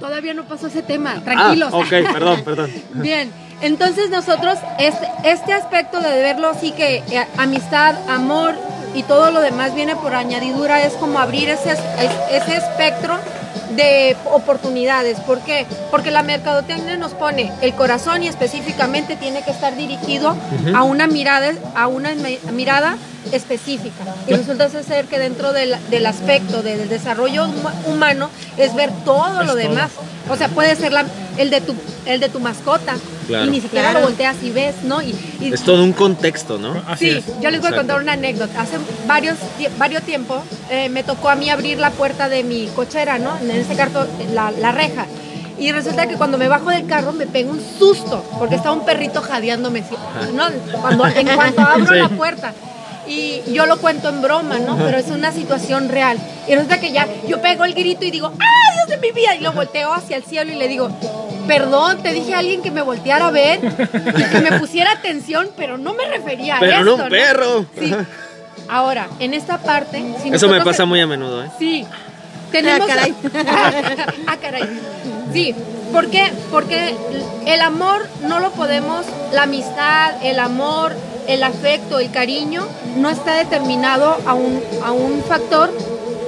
todavía 0.00 0.32
no 0.34 0.44
pasó 0.44 0.68
ese 0.68 0.82
tema, 0.82 1.14
tranquilos. 1.24 1.70
Ah, 1.72 1.76
ok, 1.78 1.88
perdón, 2.12 2.42
perdón. 2.44 2.70
Bien, 2.94 3.30
entonces 3.62 4.10
nosotros 4.10 4.58
este, 4.78 5.08
este 5.24 5.52
aspecto 5.52 6.00
de 6.00 6.20
verlo 6.20 6.48
así 6.48 6.72
que 6.72 6.96
eh, 6.96 7.26
amistad, 7.38 7.94
amor 8.08 8.54
y 8.94 9.02
todo 9.04 9.30
lo 9.30 9.40
demás 9.40 9.74
viene 9.74 9.96
por 9.96 10.14
añadidura 10.14 10.82
es 10.82 10.92
como 10.94 11.18
abrir 11.18 11.48
ese, 11.48 11.72
ese 12.30 12.56
espectro 12.56 13.18
de 13.76 14.16
oportunidades. 14.30 15.18
¿Por 15.20 15.40
qué? 15.40 15.66
Porque 15.90 16.10
la 16.10 16.22
mercadotecnia 16.22 16.96
nos 16.96 17.12
pone 17.12 17.52
el 17.62 17.74
corazón 17.74 18.22
y 18.22 18.28
específicamente 18.28 19.16
tiene 19.16 19.42
que 19.42 19.50
estar 19.50 19.76
dirigido 19.76 20.36
a 20.74 20.82
una 20.82 21.06
mirada, 21.06 21.52
a 21.74 21.86
una 21.86 22.10
mirada 22.52 22.96
específica. 23.32 24.04
Y 24.26 24.34
resulta 24.34 24.68
ser 24.68 25.06
que 25.06 25.18
dentro 25.18 25.52
del, 25.52 25.76
del 25.90 26.06
aspecto 26.06 26.62
del 26.62 26.88
desarrollo 26.88 27.46
humano 27.86 28.30
es 28.56 28.74
ver 28.74 28.90
todo 29.04 29.42
lo 29.44 29.54
demás. 29.54 29.90
O 30.28 30.36
sea, 30.36 30.48
puede 30.48 30.76
ser 30.76 30.92
la, 30.92 31.04
el, 31.36 31.50
de 31.50 31.60
tu, 31.60 31.74
el 32.06 32.20
de 32.20 32.28
tu 32.28 32.40
mascota. 32.40 32.96
Y 33.28 33.50
ni 33.50 33.60
siquiera 33.60 33.92
lo 33.92 34.00
volteas 34.00 34.36
y 34.42 34.50
ves, 34.50 34.82
¿no? 34.84 35.00
Y, 35.00 35.14
es 35.40 35.62
todo 35.62 35.82
un 35.82 35.92
contexto, 35.92 36.58
¿no? 36.58 36.74
sí, 36.96 37.22
yo 37.40 37.50
les 37.50 37.60
voy 37.60 37.72
a 37.72 37.76
contar 37.76 38.00
una 38.00 38.12
anécdota. 38.12 38.60
Hace 38.60 38.78
varios, 39.06 39.36
varios 39.78 40.02
tiempo 40.02 40.42
eh, 40.70 40.88
me 40.88 41.02
tocó 41.02 41.30
a 41.30 41.34
mí 41.34 41.48
abrir 41.48 41.78
la 41.78 41.90
puerta 41.90 42.28
de 42.28 42.42
mi 42.42 42.66
cochera, 42.68 43.18
¿no? 43.18 43.38
En 43.38 43.50
ese 43.50 43.74
carro, 43.74 44.06
la, 44.32 44.50
la 44.50 44.72
reja. 44.72 45.06
Y 45.58 45.70
resulta 45.70 46.06
que 46.06 46.16
cuando 46.16 46.38
me 46.38 46.48
bajo 46.48 46.70
del 46.70 46.86
carro 46.86 47.12
me 47.12 47.26
pego 47.26 47.52
un 47.52 47.60
susto, 47.78 48.24
porque 48.38 48.56
estaba 48.56 48.74
un 48.74 48.84
perrito 48.84 49.22
jadeándome, 49.22 49.84
¿no? 50.34 50.44
Cuando, 50.80 51.06
en 51.06 51.28
cuanto 51.28 51.60
abro 51.62 51.94
la 51.94 52.08
puerta 52.08 52.52
y 53.06 53.42
yo 53.52 53.66
lo 53.66 53.78
cuento 53.78 54.08
en 54.08 54.22
broma, 54.22 54.58
¿no? 54.58 54.76
Pero 54.76 54.98
es 54.98 55.08
una 55.08 55.32
situación 55.32 55.88
real. 55.88 56.18
Y 56.48 56.54
resulta 56.54 56.80
que 56.80 56.92
ya 56.92 57.08
yo 57.28 57.40
pego 57.40 57.64
el 57.64 57.74
grito 57.74 58.04
y 58.04 58.10
digo, 58.10 58.32
¡ay, 58.38 58.76
Dios 58.76 58.88
de 58.88 58.96
mi 58.98 59.12
vida! 59.12 59.34
Y 59.34 59.40
lo 59.40 59.52
volteo 59.52 59.92
hacia 59.92 60.16
el 60.16 60.24
cielo 60.24 60.52
y 60.52 60.56
le 60.56 60.68
digo, 60.68 60.90
perdón, 61.46 62.02
te 62.02 62.12
dije 62.12 62.34
a 62.34 62.38
alguien 62.38 62.62
que 62.62 62.70
me 62.70 62.82
volteara 62.82 63.26
a 63.26 63.30
ver, 63.30 63.60
que 63.60 64.40
me 64.40 64.58
pusiera 64.58 64.92
atención, 64.92 65.50
pero 65.56 65.78
no 65.78 65.94
me 65.94 66.06
refería 66.06 66.54
a 66.54 66.56
esto. 66.56 66.66
Pero 66.66 66.84
no 66.84 66.94
un 66.96 67.08
perro. 67.08 67.66
Sí. 67.78 67.94
Ahora, 68.68 69.08
en 69.18 69.34
esta 69.34 69.58
parte... 69.58 70.02
Eso 70.32 70.48
me 70.48 70.60
pasa 70.62 70.84
muy 70.84 71.00
a 71.00 71.06
menudo, 71.06 71.44
¿eh? 71.44 71.50
Sí. 71.58 71.84
Tenemos... 72.50 72.88
Ah, 72.88 72.94
caray. 72.94 73.14
ah, 74.26 74.36
caray. 74.40 74.80
Sí, 75.32 75.54
¿por 75.92 76.10
qué? 76.10 76.30
Porque 76.50 76.94
el 77.46 77.60
amor 77.60 78.06
no 78.22 78.40
lo 78.40 78.50
podemos, 78.52 79.06
la 79.32 79.44
amistad, 79.44 80.14
el 80.22 80.38
amor, 80.38 80.94
el 81.28 81.42
afecto, 81.42 81.98
el 81.98 82.10
cariño, 82.10 82.66
no 82.96 83.08
está 83.10 83.34
determinado 83.34 84.16
a 84.26 84.34
un, 84.34 84.60
a 84.84 84.92
un 84.92 85.22
factor, 85.22 85.70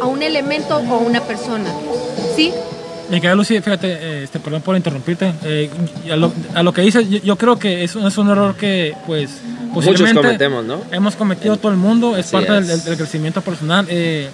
a 0.01 0.07
un 0.07 0.22
elemento 0.22 0.76
o 0.76 0.95
a 0.95 0.99
una 0.99 1.20
persona. 1.20 1.70
¿Sí? 2.36 2.53
Me 3.11 3.20
queda 3.20 3.34
Lucy, 3.34 3.61
fíjate, 3.61 3.92
eh, 3.92 4.24
este, 4.24 4.40
perdón 4.40 4.62
por 4.62 4.76
interrumpirte. 4.76 5.32
Eh, 5.45 5.70
a, 6.55 6.62
lo, 6.62 6.72
que 6.72 6.82
dices, 6.82 7.09
yo, 7.22 7.36
creo 7.36 7.59
que 7.59 7.84
es, 7.84 7.95
es 7.95 8.18
un 8.18 8.30
error 8.30 8.57
que, 8.57 8.95
pues, 9.07 9.40
Muchos 9.72 10.12
cometemos, 10.12 10.64
¿no? 10.64 10.80
Hemos 10.90 11.16
cometido 11.16 11.57
todo 11.57 11.72
el 11.72 11.78
mundo, 11.78 12.16
es 12.16 12.30
parte 12.30 12.53
Del, 12.53 12.82
del, 12.84 12.97
crecimiento 12.97 13.42
personal. 13.42 13.86
Eh, 13.90 14.30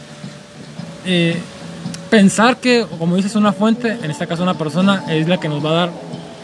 pensar 2.11 2.59
que, 2.59 2.87
como 2.99 3.17
dices, 3.17 3.35
una 3.37 3.53
fuente, 3.53 3.97
en 4.03 4.11
este 4.11 4.27
caso 4.27 4.43
una 4.43 4.59
persona, 4.59 5.05
es 5.09 5.29
la 5.29 5.39
que 5.39 5.49
nos 5.49 5.65
va 5.65 5.71
a 5.71 5.75
dar 5.75 5.91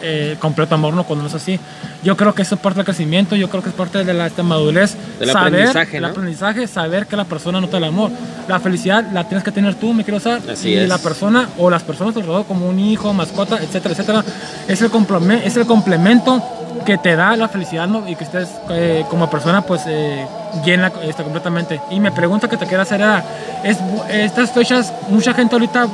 eh, 0.02 0.36
completo 0.38 0.74
amor, 0.74 0.94
no 0.94 1.04
cuando 1.04 1.22
no 1.22 1.28
es 1.28 1.34
así. 1.34 1.58
Yo 2.02 2.16
creo 2.16 2.34
que 2.34 2.42
eso 2.42 2.54
es 2.54 2.60
parte 2.60 2.78
del 2.78 2.84
crecimiento, 2.84 3.36
yo 3.36 3.48
creo 3.48 3.62
que 3.62 3.70
es 3.70 3.74
parte 3.74 4.04
de 4.04 4.14
la 4.14 4.30
madurez. 4.42 4.96
Del 5.18 5.30
saber, 5.30 5.54
aprendizaje, 5.54 5.96
El 5.96 6.04
aprendizaje, 6.04 6.66
saber 6.66 7.06
que 7.06 7.16
la 7.16 7.24
persona 7.24 7.60
no 7.60 7.66
te 7.66 7.72
da 7.72 7.78
el 7.78 7.84
amor. 7.84 8.10
La 8.48 8.60
felicidad 8.60 9.04
la 9.12 9.24
tienes 9.24 9.44
que 9.44 9.52
tener 9.52 9.74
tú, 9.74 9.92
me 9.92 10.04
quiero 10.04 10.18
usar. 10.18 10.40
Así 10.50 10.70
y 10.70 10.74
es. 10.74 10.88
la 10.88 10.98
persona 10.98 11.48
o 11.58 11.70
las 11.70 11.82
personas 11.82 12.16
alrededor, 12.16 12.46
como 12.46 12.68
un 12.68 12.78
hijo, 12.78 13.12
mascota, 13.12 13.56
etcétera, 13.56 13.92
etcétera, 13.92 14.24
es 14.68 14.82
el, 14.82 14.90
complemento, 14.90 15.46
es 15.46 15.56
el 15.56 15.66
complemento 15.66 16.42
que 16.84 16.98
te 16.98 17.16
da 17.16 17.36
la 17.36 17.48
felicidad 17.48 17.88
¿no? 17.88 18.08
y 18.08 18.14
que 18.16 18.24
estés 18.24 18.48
eh, 18.70 19.04
como 19.08 19.28
persona 19.30 19.62
pues 19.62 19.82
eh, 19.86 20.26
llena 20.64 20.92
está 21.02 21.22
completamente. 21.22 21.80
Y 21.90 22.00
me 22.00 22.12
pregunta 22.12 22.48
que 22.48 22.56
te 22.56 22.66
quiero 22.66 22.82
hacer 22.82 23.00
era, 23.00 23.24
es, 23.64 23.78
estas 24.08 24.52
fechas, 24.52 24.92
mucha 25.08 25.34
gente 25.34 25.54
ahorita, 25.54 25.88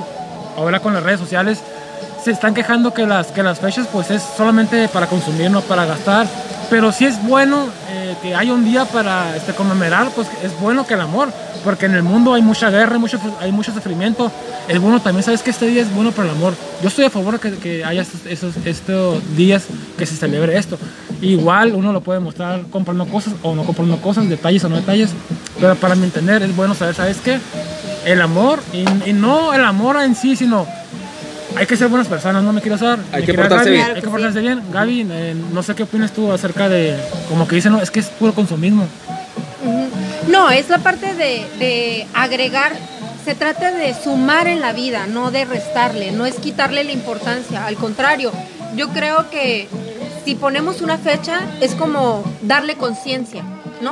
ahora 0.56 0.80
con 0.80 0.92
las 0.92 1.02
redes 1.02 1.20
sociales, 1.20 1.62
se 2.22 2.30
están 2.30 2.54
quejando 2.54 2.94
que 2.94 3.06
las, 3.06 3.28
que 3.28 3.42
las 3.42 3.58
fechas 3.58 3.88
pues 3.90 4.10
es 4.10 4.22
solamente 4.36 4.88
para 4.88 5.06
consumir, 5.08 5.50
no 5.50 5.60
para 5.62 5.86
gastar. 5.86 6.26
Pero 6.70 6.92
si 6.92 7.04
es 7.04 7.22
bueno 7.24 7.66
eh, 7.90 8.14
que 8.22 8.34
haya 8.34 8.52
un 8.54 8.64
día 8.64 8.84
para 8.84 9.36
este, 9.36 9.52
conmemorar, 9.52 10.08
pues 10.14 10.28
es 10.42 10.58
bueno 10.58 10.86
que 10.86 10.94
el 10.94 11.00
amor, 11.00 11.30
porque 11.64 11.86
en 11.86 11.94
el 11.94 12.02
mundo 12.02 12.32
hay 12.32 12.40
mucha 12.40 12.70
guerra, 12.70 12.98
mucho, 12.98 13.18
hay 13.40 13.52
mucho 13.52 13.74
sufrimiento. 13.74 14.30
Es 14.68 14.80
bueno 14.80 15.00
también, 15.00 15.22
sabes 15.22 15.42
que 15.42 15.50
este 15.50 15.66
día 15.66 15.82
es 15.82 15.92
bueno 15.92 16.12
para 16.12 16.30
el 16.30 16.34
amor. 16.36 16.54
Yo 16.80 16.88
estoy 16.88 17.04
a 17.04 17.10
favor 17.10 17.40
que, 17.40 17.56
que 17.56 17.84
haya 17.84 18.02
estos, 18.02 18.56
estos, 18.64 19.36
días 19.36 19.64
que 19.98 20.06
se 20.06 20.16
celebre 20.16 20.56
esto. 20.56 20.78
Igual 21.20 21.74
uno 21.74 21.92
lo 21.92 22.00
puede 22.00 22.20
mostrar 22.20 22.62
comprando 22.70 23.06
cosas 23.06 23.34
o 23.42 23.54
no 23.54 23.64
comprando 23.64 23.98
cosas, 23.98 24.28
detalles 24.28 24.64
o 24.64 24.68
no 24.68 24.76
detalles, 24.76 25.10
pero 25.60 25.74
para 25.74 25.94
mi 25.94 26.04
entender 26.04 26.42
es 26.42 26.56
bueno 26.56 26.74
saber, 26.74 26.94
¿sabes 26.94 27.18
qué? 27.18 27.38
El 28.06 28.20
amor, 28.22 28.60
y 28.72 29.12
no 29.12 29.52
el 29.52 29.64
amor 29.64 30.00
en 30.02 30.14
sí, 30.14 30.34
sino 30.36 30.66
hay 31.56 31.66
que 31.66 31.76
ser 31.76 31.88
buenas 31.88 32.08
personas, 32.08 32.42
no 32.42 32.52
me 32.52 32.60
quiero 32.60 32.76
usar. 32.76 32.98
Hay 33.12 33.24
que 33.24 33.34
portarse 33.34 33.70
bien. 33.70 33.86
Hay 33.94 34.00
que 34.00 34.08
portarse 34.08 34.40
bien. 34.40 34.62
Gaby, 34.72 35.06
eh, 35.10 35.34
no 35.52 35.62
sé 35.62 35.74
qué 35.74 35.84
opinas 35.84 36.12
tú 36.12 36.32
acerca 36.32 36.68
de, 36.68 36.96
como 37.28 37.46
que 37.46 37.56
dicen, 37.56 37.72
no, 37.72 37.80
es 37.80 37.90
que 37.90 38.00
es 38.00 38.06
puro 38.08 38.34
consumismo. 38.34 38.86
No, 40.28 40.50
es 40.50 40.68
la 40.68 40.78
parte 40.78 41.14
de, 41.14 41.46
de 41.58 42.06
agregar, 42.14 42.72
se 43.24 43.34
trata 43.34 43.72
de 43.72 43.94
sumar 43.94 44.46
en 44.46 44.60
la 44.60 44.72
vida, 44.72 45.06
no 45.06 45.30
de 45.30 45.44
restarle, 45.44 46.12
no 46.12 46.26
es 46.26 46.36
quitarle 46.36 46.84
la 46.84 46.92
importancia, 46.92 47.66
al 47.66 47.76
contrario, 47.76 48.32
yo 48.76 48.88
creo 48.88 49.30
que 49.30 49.68
si 50.24 50.34
ponemos 50.34 50.80
una 50.80 50.98
fecha 50.98 51.40
es 51.60 51.74
como 51.74 52.24
darle 52.42 52.76
conciencia, 52.76 53.42
¿no? 53.80 53.90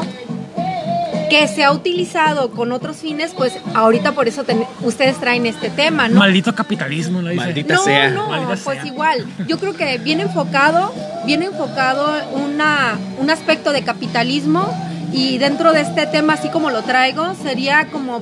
Que 1.31 1.49
se 1.49 1.65
ha 1.65 1.73
utilizado 1.73 2.51
con 2.51 2.73
otros 2.73 2.99
fines, 2.99 3.33
pues 3.35 3.55
ahorita 3.73 4.13
por 4.13 4.29
eso 4.29 4.45
ustedes 4.83 5.19
traen 5.19 5.47
este 5.47 5.71
tema, 5.71 6.09
¿no? 6.09 6.19
Maldito 6.19 6.55
capitalismo, 6.55 7.23
¿no? 7.23 7.33
Maldita 7.33 7.75
no, 7.75 7.85
sea. 7.85 8.11
No, 8.11 8.29
pues 8.65 8.85
igual. 8.85 9.25
Yo 9.47 9.59
creo 9.59 9.75
que 9.75 9.97
viene 9.99 10.25
enfocado, 10.25 10.93
viene 11.25 11.47
enfocado 11.47 12.13
una, 12.35 12.99
un 13.19 13.31
aspecto 13.31 13.73
de 13.73 13.83
capitalismo 13.83 14.69
y 15.13 15.39
dentro 15.39 15.73
de 15.73 15.83
este 15.83 16.07
tema, 16.07 16.35
así 16.35 16.51
como 16.51 16.71
lo 16.71 16.83
traigo, 16.83 17.35
sería 17.35 17.87
como 17.87 18.21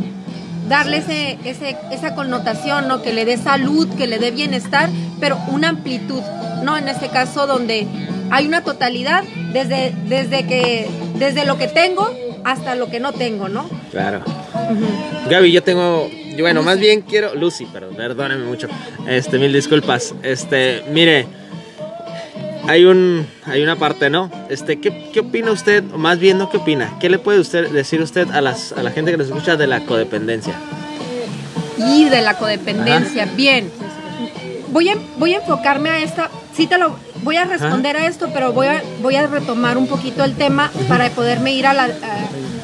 darle 0.69 0.99
ese, 0.99 1.39
ese, 1.45 1.77
esa 1.91 2.15
connotación, 2.15 2.89
¿no? 2.89 3.01
Que 3.03 3.15
le 3.15 3.25
dé 3.25 3.39
salud, 3.39 3.89
que 3.97 4.07
le 4.07 4.19
dé 4.19 4.31
bienestar, 4.31 4.91
pero 5.19 5.39
una 5.49 5.71
amplitud, 5.71 6.23
¿no? 6.63 6.77
En 6.77 6.89
este 6.89 7.09
caso 7.09 7.47
donde 7.47 7.87
hay 8.31 8.47
una 8.47 8.63
totalidad 8.63 9.25
desde, 9.53 9.95
desde 10.07 10.47
que, 10.47 10.89
desde 11.19 11.47
lo 11.47 11.57
que 11.57 11.69
tengo 11.69 12.15
hasta 12.45 12.75
lo 12.75 12.89
que 12.91 13.01
no 13.01 13.13
tengo, 13.13 13.49
¿no? 13.49 13.69
Claro. 13.91 14.23
Gaby, 15.29 15.53
yo 15.53 15.63
tengo, 15.63 16.09
bueno, 16.39 16.63
más 16.63 16.79
bien 16.79 17.03
quiero, 17.03 17.35
Lucy, 17.35 17.67
perdón, 17.67 17.95
perdóneme 17.97 18.45
mucho, 18.45 18.69
este, 19.07 19.39
mil 19.39 19.53
disculpas, 19.53 20.15
este, 20.23 20.83
mire, 20.91 21.27
hay 22.67 22.85
un, 22.85 23.27
hay 23.47 23.63
una 23.63 23.77
parte, 23.77 24.11
¿no? 24.11 24.31
Este, 24.51 24.79
¿qué, 24.79 25.11
qué 25.13 25.21
opina 25.21 25.51
usted, 25.51 25.83
o 25.93 25.99
más 25.99 26.19
bien, 26.19 26.39
no 26.39 26.51
qué 26.51 26.59
opina, 26.59 26.99
qué 27.01 27.09
le 27.09 27.19
puede 27.19 27.41
usted 27.41 27.71
decir 27.71 28.01
usted 28.03 28.31
a, 28.31 28.41
las, 28.41 28.73
a 28.73 28.83
la 28.83 28.91
gente 28.91 29.11
que 29.11 29.17
nos 29.17 29.29
escucha 29.29 29.57
de 29.57 29.67
la 29.67 29.81
codependencia? 29.81 30.55
Y 31.79 32.05
de 32.05 32.21
la 32.21 32.37
codependencia, 32.37 33.27
bien. 33.37 33.71
Voy 34.69 34.91
a, 34.91 34.97
voy 35.17 35.33
a 35.33 35.39
enfocarme 35.39 35.89
a 35.89 36.03
esta, 36.03 36.31
sí 36.55 36.67
te 36.67 36.77
lo, 36.77 36.97
voy 37.23 37.37
a 37.37 37.45
responder 37.45 37.97
a 37.97 38.07
esto, 38.07 38.31
pero 38.33 38.53
voy 38.53 38.67
a, 38.67 38.83
voy 39.03 39.17
a 39.17 39.27
retomar 39.27 39.77
un 39.77 39.87
poquito 39.87 40.25
el 40.25 40.35
tema 40.35 40.71
para 40.89 41.11
poderme 41.11 41.55
ir 41.55 41.67
a 41.67 41.75
la, 41.75 41.89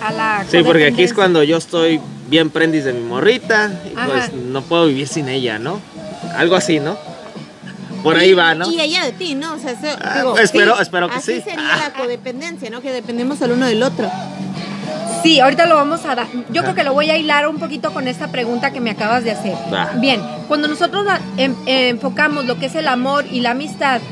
a, 0.00 0.12
la 0.12 0.44
Sí, 0.48 0.58
porque 0.64 0.86
aquí 0.86 1.02
es 1.02 1.12
cuando 1.12 1.42
yo 1.42 1.56
estoy 1.56 2.00
bien 2.28 2.50
prendis 2.50 2.84
de 2.84 2.92
mi 2.92 3.00
morrita 3.00 3.70
y 3.84 3.94
pues 3.94 4.32
no 4.32 4.62
puedo 4.62 4.86
vivir 4.86 5.08
sin 5.08 5.28
ella, 5.28 5.58
¿no? 5.58 5.80
Algo 6.36 6.56
así, 6.56 6.80
¿no? 6.80 6.96
Por 8.02 8.16
ahí 8.16 8.34
va, 8.34 8.54
¿no? 8.54 8.70
Y 8.70 8.80
ella 8.80 9.04
de 9.04 9.12
ti, 9.12 9.34
¿no? 9.34 9.54
O 9.54 9.58
sea, 9.58 9.74
ah, 10.02 10.18
digo, 10.18 10.38
espero, 10.38 10.78
espero 10.78 11.08
que 11.08 11.16
así 11.16 11.36
sí. 11.36 11.42
sería 11.42 11.76
la 11.76 11.92
codependencia, 11.94 12.68
¿no? 12.68 12.82
Que 12.82 12.92
dependemos 12.92 13.40
el 13.40 13.52
uno 13.52 13.66
del 13.66 13.82
otro. 13.82 14.10
Sí, 15.22 15.40
ahorita 15.40 15.64
lo 15.64 15.76
vamos 15.76 16.04
a 16.04 16.14
dar. 16.14 16.26
Yo 16.50 16.62
creo 16.62 16.74
que 16.74 16.84
lo 16.84 16.92
voy 16.92 17.08
a 17.08 17.16
hilar 17.16 17.48
un 17.48 17.58
poquito 17.58 17.94
con 17.94 18.06
esta 18.08 18.28
pregunta 18.28 18.72
que 18.72 18.80
me 18.80 18.90
acabas 18.90 19.24
de 19.24 19.30
hacer. 19.30 19.54
Bien, 19.96 20.20
cuando 20.48 20.68
nosotros 20.68 21.06
em, 21.38 21.54
enfocamos 21.64 22.44
lo 22.44 22.58
que 22.58 22.66
es 22.66 22.74
el 22.74 22.88
amor 22.88 23.24
y 23.30 23.40
la 23.40 23.52
amistad, 23.52 24.02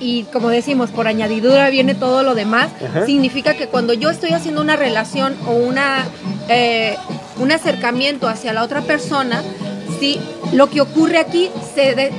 y 0.00 0.24
como 0.24 0.48
decimos, 0.48 0.90
por 0.90 1.08
añadidura 1.08 1.70
viene 1.70 1.94
todo 1.94 2.22
lo 2.22 2.34
demás, 2.34 2.70
significa 3.06 3.54
que 3.54 3.68
cuando 3.68 3.92
yo 3.92 4.10
estoy 4.10 4.30
haciendo 4.30 4.60
una 4.60 4.76
relación 4.76 5.36
o 5.46 5.52
una, 5.52 6.04
eh, 6.48 6.96
un 7.38 7.52
acercamiento 7.52 8.28
hacia 8.28 8.52
la 8.52 8.62
otra 8.62 8.82
persona, 8.82 9.42
sí, 9.98 10.20
lo 10.52 10.68
que 10.68 10.80
ocurre 10.80 11.18
aquí 11.18 11.50
se 11.74 12.10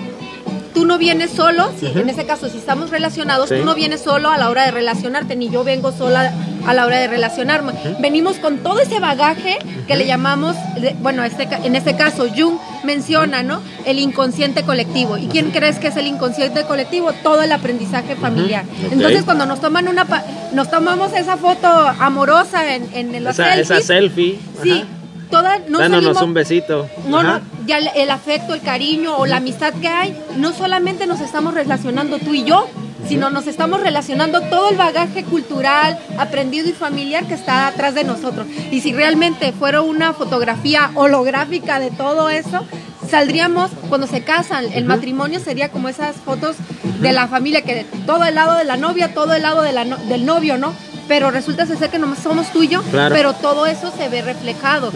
tú 0.77 0.85
no 0.85 0.97
vienes 0.99 1.31
solo, 1.31 1.71
si, 1.79 1.87
en 1.87 2.07
ese 2.09 2.25
caso, 2.25 2.49
si 2.49 2.57
estamos 2.59 2.91
relacionados, 2.91 3.49
Sí. 3.49 3.55
tú 3.59 3.65
no 3.65 3.73
vienes 3.73 4.01
solo 4.01 4.29
a 4.29 4.37
la 4.37 4.49
hora 4.49 4.63
de 4.65 4.71
relacionarte, 4.71 5.35
ni 5.35 5.49
yo 5.49 5.63
vengo 5.63 5.91
sola 5.91 6.31
a 6.67 6.73
la 6.73 6.85
hora 6.85 6.97
de 6.99 7.07
relacionarme. 7.07 7.73
Venimos 7.99 8.35
con 8.37 8.59
todo 8.59 8.79
ese 8.79 8.99
bagaje 8.99 9.57
que 9.87 9.95
le 9.95 10.05
llamamos, 10.05 10.55
bueno, 11.01 11.23
este, 11.23 11.47
en 11.63 11.75
este 11.75 11.95
caso, 11.95 12.27
Jung 12.35 12.57
menciona, 12.83 13.41
¿no? 13.41 13.61
El 13.85 13.97
inconsciente 13.99 14.63
colectivo. 14.63 15.17
¿Y 15.17 15.27
quién 15.27 15.49
crees 15.51 15.79
que 15.79 15.87
es 15.87 15.95
el 15.97 16.05
inconsciente 16.07 16.63
colectivo? 16.63 17.11
Todo 17.23 17.41
el 17.41 17.51
aprendizaje 17.51 18.15
familiar. 18.15 18.65
Entonces, 18.91 19.23
cuando 19.23 19.45
nos 19.45 19.59
toman 19.61 19.87
una, 19.87 20.05
pa- 20.05 20.23
nos 20.53 20.69
tomamos 20.69 21.11
esa 21.13 21.37
foto 21.37 21.67
amorosa 21.67 22.75
en, 22.75 22.87
en 22.93 23.23
los 23.23 23.33
Esa, 23.39 23.55
esa 23.55 23.81
selfie. 23.81 24.37
sí. 24.61 24.85
Toda, 25.29 25.59
no 25.67 25.79
Dándonos 25.79 26.15
salimos- 26.17 26.21
un 26.23 26.33
besito. 26.33 26.89
no, 27.07 27.19
Ajá. 27.19 27.39
no, 27.39 27.65
ya 27.67 27.77
el, 27.79 27.89
el 27.95 28.09
afecto, 28.09 28.53
el 28.53 28.61
cariño 28.61 29.15
o 29.17 29.25
la 29.25 29.37
amistad 29.37 29.73
que 29.73 29.87
hay, 29.87 30.17
no 30.37 30.53
solamente 30.53 31.05
nos 31.07 31.19
estamos 31.21 31.53
relacionando 31.53 32.19
tú 32.19 32.33
y 32.33 32.43
yo, 32.43 32.67
sino 33.07 33.29
nos 33.29 33.47
estamos 33.47 33.79
relacionando 33.81 34.41
todo 34.41 34.69
el 34.69 34.75
bagaje 34.77 35.23
cultural, 35.23 35.97
aprendido 36.17 36.67
y 36.69 36.73
familiar 36.73 37.25
que 37.25 37.35
está 37.35 37.67
atrás 37.67 37.93
de 37.95 38.03
nosotros. 38.03 38.45
Y 38.71 38.81
si 38.81 38.91
realmente 38.93 39.53
fuera 39.53 39.81
una 39.81 40.13
fotografía 40.13 40.91
holográfica 40.95 41.79
de 41.79 41.89
todo 41.91 42.29
eso, 42.29 42.65
saldríamos 43.09 43.71
cuando 43.87 44.07
se 44.07 44.21
casan, 44.23 44.65
el 44.73 44.83
matrimonio 44.85 45.39
sería 45.39 45.69
como 45.69 45.87
esas 45.87 46.17
fotos 46.17 46.57
de 46.99 47.11
la 47.13 47.27
familia, 47.27 47.61
que 47.61 47.85
todo 48.05 48.25
el 48.25 48.35
lado 48.35 48.55
de 48.57 48.65
la 48.65 48.75
novia, 48.75 49.13
todo 49.13 49.33
el 49.33 49.41
lado 49.43 49.61
de 49.61 49.71
la 49.71 49.85
no- 49.85 49.97
del 49.97 50.25
novio, 50.25 50.57
¿no? 50.57 50.73
Pero 51.07 51.31
resulta 51.31 51.65
ser 51.65 51.89
que 51.89 51.99
nomás 51.99 52.19
somos 52.19 52.51
tú 52.51 52.63
y 52.63 52.67
yo, 52.67 52.81
Claro. 52.83 53.15
pero 53.15 53.33
todo 53.33 53.65
eso 53.65 53.91
se 53.97 54.09
ve 54.09 54.21
reflejado. 54.21 54.91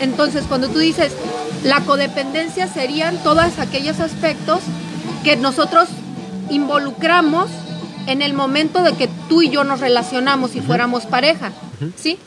Entonces, 0.00 0.44
cuando 0.48 0.68
tú 0.68 0.78
dices 0.80 1.12
la 1.62 1.80
codependencia 1.82 2.66
serían 2.66 3.16
todos 3.22 3.58
aquellos 3.58 4.00
aspectos 4.00 4.60
que 5.22 5.36
nosotros 5.36 5.88
involucramos 6.50 7.48
en 8.06 8.22
el 8.22 8.34
momento 8.34 8.82
de 8.82 8.94
que 8.94 9.08
tú 9.28 9.42
y 9.42 9.50
yo 9.50 9.62
nos 9.64 9.80
relacionamos 9.80 10.56
y 10.56 10.60
fuéramos 10.60 11.06
pareja, 11.06 11.52
¿sí? 11.96 12.18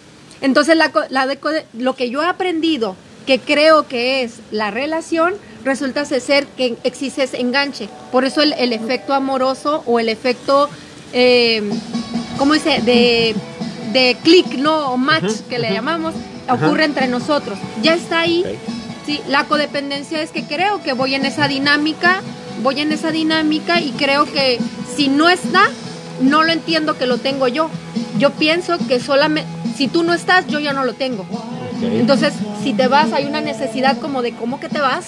Entonces, 0.41 0.77
la, 0.77 0.91
co- 0.91 1.03
la 1.09 1.27
de 1.27 1.39
code- 1.39 1.65
lo 1.73 1.95
que 1.95 2.09
yo 2.09 2.23
he 2.23 2.27
aprendido, 2.27 2.95
que 3.25 3.39
creo 3.39 3.87
que 3.87 4.23
es 4.23 4.35
la 4.51 4.71
relación, 4.71 5.33
resulta 5.65 6.05
ser 6.05 6.45
que 6.47 6.77
existe 6.83 7.23
ese 7.23 7.41
enganche. 7.41 7.89
Por 8.11 8.23
eso 8.23 8.41
el, 8.41 8.53
el 8.53 8.71
efecto 8.71 9.13
amoroso 9.13 9.83
o 9.85 9.99
el 9.99 10.07
efecto, 10.09 10.69
eh, 11.11 11.61
¿cómo 12.37 12.53
dice? 12.53 12.81
De, 12.81 13.35
de 13.93 14.17
click, 14.23 14.57
¿no? 14.57 14.91
O 14.91 14.97
match, 14.97 15.41
que 15.49 15.59
le 15.59 15.71
llamamos, 15.71 16.13
ocurre 16.49 16.85
entre 16.85 17.07
nosotros. 17.07 17.57
Ya 17.81 17.95
está 17.95 18.21
ahí. 18.21 18.43
Sí, 19.05 19.21
la 19.27 19.43
codependencia 19.43 20.21
es 20.21 20.31
que 20.31 20.43
creo 20.43 20.81
que 20.81 20.93
voy 20.93 21.13
en 21.13 21.25
esa 21.25 21.47
dinámica, 21.47 22.21
voy 22.63 22.81
en 22.81 22.91
esa 22.91 23.11
dinámica 23.11 23.79
y 23.79 23.91
creo 23.91 24.25
que 24.25 24.59
si 24.95 25.09
no 25.09 25.29
está, 25.29 25.69
no 26.21 26.43
lo 26.43 26.51
entiendo 26.51 26.97
que 26.97 27.05
lo 27.05 27.19
tengo 27.19 27.47
yo. 27.47 27.69
Yo 28.17 28.31
pienso 28.31 28.77
que 28.87 28.99
solamente, 28.99 29.49
si 29.77 29.87
tú 29.87 30.03
no 30.03 30.13
estás, 30.13 30.47
yo 30.47 30.59
ya 30.59 30.73
no 30.73 30.83
lo 30.83 30.93
tengo. 30.93 31.25
Entonces, 31.81 32.33
si 32.63 32.73
te 32.73 32.87
vas, 32.87 33.13
hay 33.13 33.25
una 33.25 33.41
necesidad 33.41 33.97
como 33.99 34.21
de 34.21 34.33
cómo 34.33 34.59
que 34.59 34.69
te 34.69 34.79
vas, 34.79 35.05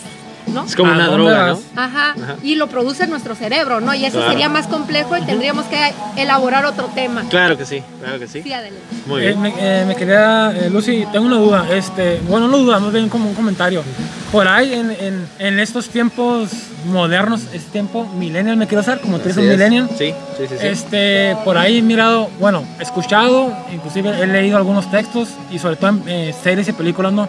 ¿no? 0.54 0.66
Es 0.66 0.76
como 0.76 0.92
¿A 0.92 0.96
una 0.96 1.08
droga? 1.08 1.48
¿no? 1.50 1.60
Ajá, 1.76 2.12
Ajá. 2.12 2.36
y 2.44 2.56
lo 2.56 2.68
produce 2.68 3.08
nuestro 3.08 3.36
cerebro, 3.36 3.80
¿no? 3.82 3.94
Y 3.94 4.06
eso 4.06 4.18
Claro. 4.18 4.32
sería 4.32 4.50
más 4.50 4.68
complejo 4.68 5.18
y 5.18 5.22
tendríamos 5.24 5.66
que 5.66 5.78
elaborar 6.22 6.66
otro 6.66 6.86
tema. 6.96 7.24
Claro 7.30 7.58
que 7.58 7.66
sí, 7.66 7.82
claro 8.02 8.20
que 8.20 8.28
sí. 8.28 8.42
Sí, 8.44 8.54
adelante. 8.54 8.82
Muy 9.06 9.22
Eh, 9.22 9.28
bien. 9.28 9.42
me, 9.42 9.54
eh, 9.58 9.86
me 9.88 9.96
quería, 9.96 10.52
eh, 10.56 10.70
Lucy, 10.70 11.06
tengo 11.12 11.26
una 11.26 11.38
duda. 11.38 11.66
Este, 11.72 12.20
bueno, 12.28 12.48
no 12.48 12.58
duda, 12.58 12.80
más 12.80 12.92
bien 12.92 13.10
como 13.10 13.30
un 13.30 13.36
comentario. 13.36 13.84
Por 14.32 14.48
ahí, 14.48 14.74
en, 14.74 14.92
en, 14.92 15.28
en 15.40 15.60
estos 15.60 15.90
tiempos 15.90 16.50
modernos, 16.86 17.44
este 17.54 17.72
tiempo 17.72 18.06
millennial, 18.06 18.58
me 18.58 18.68
quiero 18.68 18.82
hacer, 18.82 19.00
como 19.00 19.18
tú 19.20 19.24
eres 19.26 19.38
Así 19.38 19.46
un 19.46 19.52
es. 19.52 19.58
millennial. 19.58 19.90
Sí, 19.98 20.14
sí, 20.38 20.44
sí. 20.50 20.56
sí. 20.60 20.68
Este, 20.68 21.38
por 21.46 21.58
ahí 21.58 21.78
he 21.78 21.82
mirado, 21.82 22.30
bueno, 22.40 22.64
he 22.80 22.84
escuchado, 22.84 23.54
inclusive 23.74 24.10
he 24.22 24.28
leído 24.28 24.58
algunos 24.58 24.90
textos 24.92 25.30
y 25.52 25.60
sobre 25.60 25.78
todo 25.78 25.90
en 25.92 26.04
eh, 26.08 26.36
series 26.44 26.68
y 26.68 26.74
películas, 26.74 27.14
¿no? 27.14 27.28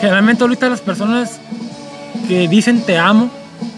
Generalmente 0.00 0.44
ahorita 0.44 0.68
las 0.68 0.80
personas 0.80 1.40
que 2.28 2.48
dicen 2.48 2.82
te 2.84 2.98
amo, 2.98 3.30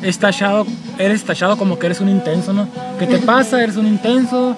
es 0.03 0.18
tachado, 0.18 0.66
eres 0.99 1.24
tachado 1.24 1.57
como 1.57 1.78
que 1.78 1.86
eres 1.86 2.01
un 2.01 2.09
intenso, 2.09 2.53
¿no? 2.53 2.68
¿Qué 2.99 3.07
te 3.07 3.18
pasa? 3.18 3.62
Eres 3.62 3.76
un 3.76 3.86
intenso 3.86 4.57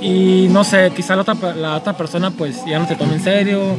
y 0.00 0.48
no 0.50 0.64
sé, 0.64 0.92
quizá 0.94 1.16
la 1.16 1.22
otra, 1.22 1.54
la 1.54 1.76
otra 1.76 1.96
persona 1.96 2.30
pues 2.30 2.64
ya 2.66 2.78
no 2.78 2.86
te 2.86 2.96
tome 2.96 3.14
en 3.14 3.22
serio, 3.22 3.76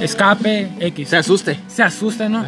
escape, 0.00 0.70
X. 0.80 1.08
Se 1.08 1.16
asuste. 1.16 1.58
se 1.68 1.82
asusta, 1.82 2.28
¿no? 2.28 2.44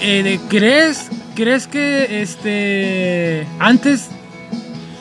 Eh, 0.00 0.40
¿crees, 0.48 1.08
¿Crees 1.34 1.66
que 1.66 2.22
este 2.22 3.46
antes 3.58 4.08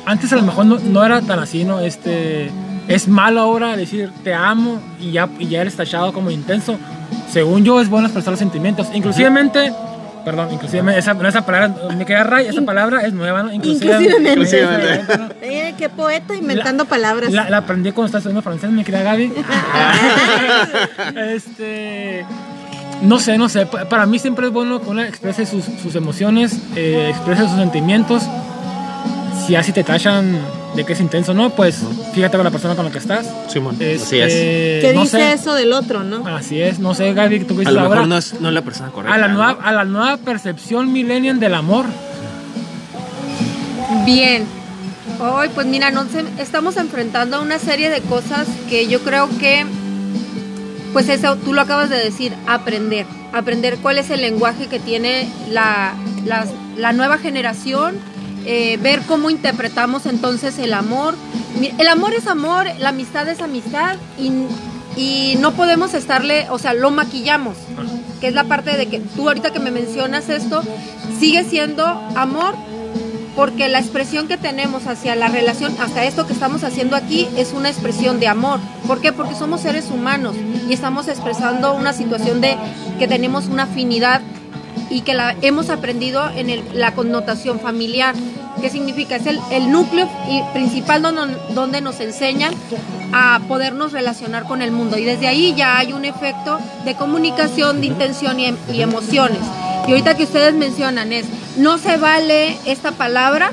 antes 0.06 0.34
a 0.34 0.36
lo 0.36 0.44
mejor 0.44 0.66
no, 0.66 0.80
no 0.80 1.04
era 1.04 1.22
tan 1.22 1.39
así, 1.39 1.64
¿no? 1.64 1.80
Este 1.80 2.50
es 2.88 3.08
malo 3.08 3.39
ahora 3.42 3.78
decir 3.78 4.12
te 4.24 4.34
amo 4.34 4.80
y 5.00 5.12
ya, 5.12 5.30
y 5.39 5.48
ya 5.48 5.62
eres 5.62 5.76
tachado 5.76 6.14
como 6.14 6.32
intenso. 6.32 6.78
Según 7.30 7.64
yo 7.64 7.80
es 7.80 7.89
bueno 7.89 8.08
expresar 8.08 8.32
los 8.32 8.39
sentimientos. 8.39 8.88
Inclusivemente, 8.94 9.74
perdón, 10.24 10.50
inclusive 10.54 10.98
esa, 10.98 11.14
no, 11.14 11.28
esa 11.28 11.46
palabra, 11.46 11.76
me 11.98 12.06
queda 12.06 12.24
ray, 12.24 12.48
esa 12.48 12.62
palabra 12.62 13.02
es 13.02 13.14
nueva, 13.14 13.44
¿no? 13.44 13.54
¿no? 15.18 15.30
Eh, 15.42 15.74
qué 15.78 15.90
poeta 15.90 16.36
inventando 16.36 16.86
palabras. 16.86 17.32
La, 17.32 17.50
la 17.50 17.58
aprendí 17.58 17.92
cuando 17.92 18.08
estaba 18.08 18.20
estudiando 18.20 18.42
francés, 18.42 18.70
mi 18.72 18.84
querida 18.84 19.04
Gaby. 19.04 19.34
este. 21.16 22.26
No 23.02 23.20
sé, 23.20 23.38
no 23.38 23.50
sé. 23.50 23.66
pa- 23.66 23.86
Para 23.86 24.06
mí 24.06 24.20
siempre 24.20 24.48
es 24.48 24.54
bueno 24.54 24.80
que 24.82 24.90
uno 24.90 25.02
exprese 25.02 25.46
sus, 25.46 25.66
sus 25.66 25.96
emociones, 25.96 26.58
eh, 26.76 27.08
exprese 27.10 27.44
sus 27.44 27.58
sentimientos. 27.58 28.24
Si 29.46 29.56
así 29.56 29.72
te 29.72 29.84
tachan 29.84 30.38
de 30.76 30.86
que 30.86 30.94
es 30.94 31.00
intenso, 31.02 31.34
¿no? 31.34 31.50
Pues 31.50 31.80
fíjate 32.14 32.38
con 32.38 32.44
la 32.46 32.52
persona 32.52 32.76
con 32.76 32.86
la 32.86 32.92
que 32.92 32.98
estás. 33.00 33.26
Simón. 33.50 33.76
Así 33.76 33.84
Este, 34.20 34.78
es. 34.80 34.86
¿Qué 34.86 34.94
no 34.94 35.02
dice 35.02 35.18
sé. 35.18 35.34
eso 35.34 35.54
del 35.54 35.74
otro, 35.74 36.04
no? 36.04 36.26
Así 36.28 36.62
es, 36.62 36.80
no 36.80 36.94
sé, 36.94 37.14
Gaby, 37.14 37.42
tú 37.42 37.48
qué 37.48 37.54
A 37.54 37.60
dices 37.60 37.74
lo 37.74 37.80
ahora. 37.82 37.90
mejor 37.96 38.08
no 38.08 38.18
es, 38.18 38.40
no 38.40 38.48
es 38.48 38.54
la 38.54 38.62
persona 38.62 38.90
correcta. 38.92 39.16
a, 39.16 39.18
la 39.18 39.28
¿no? 39.28 39.34
nueva, 39.36 39.58
a 39.64 39.72
la 39.74 39.84
nueva 39.86 40.18
percepción 40.18 40.92
millennial 40.94 41.40
del 41.40 41.54
amor. 41.56 41.86
Bien. 44.06 44.46
Hoy, 45.20 45.50
pues 45.54 45.68
mira, 45.68 45.92
nos 45.92 46.14
em- 46.16 46.28
estamos 46.40 46.78
enfrentando 46.78 47.38
a 47.38 47.42
una 47.42 47.60
serie 47.60 47.90
de 47.90 48.02
cosas 48.02 48.48
que 48.70 48.88
yo 48.88 49.02
creo 49.02 49.30
que, 49.40 49.66
pues 50.94 51.10
eso, 51.10 51.36
tú 51.36 51.54
lo 51.54 51.62
acabas 51.62 51.90
de 51.90 51.98
decir, 51.98 52.34
aprender. 52.48 53.06
Aprender 53.34 53.78
cuál 53.78 53.98
es 53.98 54.10
el 54.10 54.22
lenguaje 54.22 54.68
que 54.68 54.80
tiene 54.80 55.30
la, 55.50 55.94
la- 56.26 56.46
la 56.78 56.94
nueva 56.94 57.18
generación, 57.18 57.96
eh, 58.46 58.78
ver 58.82 59.02
cómo 59.08 59.30
interpretamos 59.30 60.06
entonces 60.06 60.58
el 60.60 60.74
amor. 60.74 61.16
El 61.78 61.88
amor 61.88 62.14
es 62.14 62.28
amor, 62.28 62.66
la 62.80 62.89
amistad 62.89 63.28
es 63.28 63.42
amistad 63.42 63.98
y, 64.18 64.32
y 65.00 65.36
no 65.39 65.52
podemos 65.54 65.94
estarle, 65.94 66.48
o 66.50 66.58
sea, 66.58 66.74
lo 66.74 66.92
maquillamos, 66.92 67.58
que 68.20 68.28
es 68.28 68.34
la 68.34 68.46
parte 68.46 68.78
de 68.78 68.88
que 68.88 69.00
tú 69.00 69.28
ahorita 69.28 69.52
que 69.52 69.60
me 69.60 69.72
mencionas 69.72 70.30
esto, 70.30 70.64
sigue 71.20 71.44
siendo 71.44 71.86
amor, 72.16 72.56
porque 73.36 73.70
la 73.70 73.80
expresión 73.80 74.28
que 74.28 74.38
tenemos 74.38 74.88
hacia 74.88 75.16
la 75.16 75.28
relación, 75.28 75.74
hasta 75.80 76.06
esto 76.06 76.28
que 76.28 76.34
estamos 76.34 76.64
haciendo 76.64 76.96
aquí, 76.96 77.28
es 77.38 77.54
una 77.54 77.70
expresión 77.70 78.20
de 78.20 78.28
amor. 78.28 78.60
¿Por 78.88 79.02
qué? 79.02 79.14
Porque 79.14 79.36
somos 79.36 79.62
seres 79.62 79.89
humanos 79.89 80.36
y 80.68 80.74
estamos 80.74 81.08
expresando 81.08 81.74
una 81.74 81.94
situación 81.94 82.42
de 82.42 82.58
que 83.00 83.08
tenemos 83.08 83.48
una 83.48 83.64
afinidad 83.64 84.22
y 84.92 85.02
que 85.02 85.14
la 85.14 85.36
hemos 85.42 85.70
aprendido 85.70 86.30
en 86.36 86.50
el- 86.50 86.64
la 86.74 86.94
connotación 86.94 87.60
familiar. 87.60 88.14
¿Qué 88.62 88.70
significa? 88.70 89.16
Es 89.16 89.26
el, 89.26 89.39
el 89.52 89.72
núcleo 89.72 90.08
y- 90.30 90.44
principal 90.54 91.02
donde, 91.02 91.36
donde 91.56 91.82
nos 91.82 92.00
enseñan 92.02 92.54
a 93.14 93.39
podernos 93.48 93.94
relacionar 93.94 94.44
con 94.44 94.62
el 94.62 94.72
mundo. 94.72 94.98
Y 94.98 95.06
desde 95.06 95.28
ahí 95.28 95.54
ya 95.56 95.78
hay 95.78 95.94
un 95.94 96.06
efecto 96.06 96.60
de 96.86 96.94
comunicación, 96.96 97.80
de 97.82 97.88
intención 97.88 98.39
y, 98.39 98.46
em- 98.48 98.58
y 98.74 98.82
emociones. 98.82 99.39
Y 99.88 99.92
ahorita 99.92 100.16
que 100.16 100.24
ustedes 100.24 100.54
mencionan 100.54 101.12
es, 101.14 101.26
no 101.58 101.78
se 101.78 101.98
vale 101.98 102.58
esta 102.66 102.92
palabra, 102.92 103.52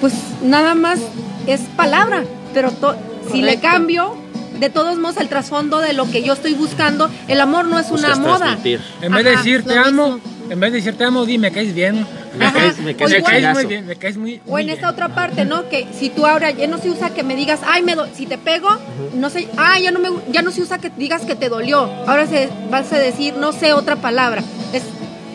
pues 0.00 0.12
nada 0.42 0.74
más 0.74 0.98
es 1.46 1.60
palabra, 1.76 2.24
pero 2.52 2.72
to- 2.72 2.96
si 3.32 3.40
le 3.40 3.58
cambio, 3.60 4.16
de 4.62 4.70
todos 4.70 4.96
modos 4.98 5.16
el 5.18 5.28
trasfondo 5.28 5.78
de 5.80 5.92
lo 5.92 6.08
que 6.10 6.22
yo 6.22 6.32
estoy 6.34 6.54
buscando, 6.54 7.10
el 7.28 7.40
amor 7.40 7.66
no 7.66 7.78
es 7.80 7.86
una 7.90 8.08
Buscas 8.10 8.18
moda. 8.20 8.38
transmitir. 8.38 8.80
En 9.02 9.12
vez 9.12 9.24
de 9.24 9.30
decir 9.32 9.64
te 9.64 9.76
amo, 9.76 10.12
mismo. 10.18 10.20
en 10.50 10.60
vez 10.60 10.70
de 10.72 10.76
decir 10.78 10.96
te 10.96 11.04
amo, 11.04 11.26
di 11.26 11.36
me 11.36 11.50
caes 11.50 11.74
bien. 11.74 12.06
Me 12.38 12.50
caes, 12.50 12.78
me 12.78 12.94
caes 12.96 13.10
O 13.10 13.12
Me 13.12 13.16
el 13.16 13.18
igual- 13.18 13.42
caes 13.42 13.54
muy 13.54 13.66
bien, 13.66 13.86
me 13.86 13.96
caes 13.96 14.16
muy, 14.16 14.40
O 14.46 14.58
en 14.58 14.64
bien. 14.66 14.76
esta 14.76 14.88
otra 14.88 15.08
parte, 15.14 15.44
¿no? 15.44 15.68
Que 15.68 15.86
si 15.92 16.08
tú 16.10 16.24
ahora 16.26 16.50
ya 16.52 16.66
no 16.68 16.78
se 16.78 16.88
usa 16.90 17.10
que 17.12 17.22
me 17.24 17.34
digas, 17.36 17.60
ay, 17.66 17.82
me 17.82 17.94
do- 17.96 18.06
si 18.16 18.24
te 18.26 18.38
pego, 18.38 18.70
no 19.14 19.28
sé, 19.28 19.48
ah, 19.58 19.78
ya 19.80 19.90
no 19.90 19.98
me, 19.98 20.08
ya 20.30 20.40
no 20.42 20.50
se 20.52 20.62
usa 20.62 20.78
que 20.78 20.90
digas 20.96 21.22
que 21.22 21.34
te 21.34 21.48
dolió. 21.50 21.80
Ahora 22.06 22.26
se 22.26 22.48
vas 22.70 22.90
a 22.92 22.98
decir, 22.98 23.34
no 23.34 23.52
sé 23.52 23.72
otra 23.74 23.96
palabra. 23.96 24.42
Es, 24.72 24.84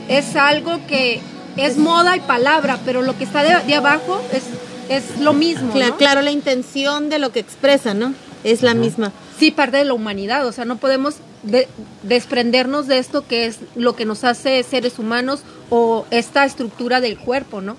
es 0.07 0.35
algo 0.37 0.79
que 0.87 1.19
es 1.57 1.77
moda 1.77 2.15
y 2.15 2.21
palabra, 2.21 2.79
pero 2.85 3.01
lo 3.03 3.15
que 3.17 3.25
está 3.25 3.43
de, 3.43 3.55
de 3.67 3.75
abajo 3.75 4.19
es, 4.33 4.43
es 4.89 5.19
lo 5.19 5.33
mismo. 5.33 5.73
Claro, 5.99 6.21
la 6.21 6.31
intención 6.31 7.09
de 7.09 7.19
lo 7.19 7.31
que 7.31 7.39
expresa, 7.41 7.93
¿no? 7.93 8.13
Es 8.43 8.61
la 8.61 8.73
misma. 8.73 9.11
Sí, 9.39 9.51
parte 9.51 9.77
de 9.77 9.85
la 9.85 9.93
humanidad, 9.93 10.45
o 10.47 10.51
sea, 10.51 10.65
no 10.65 10.77
podemos 10.77 11.15
de- 11.43 11.67
desprendernos 12.03 12.87
de 12.87 12.97
esto 12.97 13.25
que 13.27 13.45
es 13.45 13.57
lo 13.75 13.95
que 13.95 14.05
nos 14.05 14.23
hace 14.23 14.63
seres 14.63 14.99
humanos 14.99 15.41
o 15.69 16.05
esta 16.11 16.45
estructura 16.45 17.01
del 17.01 17.17
cuerpo, 17.17 17.61
¿no? 17.61 17.77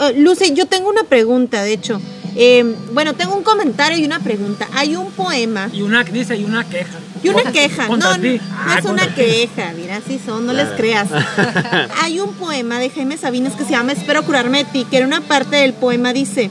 Eh, 0.00 0.14
Lucy, 0.18 0.52
yo 0.54 0.66
tengo 0.66 0.88
una 0.88 1.04
pregunta, 1.04 1.62
de 1.62 1.72
hecho. 1.72 2.00
Eh, 2.36 2.64
bueno, 2.92 3.14
tengo 3.14 3.36
un 3.36 3.44
comentario 3.44 3.96
y 3.96 4.04
una 4.04 4.18
pregunta. 4.18 4.66
Hay 4.74 4.96
un 4.96 5.10
poema 5.12 5.70
Y 5.72 5.82
una 5.82 6.02
dice, 6.02 6.36
y 6.36 6.44
una 6.44 6.64
queja. 6.68 6.98
y 7.22 7.28
una 7.28 7.44
queja. 7.52 7.86
No, 7.88 7.96
no, 7.96 8.16
no 8.16 8.38
Ah, 8.52 8.76
es 8.80 8.84
una 8.86 9.14
queja, 9.14 9.72
mira, 9.76 9.96
así 9.96 10.20
son, 10.24 10.44
no 10.46 10.52
les 10.52 10.68
creas. 10.70 11.08
Hay 12.02 12.18
un 12.20 12.34
poema 12.34 12.78
de 12.80 12.90
Jaime 12.90 13.16
Sabines 13.16 13.52
que 13.54 13.64
se 13.64 13.70
llama 13.70 13.92
Espero 13.92 14.24
curarme 14.24 14.58
de 14.58 14.64
ti, 14.64 14.84
que 14.90 14.98
en 14.98 15.06
una 15.06 15.20
parte 15.20 15.56
del 15.56 15.74
poema 15.74 16.12
dice, 16.12 16.50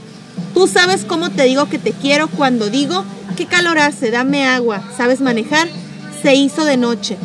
tú 0.54 0.68
sabes 0.68 1.04
cómo 1.06 1.30
te 1.32 1.44
digo 1.44 1.68
que 1.68 1.80
te 1.80 1.92
quiero 1.92 2.30
cuando 2.30 2.70
digo, 2.70 3.04
qué 3.36 3.46
calor 3.46 3.80
hace, 3.80 4.12
dame 4.12 4.46
agua, 4.46 4.82
¿sabes 4.96 5.22
manejar? 5.22 5.68
Se 6.22 6.36
hizo 6.36 6.66
de 6.66 6.78
noche. 6.78 7.18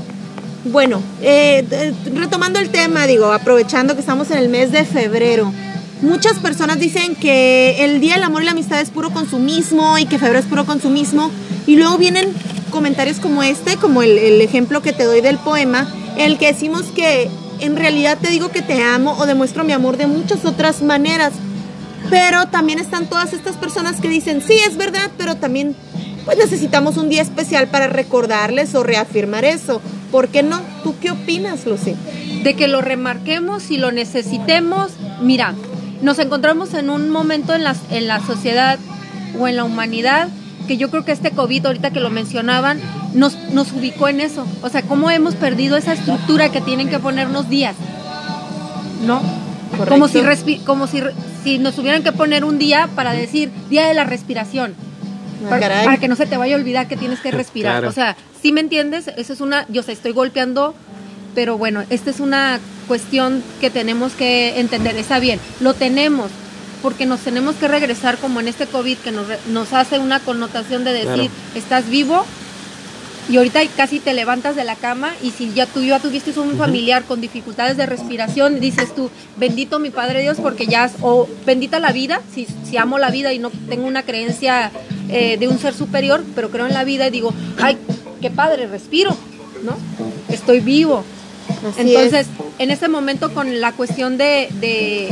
Bueno, 0.65 1.01
eh, 1.23 1.65
eh, 1.71 1.95
retomando 2.15 2.59
el 2.59 2.71
tema, 2.71 3.07
digo, 3.07 3.33
aprovechando 3.33 3.95
que 3.95 4.01
estamos 4.01 4.31
en 4.31 4.39
el 4.39 4.49
mes 4.49 4.73
de 4.73 4.85
febrero, 4.85 5.53
muchas 6.03 6.39
personas 6.39 6.79
dicen 6.79 7.15
que 7.15 7.85
el 7.85 8.01
Día 8.01 8.15
del 8.15 8.25
Amor 8.25 8.43
y 8.43 8.47
la 8.47 8.53
Amistad 8.53 8.81
es 8.81 8.91
puro 8.91 9.11
consumismo 9.11 9.99
y 9.99 10.07
que 10.07 10.19
febrero 10.19 10.41
es 10.41 10.47
puro 10.47 10.67
consumismo, 10.67 11.31
y 11.67 11.77
luego 11.77 11.97
vienen 11.99 12.33
comentarios 12.71 13.19
como 13.19 13.43
este, 13.43 13.77
como 13.77 14.03
el, 14.03 14.19
el 14.19 14.41
ejemplo 14.41 14.83
que 14.83 14.93
te 14.93 15.05
doy 15.05 15.21
del 15.21 15.39
poema, 15.39 15.93
en 16.17 16.33
el 16.33 16.39
que 16.39 16.47
decimos 16.47 16.85
que 16.95 17.31
en 17.61 17.77
realidad 17.77 18.19
te 18.21 18.29
digo 18.31 18.51
que 18.51 18.63
te 18.63 18.83
amo 18.83 19.17
o 19.19 19.27
demuestro 19.27 19.65
mi 19.65 19.73
amor 19.73 19.97
de 19.97 20.07
muchas 20.07 20.45
otras 20.45 20.83
maneras. 20.83 21.33
Pero 22.11 22.47
también 22.47 22.79
están 22.79 23.07
todas 23.07 23.33
estas 23.33 23.57
personas 23.57 24.01
que 24.01 24.09
dicen, 24.09 24.43
sí, 24.47 24.55
es 24.67 24.77
verdad, 24.77 25.11
pero 25.19 25.37
también 25.37 25.75
pues 26.25 26.37
necesitamos 26.39 26.97
un 26.97 27.09
día 27.09 27.23
especial 27.23 27.69
para 27.69 27.87
recordarles 27.87 28.75
o 28.75 28.83
reafirmar 28.83 29.45
eso. 29.45 29.81
¿Por 30.11 30.29
qué 30.29 30.43
no? 30.43 30.61
¿Tú 30.83 30.95
qué 31.01 31.11
opinas, 31.11 31.67
Lucy? 31.67 31.95
de 32.43 32.55
que 32.55 32.69
lo 32.69 32.81
remarquemos 32.83 33.71
y 33.71 33.79
lo 33.79 33.91
necesitemos. 33.91 34.93
Mira, 35.21 35.55
nos 36.03 36.19
encontramos 36.21 36.73
en 36.75 36.89
un 36.89 37.11
momento 37.11 37.53
en 37.55 37.65
la, 37.65 37.75
en 37.91 38.07
la 38.07 38.21
sociedad 38.25 38.79
o 39.39 39.49
en 39.49 39.57
la 39.57 39.65
humanidad 39.65 40.29
que 40.69 40.77
yo 40.77 40.89
creo 40.91 41.05
que 41.05 41.13
este 41.13 41.31
COVID, 41.33 41.67
ahorita 41.67 41.91
que 41.91 41.99
lo 42.01 42.11
mencionaban, 42.11 42.79
nos, 43.15 43.37
nos 43.53 43.73
ubicó 43.73 44.07
en 44.09 44.21
eso. 44.21 44.47
O 44.63 44.69
sea, 44.69 44.83
cómo 44.83 45.11
hemos 45.11 45.35
perdido 45.35 45.77
esa 45.77 45.95
estructura 45.95 46.51
que 46.51 46.61
tienen 46.61 46.89
que 46.91 46.99
ponernos 47.01 47.49
días. 47.49 47.75
¿No? 49.07 49.21
Como 49.89 50.09
si, 50.09 50.19
respi- 50.21 50.63
como 50.65 50.87
si, 50.87 51.01
re- 51.01 51.15
si 51.49 51.59
nos 51.59 51.75
tuvieran 51.75 52.03
que 52.03 52.13
poner 52.13 52.45
un 52.45 52.59
día 52.59 52.91
para 52.95 53.13
decir 53.13 53.51
día 53.71 53.87
de 53.87 53.95
la 53.95 54.05
respiración. 54.05 54.75
Ah, 55.47 55.49
para, 55.49 55.97
que 55.97 56.09
no 56.09 56.15
se 56.15 56.27
te 56.27 56.37
vaya 56.37 56.57
a 56.57 56.59
olvidar 56.59 56.89
que 56.89 56.97
tienes 56.97 57.21
que 57.21 57.31
respirar. 57.31 57.75
Claro. 57.75 57.89
O 57.89 57.93
sea, 57.93 58.17
si 58.43 58.53
me 58.53 58.61
entiendes? 58.61 59.09
Eso 59.17 59.33
es 59.33 59.41
una, 59.41 59.67
yo 59.69 59.83
sé, 59.83 59.93
estoy 59.93 60.13
golpeando, 60.13 60.75
pero 61.35 61.57
bueno, 61.57 61.85
esta 61.89 62.11
es 62.11 62.21
una 62.21 62.61
cuestión 62.87 63.43
que 63.63 63.71
tenemos 63.71 64.13
que 64.13 64.61
entender. 64.61 64.97
Está 64.97 65.21
bien, 65.21 65.41
lo 65.61 65.73
tenemos, 65.73 66.31
porque 66.83 67.07
nos 67.07 67.21
tenemos 67.21 67.57
que 67.57 67.67
regresar 67.67 68.19
como 68.19 68.41
en 68.41 68.49
este 68.49 68.67
COVID 68.67 68.99
que 68.99 69.13
nos, 69.13 69.27
nos 69.51 69.73
hace 69.73 69.99
una 69.99 70.21
connotación 70.21 70.85
de 70.85 70.93
decir, 70.93 71.31
Claro. 71.31 71.31
estás 71.55 71.89
vivo. 71.89 72.27
Y 73.29 73.37
ahorita 73.37 73.61
casi 73.77 74.01
te 74.01 74.15
levantas 74.15 74.57
de 74.57 74.65
la 74.65 74.75
cama 74.75 75.13
y 75.23 75.33
si 75.33 75.53
ya 75.53 75.67
tú 75.67 75.83
ya 75.83 75.99
tuviste 75.99 76.39
un 76.41 76.57
familiar 76.57 77.05
con 77.05 77.21
dificultades 77.21 77.77
de 77.77 77.85
respiración, 77.85 78.59
dices 78.59 78.95
tú, 78.95 79.11
bendito 79.37 79.79
mi 79.79 79.91
Padre 79.91 80.23
Dios 80.23 80.39
porque 80.41 80.67
ya, 80.67 80.85
has- 80.85 80.95
o 81.03 81.29
bendita 81.45 81.79
la 81.79 81.93
vida, 81.93 82.23
si, 82.35 82.47
si 82.65 82.77
amo 82.79 82.99
la 82.99 83.11
vida 83.11 83.33
y 83.35 83.39
no 83.39 83.51
tengo 83.69 83.87
una 83.87 84.03
creencia 84.03 84.71
eh, 85.11 85.37
de 85.39 85.47
un 85.47 85.59
ser 85.59 85.75
superior, 85.75 86.25
pero 86.35 86.51
creo 86.51 86.67
en 86.67 86.73
la 86.73 86.85
vida 86.85 87.07
y 87.09 87.11
digo, 87.11 87.35
ay, 87.61 87.77
qué 88.23 88.31
padre, 88.31 88.67
respiro, 88.67 89.15
¿no? 89.63 89.77
Estoy 90.33 90.61
vivo. 90.61 91.05
Así 91.71 91.81
Entonces, 91.83 92.27
es. 92.29 92.29
en 92.59 92.71
ese 92.71 92.89
momento 92.89 93.35
con 93.35 93.61
la 93.61 93.73
cuestión 93.73 94.17
de, 94.17 94.49
de, 94.61 95.09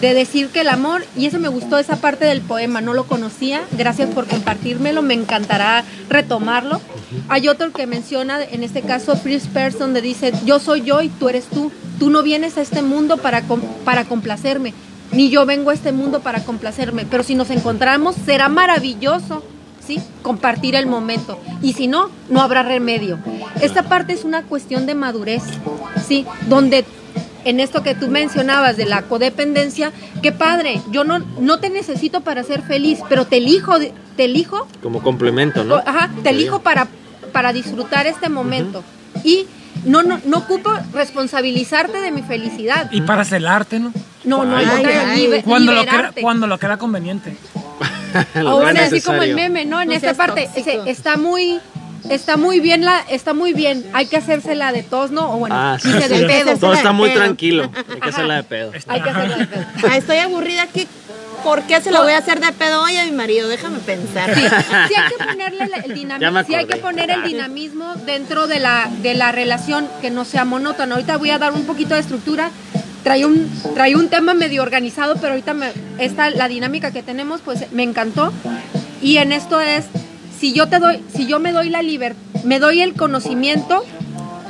de 0.00 0.14
decir 0.14 0.48
que 0.48 0.62
el 0.62 0.68
amor, 0.68 1.04
y 1.16 1.26
eso 1.26 1.38
me 1.38 1.48
gustó 1.48 1.78
esa 1.78 1.96
parte 1.96 2.24
del 2.24 2.40
poema, 2.40 2.80
no 2.80 2.94
lo 2.94 3.04
conocía, 3.04 3.62
gracias 3.72 4.08
por 4.10 4.26
compartírmelo, 4.26 5.02
me 5.02 5.14
encantará 5.14 5.84
retomarlo. 6.08 6.80
Hay 7.28 7.48
otro 7.48 7.72
que 7.72 7.86
menciona, 7.86 8.42
en 8.42 8.64
este 8.64 8.82
caso, 8.82 9.16
First 9.16 9.48
Person, 9.48 9.80
donde 9.80 10.02
dice, 10.02 10.32
yo 10.44 10.58
soy 10.58 10.82
yo 10.82 11.02
y 11.02 11.08
tú 11.08 11.28
eres 11.28 11.46
tú, 11.46 11.70
tú 11.98 12.10
no 12.10 12.22
vienes 12.22 12.56
a 12.56 12.62
este 12.62 12.82
mundo 12.82 13.18
para, 13.18 13.42
para 13.84 14.04
complacerme, 14.04 14.72
ni 15.12 15.28
yo 15.28 15.44
vengo 15.44 15.70
a 15.70 15.74
este 15.74 15.92
mundo 15.92 16.20
para 16.20 16.44
complacerme, 16.44 17.06
pero 17.10 17.22
si 17.22 17.34
nos 17.34 17.50
encontramos 17.50 18.16
será 18.24 18.48
maravilloso. 18.48 19.42
¿Sí? 19.86 19.98
Compartir 20.22 20.76
el 20.76 20.86
momento. 20.86 21.40
Y 21.62 21.72
si 21.72 21.88
no, 21.88 22.10
no 22.28 22.42
habrá 22.42 22.62
remedio. 22.62 23.18
Esta 23.60 23.82
parte 23.82 24.12
es 24.12 24.24
una 24.24 24.42
cuestión 24.42 24.86
de 24.86 24.94
madurez, 24.94 25.42
¿sí? 26.06 26.26
Donde 26.48 26.84
en 27.44 27.60
esto 27.60 27.82
que 27.82 27.94
tú 27.94 28.08
mencionabas 28.08 28.76
de 28.76 28.86
la 28.86 29.02
codependencia, 29.02 29.92
qué 30.22 30.32
padre, 30.32 30.80
yo 30.90 31.04
no, 31.04 31.18
no 31.18 31.58
te 31.58 31.70
necesito 31.70 32.20
para 32.20 32.42
ser 32.42 32.62
feliz, 32.62 33.00
pero 33.08 33.26
te 33.26 33.38
elijo, 33.38 33.74
te 34.16 34.24
elijo 34.24 34.66
Como 34.82 35.02
complemento, 35.02 35.64
¿no? 35.64 35.76
Ajá, 35.76 36.10
te 36.22 36.30
elijo 36.30 36.60
para, 36.60 36.88
para 37.32 37.52
disfrutar 37.52 38.06
este 38.06 38.28
momento. 38.28 38.84
Y 39.24 39.46
no, 39.84 40.02
no, 40.02 40.20
no 40.24 40.38
ocupo 40.38 40.70
responsabilizarte 40.92 42.00
de 42.00 42.10
mi 42.10 42.22
felicidad. 42.22 42.90
Y 42.92 43.00
para 43.02 43.24
celarte, 43.24 43.80
¿no? 43.80 43.92
No, 44.24 44.44
no, 44.44 44.56
Ay, 44.56 44.66
contrario, 44.66 45.00
ay. 45.06 45.42
Cuando 45.42 45.72
lo, 45.72 45.84
que 45.84 45.94
era, 45.96 46.12
cuando 46.20 46.46
lo 46.46 46.58
que 46.58 46.66
era 46.66 46.76
conveniente. 46.76 47.36
Ahora 48.34 48.84
así 48.84 49.00
como 49.00 49.22
el 49.22 49.34
meme, 49.34 49.64
¿no? 49.64 49.80
En 49.80 49.88
No 49.88 49.94
esta 49.94 50.14
parte 50.14 50.48
tóxico. 50.52 50.84
está 50.84 51.16
muy 51.16 51.60
está 52.08 52.36
muy 52.36 52.60
bien 52.60 52.84
la 52.84 53.00
está 53.10 53.34
muy 53.34 53.52
bien. 53.52 53.84
Hay 53.92 54.06
que 54.06 54.16
hacérsela 54.16 54.72
de 54.72 54.82
tos, 54.82 55.10
¿no? 55.10 55.32
O 55.34 55.36
bueno, 55.38 55.54
Ah, 55.58 55.78
sí, 55.80 55.92
dice 55.92 56.08
de 56.08 56.18
sí. 56.18 56.24
pedo. 56.24 56.56
Todo 56.56 56.72
está 56.74 56.92
muy 56.92 57.10
Pedo. 57.10 57.18
tranquilo. 57.20 57.70
Hay 57.92 58.00
que 58.00 58.08
hacerla 58.08 58.36
de 58.36 58.42
pedo. 58.44 58.72
Hay 58.88 59.00
que 59.02 59.10
hacerla 59.10 59.36
de 59.36 59.46
pedo. 59.46 59.64
Ah, 59.90 59.96
estoy 59.96 60.16
aburrida 60.18 60.62
aquí. 60.62 60.86
¿Por 61.44 61.62
qué 61.62 61.80
se 61.80 61.90
lo 61.90 62.02
voy 62.02 62.12
a 62.12 62.18
hacer 62.18 62.38
de 62.38 62.52
pedo 62.52 62.82
hoy 62.82 62.96
a 62.98 63.04
mi 63.06 63.12
marido? 63.12 63.48
Déjame 63.48 63.78
pensar. 63.78 64.34
Sí, 64.34 64.42
sí 64.42 64.94
hay 64.94 65.08
que 65.16 65.24
ponerle 65.24 65.64
el 65.86 65.94
dinamismo, 65.94 66.44
sí 66.46 66.54
hay 66.54 66.66
que 66.66 66.76
poner 66.76 67.10
el 67.10 67.22
dinamismo 67.22 67.94
dentro 68.04 68.46
de 68.46 68.60
la, 68.60 68.90
de 69.00 69.14
la 69.14 69.32
relación 69.32 69.88
que 70.02 70.10
no 70.10 70.26
sea 70.26 70.44
monótona. 70.44 70.96
Ahorita 70.96 71.16
voy 71.16 71.30
a 71.30 71.38
dar 71.38 71.52
un 71.52 71.64
poquito 71.64 71.94
de 71.94 72.00
estructura. 72.00 72.50
Trae 73.04 73.24
un, 73.24 73.50
trae 73.74 73.96
un 73.96 74.08
tema 74.10 74.34
medio 74.34 74.60
organizado, 74.62 75.14
pero 75.16 75.28
ahorita 75.28 75.54
me, 75.54 75.72
esta, 75.98 76.28
la 76.28 76.46
dinámica 76.48 76.90
que 76.90 77.02
tenemos, 77.02 77.40
pues 77.42 77.72
me 77.72 77.84
encantó. 77.84 78.30
Y 79.00 79.16
en 79.16 79.32
esto 79.32 79.58
es, 79.62 79.86
si 80.40 80.54
yo 80.54 80.68
te 80.68 80.78
doy, 80.78 81.00
si 81.14 81.26
yo 81.26 81.38
me 81.38 81.52
doy 81.52 81.68
la 81.68 81.82
libertad, 81.82 82.18
me 82.44 82.58
doy 82.58 82.80
el 82.80 82.94
conocimiento 82.94 83.84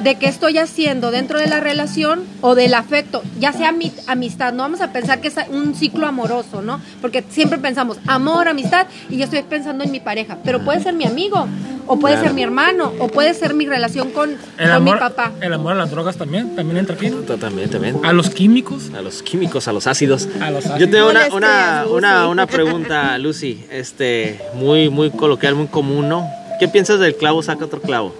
de 0.03 0.15
qué 0.17 0.27
estoy 0.27 0.59
haciendo 0.59 1.11
dentro 1.11 1.39
de 1.39 1.47
la 1.47 1.61
relación 1.61 2.23
o 2.41 2.55
del 2.55 2.75
afecto, 2.75 3.23
ya 3.39 3.53
sea 3.53 3.73
mi 3.73 3.93
amistad, 4.07 4.53
no 4.53 4.63
vamos 4.63 4.81
a 4.81 4.93
pensar 4.93 5.21
que 5.21 5.29
es 5.29 5.35
un 5.51 5.75
ciclo 5.75 6.07
amoroso, 6.07 6.63
¿no? 6.63 6.81
Porque 7.01 7.25
siempre 7.29 7.59
pensamos 7.59 7.99
amor, 8.07 8.49
amistad, 8.49 8.87
y 9.09 9.19
yo 9.19 9.25
estoy 9.25 9.43
pensando 9.43 9.85
en 9.85 9.91
mi 9.91 10.01
pareja, 10.01 10.39
pero 10.45 10.65
puede 10.65 10.81
ser 10.83 10.95
mi 10.95 11.05
amigo, 11.05 11.47
o 11.87 11.99
puede 11.99 12.15
Claro. 12.15 12.29
ser 12.29 12.35
mi 12.35 12.43
hermano, 12.43 12.93
o 13.01 13.09
puede 13.09 13.35
ser 13.35 13.53
mi 13.55 13.67
relación 13.67 14.11
con, 14.11 14.31
El 14.31 14.37
con 14.59 14.71
amor, 14.71 14.95
mi 14.95 15.01
papá. 15.01 15.33
el 15.41 15.53
amor 15.53 15.73
a 15.73 15.77
las 15.77 15.91
drogas 15.91 16.17
también, 16.17 16.55
también 16.55 16.77
entra 16.79 16.95
aquí. 16.95 17.11
También, 17.41 17.69
también. 17.69 17.99
A 18.05 18.13
los 18.13 18.31
químicos. 18.31 18.91
A 18.97 19.01
los 19.03 19.23
químicos, 19.23 19.67
a 19.69 19.73
los 19.73 19.87
ácidos. 19.87 20.29
A 20.41 20.51
los 20.51 20.65
Yo 20.65 20.73
ácidos. 20.75 20.91
tengo 20.91 21.13
No 21.13 21.21
una, 21.21 21.29
una, 21.35 21.85
una, 21.91 22.29
una 22.29 22.47
pregunta, 22.47 23.19
Lucy, 23.19 23.65
este, 23.71 24.41
muy, 24.55 24.89
muy 24.89 25.11
coloquial, 25.11 25.55
muy 25.57 25.67
común, 25.67 26.09
¿no? 26.09 26.29
¿Qué 26.61 26.69
piensas 26.69 27.01
del 27.01 27.17
clavo 27.17 27.43
saca 27.43 27.65
otro 27.65 27.81
clavo? 27.81 28.15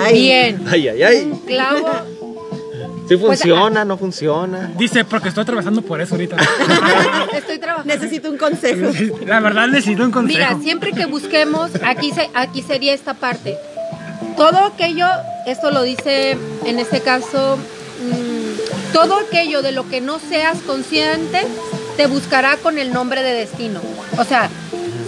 Ay, 0.00 0.12
Bien, 0.14 0.64
Ay, 0.68 0.88
ay, 0.88 1.02
ay. 1.02 1.16
un 1.30 1.38
clavo. 1.40 1.88
¿Sí 3.08 3.16
Pues, 3.16 3.40
funciona, 3.40 3.84
no 3.86 3.96
funciona? 3.96 4.70
Dice, 4.76 5.04
porque 5.04 5.28
estoy 5.28 5.42
atravesando 5.42 5.80
por 5.80 6.00
eso 6.00 6.14
ahorita. 6.14 6.36
Estoy 7.34 7.58
trabajando. 7.58 7.94
Necesito 7.94 8.30
un 8.30 8.36
consejo. 8.36 8.90
La 9.26 9.40
verdad 9.40 9.66
necesito 9.68 10.04
un 10.04 10.10
consejo. 10.10 10.38
Mira, 10.38 10.58
siempre 10.62 10.92
que 10.92 11.06
busquemos, 11.06 11.70
aquí, 11.86 12.10
se, 12.12 12.28
aquí 12.34 12.60
sería 12.60 12.92
esta 12.92 13.14
parte. 13.14 13.56
Todo 14.36 14.58
aquello, 14.58 15.06
esto 15.46 15.70
lo 15.70 15.82
dice 15.84 16.36
en 16.66 16.78
este 16.78 17.00
caso, 17.00 17.56
mm, 17.56 18.92
todo 18.92 19.16
aquello 19.26 19.62
de 19.62 19.72
lo 19.72 19.88
que 19.88 20.02
no 20.02 20.18
seas 20.18 20.58
consciente, 20.66 21.46
te 21.96 22.06
buscará 22.06 22.58
con 22.58 22.78
el 22.78 22.92
nombre 22.92 23.22
de 23.22 23.32
destino. 23.32 23.80
O 24.18 24.24
sea, 24.24 24.50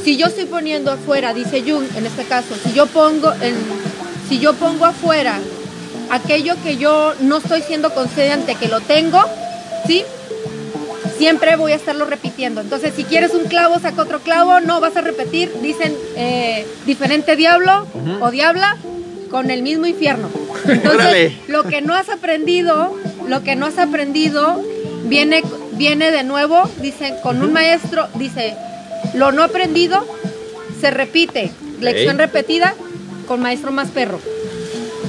si 0.05 0.17
yo 0.17 0.27
estoy 0.27 0.47
poniendo 0.47 0.91
afuera, 0.91 1.35
dice 1.35 1.63
Jung, 1.63 1.85
en 1.97 2.07
este 2.07 2.25
caso, 2.25 2.55
si 2.63 2.73
yo 2.73 2.87
pongo, 2.87 3.33
en, 3.41 3.55
si 4.29 4.39
yo 4.39 4.55
pongo 4.55 4.87
afuera 4.87 5.39
aquello 6.11 6.55
que 6.63 6.77
yo 6.77 7.15
no 7.21 7.39
estoy 7.39 7.63
siendo 7.63 7.95
consciente 7.95 8.57
que 8.57 8.69
lo 8.69 8.81
tengo, 8.81 9.23
¿sí? 9.87 10.05
siempre 11.21 11.55
voy 11.57 11.73
a 11.73 11.75
estarlo 11.75 12.07
repitiendo. 12.07 12.63
Entonces, 12.63 12.95
si 12.97 13.05
quieres 13.05 13.35
un 13.35 13.45
clavo, 13.45 13.79
saca 13.79 14.01
otro 14.01 14.21
clavo, 14.21 14.61
no 14.61 14.81
vas 14.81 14.97
a 14.97 15.03
repetir, 15.03 15.53
dicen 15.61 15.95
eh, 16.17 16.67
diferente 16.87 17.37
diablo 17.37 17.87
o 18.21 18.31
diabla 18.31 18.79
con 19.31 19.51
el 19.51 19.63
mismo 19.63 19.85
infierno. 19.85 20.31
Entonces, 20.67 21.35
lo 21.47 21.65
que 21.65 21.83
no 21.83 21.95
has 21.95 22.09
aprendido, 22.09 22.97
lo 23.29 23.43
que 23.43 23.55
no 23.55 23.67
has 23.67 23.77
aprendido, 23.77 24.63
viene, 25.05 25.43
viene 25.73 26.11
de 26.11 26.25
nuevo, 26.25 26.63
dicen, 26.81 27.15
con 27.23 27.43
un 27.43 27.53
maestro, 27.53 28.09
dice, 28.15 28.57
lo 29.15 29.33
no 29.33 29.43
aprendido 29.43 30.05
se 30.81 30.91
repite, 30.91 31.51
lección 31.81 32.19
repetida, 32.19 32.75
con 33.27 33.41
maestro 33.41 33.71
más 33.73 33.89
perro. 33.89 34.21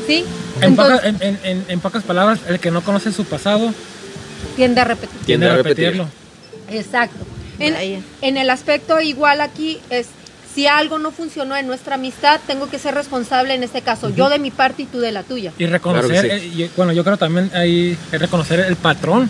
¿Sí? 0.07 0.25
En, 0.57 0.63
Entonces, 0.71 0.97
pocas, 0.99 1.21
en, 1.21 1.27
en- 1.27 1.39
en- 1.43 1.65
en 1.67 1.79
pocas 1.79 2.03
palabras, 2.03 2.39
el 2.47 2.59
que 2.59 2.71
no 2.71 2.81
conoce 2.81 3.11
su 3.11 3.25
pasado 3.25 3.73
tiende 4.55 4.81
a 4.81 4.83
repetir. 4.85 5.19
Tiende 5.25 5.49
a 5.49 5.55
repetir. 5.55 5.85
repetirlo. 5.93 6.07
Exacto. 6.69 7.25
En, 7.59 8.37
el 8.37 8.49
aspecto 8.49 8.99
igual 9.01 9.39
aquí 9.41 9.79
es, 9.89 10.07
si 10.53 10.65
algo 10.67 10.97
no 10.99 11.11
funcionó 11.11 11.55
en 11.55 11.67
nuestra 11.67 11.95
amistad, 11.95 12.39
tengo 12.47 12.69
que 12.69 12.79
ser 12.79 12.95
responsable 12.95 13.53
en 13.53 13.63
este 13.63 13.81
caso, 13.81 14.09
yo 14.09 14.29
de 14.29 14.39
mi 14.39 14.49
parte 14.51 14.81
y 14.83 14.85
tú 14.85 14.99
de 14.99 15.11
la 15.11 15.23
tuya. 15.23 15.53
Y 15.57 15.65
reconocer, 15.67 16.25
Claro 16.25 16.33
eh, 16.41 16.45
y, 16.45 16.69
bueno, 16.75 16.91
yo 16.91 17.03
creo 17.03 17.17
también 17.17 17.51
ahí 17.53 17.95
es 18.11 18.19
reconocer 18.19 18.59
el 18.61 18.75
patrón. 18.75 19.29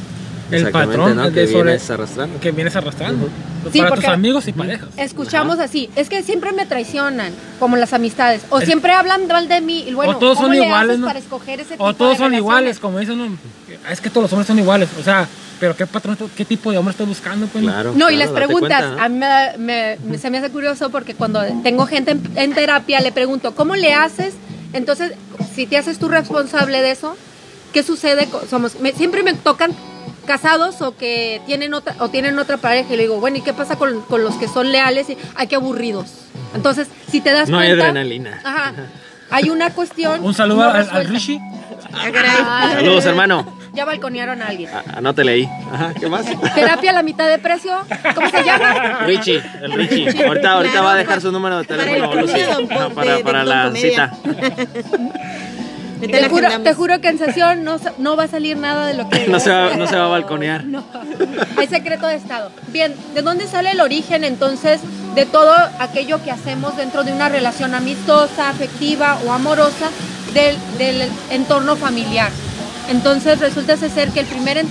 El 0.50 0.70
patrón 0.72 1.16
¿no? 1.18 1.30
de 1.30 1.34
Que 1.46 1.48
sobre- 1.52 1.64
vienes 1.72 1.90
arrastrando. 1.90 2.40
que 2.40 2.52
vienes 2.52 2.76
arrastrando. 2.76 3.28
Sí, 3.72 3.80
para 3.80 3.90
porque- 3.90 4.06
tus 4.06 4.14
amigos 4.14 4.48
y 4.48 4.54
parejas. 4.54 4.90
Escuchamos 4.98 5.60
así, 5.60 5.90
es 5.96 6.10
que 6.10 6.24
siempre 6.24 6.52
me 6.52 6.66
traicionan, 6.66 7.34
como 7.60 7.76
las 7.78 7.94
amistades, 7.94 8.42
o 8.50 8.60
Es- 8.60 8.66
siempre 8.66 8.92
hablan 8.94 9.28
mal 9.28 9.48
de 9.48 9.62
mí, 9.62 9.84
y 9.88 9.94
bueno, 9.94 10.14
o 10.14 10.18
todos 10.18 10.36
¿cómo 10.38 10.48
son 10.48 10.58
le 10.58 10.66
iguales, 10.66 10.90
haces 10.90 11.00
¿no? 11.00 11.08
para 11.08 11.20
escoger 11.20 11.60
ese 11.60 11.72
tipo 11.74 11.84
O 11.84 11.94
todos 11.94 12.12
de 12.14 12.18
son 12.18 12.32
relaciones? 12.32 12.38
iguales, 12.40 12.80
como 12.80 13.00
dicen, 13.00 13.18
no, 13.18 13.38
es 13.92 14.02
que 14.02 14.10
todos 14.10 14.24
los 14.24 14.34
hombres 14.34 14.48
son 14.48 14.58
iguales. 14.60 14.90
O 15.00 15.04
sea, 15.04 15.28
pero 15.60 15.76
¿qué 15.76 15.86
patrón, 15.86 16.18
qué 16.36 16.44
tipo 16.44 16.72
de 16.72 16.78
hombre 16.80 16.92
estás 16.92 17.08
buscando? 17.08 17.46
Pues, 17.48 17.64
Claro. 17.64 17.94
No, 17.96 18.10
y 18.10 18.16
claro, 18.16 18.32
date 18.34 18.46
preguntas, 18.46 18.80
cuenta, 18.84 18.96
¿no? 18.98 19.04
a 19.04 19.10
mí 19.10 19.18
me 19.20 19.26
da- 19.28 19.54
me- 19.60 19.98
me- 20.06 20.18
se 20.18 20.30
me 20.32 20.40
hace 20.40 20.50
curioso 20.50 20.90
porque 20.90 21.14
cuando 21.14 21.42
tengo 21.62 21.86
gente 21.86 22.12
en, 22.12 22.22
en 22.36 22.54
terapia 22.54 23.00
le 23.02 23.12
pregunto, 23.12 23.54
¿cómo 23.54 23.76
le 23.76 23.94
haces? 23.94 24.34
Entonces, 24.74 25.12
si 25.54 25.68
te 25.68 25.78
haces 25.78 26.00
tú 26.00 26.08
responsable 26.10 26.82
de 26.82 26.92
eso, 26.92 27.16
¿qué 27.74 27.84
sucede? 27.84 28.28
Somos, 28.50 28.80
me- 28.80 28.94
siempre 28.94 29.22
me 29.22 29.34
tocan 29.36 29.72
casados 30.26 30.82
o 30.82 30.96
que 30.96 31.42
tienen 31.46 31.74
otra 31.74 31.96
o 32.00 32.10
tienen 32.10 32.38
otra 32.40 32.58
pareja 32.58 32.94
y 32.94 32.98
le 32.98 33.04
digo, 33.04 33.20
bueno, 33.20 33.38
¿y 33.38 33.42
qué 33.42 33.54
pasa 33.54 33.76
con, 33.78 34.02
con 34.04 34.24
los 34.24 34.36
que 34.36 34.48
son 34.48 34.72
leales? 34.72 35.10
Y, 35.10 35.18
Ay, 35.36 35.48
qué 35.48 35.56
aburridos. 35.56 36.08
Entonces, 36.54 36.88
si 37.10 37.22
te 37.22 37.32
das 37.32 37.50
No 37.50 37.58
hay 37.60 37.70
cuenta... 37.70 37.86
adrenalina. 37.86 38.40
Ajá, 38.44 38.74
hay 39.30 39.50
una 39.50 39.70
cuestión... 39.74 40.24
Un 40.24 40.34
saludo 40.34 40.64
no 40.66 40.70
al, 40.72 40.90
al. 40.92 41.08
Rishi. 41.08 41.40
Ah. 41.94 42.68
Ay, 42.70 42.74
Saludos, 42.76 43.06
hermano. 43.06 43.58
Ya 43.74 43.86
balconearon 43.86 44.42
a 44.42 44.48
alguien. 44.48 44.70
A- 44.70 44.98
Anótele 44.98 45.32
ahí. 45.32 45.50
Ajá, 45.74 45.94
¿qué 45.98 46.08
más? 46.10 46.26
Terapia 46.56 46.90
a 46.92 46.94
la 46.94 47.04
mitad 47.04 47.28
de 47.30 47.38
precio. 47.38 47.72
¿Cómo 48.16 48.30
se 48.30 48.44
llama? 48.44 49.00
Richie, 49.06 49.42
el 49.62 49.72
Richie. 49.72 50.26
Ahorita, 50.26 50.52
ahorita 50.52 50.72
Claro, 50.74 50.86
va 50.88 50.92
a 50.94 50.96
dejar 50.98 51.22
su 51.22 51.32
número 51.32 51.60
de 51.60 51.64
para 51.64 51.84
teléfono, 51.86 52.12
el 52.14 52.20
Lucy. 52.20 52.68
Para, 52.94 53.20
para 53.24 53.40
de 53.40 53.46
la 53.46 53.64
Comedia. 53.66 54.14
cita. 54.14 54.18
Te 56.08 56.22
la 56.22 56.30
juro, 56.30 56.48
agendamos. 56.48 56.64
te 56.64 56.74
juro 56.74 57.02
que 57.02 57.08
en 57.10 57.18
sesión 57.18 57.64
no, 57.64 57.78
no 57.98 58.16
va 58.16 58.24
a 58.24 58.28
salir 58.28 58.58
nada 58.58 58.88
de 58.88 58.94
lo 58.96 59.10
que... 59.10 59.28
No 59.28 59.40
se 59.40 59.50
va, 59.52 59.76
no 59.78 59.88
se 59.88 59.96
va 59.96 60.06
a 60.06 60.10
balconear. 60.10 60.66
No, 60.66 60.84
hay 61.58 61.68
secreto 61.68 62.08
de 62.08 62.16
Estado. 62.16 62.52
Bien, 62.70 62.94
¿de 63.14 63.22
dónde 63.22 63.48
sale 63.48 63.72
el 63.72 63.82
origen 63.82 64.24
entonces 64.24 64.82
de 65.16 65.26
todo 65.26 65.54
aquello 65.80 66.24
que 66.24 66.32
hacemos 66.32 66.76
dentro 66.78 67.04
de 67.04 67.12
una 67.14 67.30
relación 67.30 67.76
amistosa, 67.76 68.50
afectiva 68.50 69.18
o 69.26 69.32
amorosa 69.32 69.90
del, 70.34 70.56
del 70.78 71.10
entorno 71.30 71.76
familiar? 71.76 72.32
Entonces 72.90 73.40
resulta 73.40 73.78
ser 73.78 74.10
que 74.10 74.22
el 74.22 74.26
primer, 74.26 74.58
en- 74.58 74.68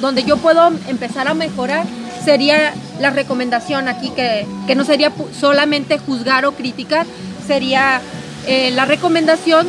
donde 0.00 0.24
yo 0.24 0.36
puedo 0.38 0.68
empezar 0.88 1.28
a 1.28 1.34
mejorar 1.34 1.84
sería 2.24 2.72
la 3.00 3.10
recomendación 3.10 3.88
aquí, 3.88 4.10
que, 4.10 4.46
que 4.66 4.74
no 4.74 4.84
sería 4.84 5.12
solamente 5.38 5.98
juzgar 5.98 6.44
o 6.46 6.52
criticar, 6.52 7.06
sería 7.46 8.00
eh, 8.46 8.70
la 8.72 8.84
recomendación 8.86 9.66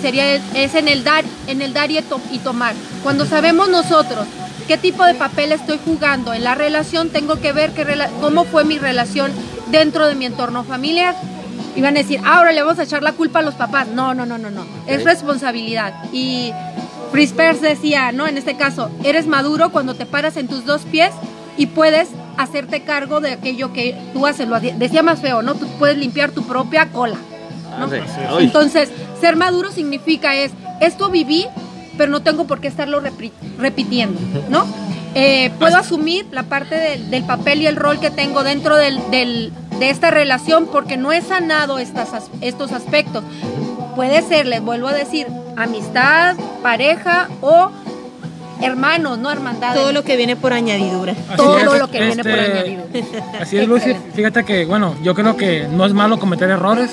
sería 0.00 0.34
es 0.34 0.74
en 0.74 0.88
el 0.88 1.04
dar 1.04 1.24
en 1.46 1.62
el 1.62 1.72
dar 1.72 1.90
y, 1.90 2.00
to- 2.02 2.20
y 2.30 2.38
tomar 2.38 2.74
cuando 3.02 3.26
sabemos 3.26 3.68
nosotros 3.68 4.26
qué 4.66 4.76
tipo 4.78 5.04
de 5.04 5.14
papel 5.14 5.52
estoy 5.52 5.78
jugando 5.84 6.32
en 6.32 6.44
la 6.44 6.54
relación 6.54 7.10
tengo 7.10 7.40
que 7.40 7.52
ver 7.52 7.70
qué 7.72 7.86
rela- 7.86 8.08
cómo 8.20 8.44
fue 8.44 8.64
mi 8.64 8.78
relación 8.78 9.30
dentro 9.68 10.06
de 10.06 10.14
mi 10.14 10.26
entorno 10.26 10.64
familiar 10.64 11.14
y 11.76 11.80
van 11.82 11.96
a 11.96 12.00
decir 12.00 12.20
ahora 12.24 12.52
le 12.52 12.62
vamos 12.62 12.78
a 12.78 12.84
echar 12.84 13.02
la 13.02 13.12
culpa 13.12 13.40
a 13.40 13.42
los 13.42 13.54
papás 13.54 13.88
no 13.88 14.14
no 14.14 14.26
no 14.26 14.38
no 14.38 14.50
no 14.50 14.64
es 14.86 15.00
Ok. 15.00 15.06
responsabilidad 15.06 15.94
y 16.12 16.52
Fritz 17.12 17.32
Perls 17.32 17.60
decía 17.60 18.12
no 18.12 18.26
en 18.28 18.38
este 18.38 18.56
caso 18.56 18.90
eres 19.04 19.26
maduro 19.26 19.70
cuando 19.70 19.94
te 19.94 20.06
paras 20.06 20.36
en 20.36 20.46
tus 20.48 20.64
dos 20.64 20.82
pies 20.82 21.10
y 21.56 21.66
puedes 21.66 22.08
hacerte 22.36 22.82
cargo 22.82 23.20
de 23.20 23.32
aquello 23.32 23.72
que 23.72 23.96
tú 24.12 24.26
haces 24.26 24.48
lo 24.48 24.58
decía 24.60 25.02
más 25.02 25.20
feo 25.20 25.42
no 25.42 25.54
tú 25.56 25.66
puedes 25.78 25.98
limpiar 25.98 26.30
tu 26.30 26.42
propia 26.44 26.86
cola 26.90 27.16
¿no? 27.78 27.84
Arre. 27.86 28.02
Ay. 28.28 28.44
Entonces, 28.46 28.90
ser 29.20 29.36
maduro 29.36 29.70
significa 29.70 30.34
es, 30.34 30.52
esto 30.80 31.10
viví, 31.10 31.46
pero 31.98 32.10
no 32.10 32.20
tengo 32.20 32.46
por 32.46 32.60
qué 32.60 32.68
estarlo 32.68 33.00
repitiendo, 33.58 34.18
¿no? 34.48 34.66
Eh, 35.14 35.50
puedo 35.58 35.76
asumir 35.76 36.26
la 36.30 36.44
parte 36.44 36.76
del, 36.76 37.10
del 37.10 37.24
papel 37.24 37.62
y 37.62 37.66
el 37.66 37.76
rol 37.76 37.98
que 37.98 38.10
tengo 38.10 38.42
dentro 38.44 38.76
del, 38.76 38.98
del- 39.10 39.52
de 39.80 39.90
esta 39.90 40.10
relación 40.10 40.66
porque 40.70 40.96
no 40.96 41.10
he 41.10 41.20
sanado 41.20 41.78
estas, 41.78 42.12
as- 42.12 42.30
estos 42.42 42.70
aspectos. 42.72 43.24
Puede 43.96 44.22
ser, 44.22 44.46
les 44.46 44.62
vuelvo 44.62 44.86
a 44.88 44.92
decir, 44.92 45.26
amistad, 45.56 46.36
pareja 46.62 47.28
o 47.40 47.70
hermanos, 48.62 49.18
no 49.18 49.30
hermandad. 49.32 49.74
Todo 49.74 49.92
lo 49.92 50.04
que 50.04 50.16
viene 50.16 50.36
por 50.36 50.52
añadidura. 50.52 51.12
Así 51.12 51.36
Todo 51.36 51.58
es, 51.74 51.78
lo 51.80 51.90
que 51.90 52.02
viene 52.02 52.22
por 52.22 52.32
este, 52.32 52.52
añadido. 52.52 52.84
Así 53.40 53.58
es, 53.58 53.66
Lucy. 53.66 53.96
Fíjate 54.14 54.44
que, 54.44 54.64
bueno, 54.66 54.94
yo 55.02 55.14
creo 55.14 55.36
que 55.36 55.66
no 55.70 55.84
es 55.86 55.92
malo 55.92 56.18
cometer 56.18 56.50
errores. 56.50 56.90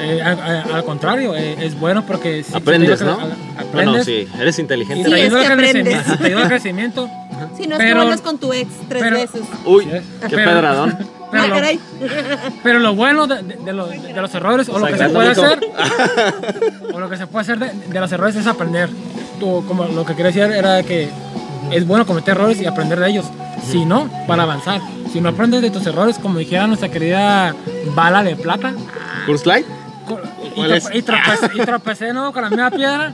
Eh, 0.00 0.20
a- 0.22 0.30
a- 0.30 0.76
al 0.76 0.84
contrario, 0.84 1.34
eh, 1.34 1.56
es 1.60 1.78
bueno 1.78 2.04
porque 2.06 2.42
si- 2.42 2.54
Aprendes, 2.54 3.00
¿no? 3.02 3.12
a- 3.12 3.60
aprendes 3.62 4.04
sí, 4.06 4.26
eres 4.38 4.58
inteligente. 4.58 5.04
te 5.04 5.08
Sí, 5.16 5.22
ayuda 5.22 5.42
es 5.44 5.50
al 5.50 5.58
que. 5.58 5.72
Te 6.22 6.26
ayuda 6.26 6.42
al 6.42 6.48
crecimiento. 6.48 7.08
Si 7.56 7.66
no 7.66 7.74
es 7.74 7.78
Pero- 7.78 7.88
que 7.88 7.94
vuelves 7.94 8.20
con 8.20 8.38
tu 8.38 8.52
ex 8.52 8.68
tres 8.88 9.02
pero- 9.02 9.16
veces. 9.16 9.40
Uy, 9.66 9.84
qué 9.86 10.02
pero- 10.20 10.36
pedradón. 10.50 10.96
Pero, 11.34 11.42
Ah, 11.42 11.48
lo, 11.48 11.54
caray. 11.56 11.80
pero 12.62 12.78
lo 12.78 12.94
bueno 12.94 13.26
de, 13.26 13.42
de- 13.42 13.56
de 13.56 13.72
lo- 13.72 13.88
de 13.88 14.12
los 14.22 14.32
errores 14.36 14.68
o 14.68 14.78
lo 14.78 14.86
que 14.86 14.96
se 14.96 15.08
puede 15.08 15.30
hacer 15.30 15.58
o 16.92 17.00
lo 17.00 17.10
que 17.10 17.16
se 17.16 17.26
puede 17.26 17.40
hacer 17.42 17.58
de, 17.58 17.72
de 17.92 18.00
los 18.00 18.12
errores 18.12 18.36
es 18.36 18.46
aprender. 18.46 18.88
Tú, 19.40 19.64
como 19.66 19.84
lo 19.84 20.04
que 20.06 20.12
quería 20.14 20.26
decir 20.30 20.42
era 20.56 20.80
que 20.84 21.08
es 21.72 21.84
bueno 21.88 22.06
cometer 22.06 22.36
errores 22.36 22.60
y 22.60 22.66
aprender 22.66 23.00
de 23.00 23.10
ellos. 23.10 23.24
Si 23.64 23.84
no, 23.84 24.08
para 24.26 24.42
avanzar. 24.44 24.80
Si 25.12 25.20
no 25.20 25.28
aprendes 25.30 25.62
de 25.62 25.70
tus 25.70 25.86
errores, 25.86 26.18
como 26.18 26.38
dijera 26.38 26.66
nuestra 26.66 26.88
querida 26.90 27.54
bala 27.94 28.22
de 28.22 28.36
plata, 28.36 28.72
¿Curse 29.26 29.46
Light? 29.46 29.66
co- 30.06 30.20
y, 30.44 30.48
¿Cuál 30.50 30.70
trope- 30.70 30.76
es? 30.76 30.90
y 30.94 31.02
tropecé, 31.02 31.50
y 31.54 31.58
tropecé, 31.64 32.12
¿no? 32.12 32.32
con 32.32 32.42
la 32.42 32.50
misma 32.50 32.70
piedra. 32.70 33.12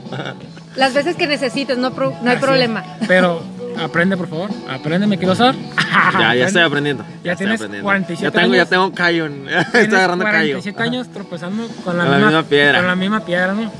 Las 0.75 0.93
veces 0.93 1.15
que 1.15 1.27
necesites, 1.27 1.77
no, 1.77 1.91
pro- 1.93 2.13
no 2.21 2.29
hay 2.29 2.37
Así 2.37 2.45
problema. 2.45 2.83
es. 3.01 3.07
Pero 3.07 3.41
aprende, 3.81 4.15
por 4.17 4.27
favor. 4.29 4.49
Aprende, 4.69 5.05
me 5.07 5.17
quiero 5.17 5.33
usar. 5.33 5.55
Ya, 6.19 6.33
ya 6.35 6.45
estoy 6.47 6.61
aprendiendo. 6.61 7.03
Ya 7.23 7.33
estoy 7.33 7.45
tienes 7.47 7.59
aprendiendo. 7.59 7.83
47 7.85 8.23
Ya 8.23 8.31
tengo, 8.41 8.53
ya 8.55 8.61
años. 8.61 8.69
tengo 8.69 8.93
callo. 8.93 9.25
Estoy 9.73 9.95
agarrando 9.97 10.23
callo. 10.23 10.53
47 10.53 10.83
años 10.83 11.07
tropezando 11.11 11.67
con 11.83 11.97
la, 11.97 12.03
Con 12.03 12.11
la 12.11 12.17
misma, 12.17 12.27
misma 12.27 12.43
piedra. 12.43 12.77
Con 12.77 12.87
la 12.87 12.95
misma 12.95 13.19
piedra, 13.25 13.53
¿no? 13.53 13.71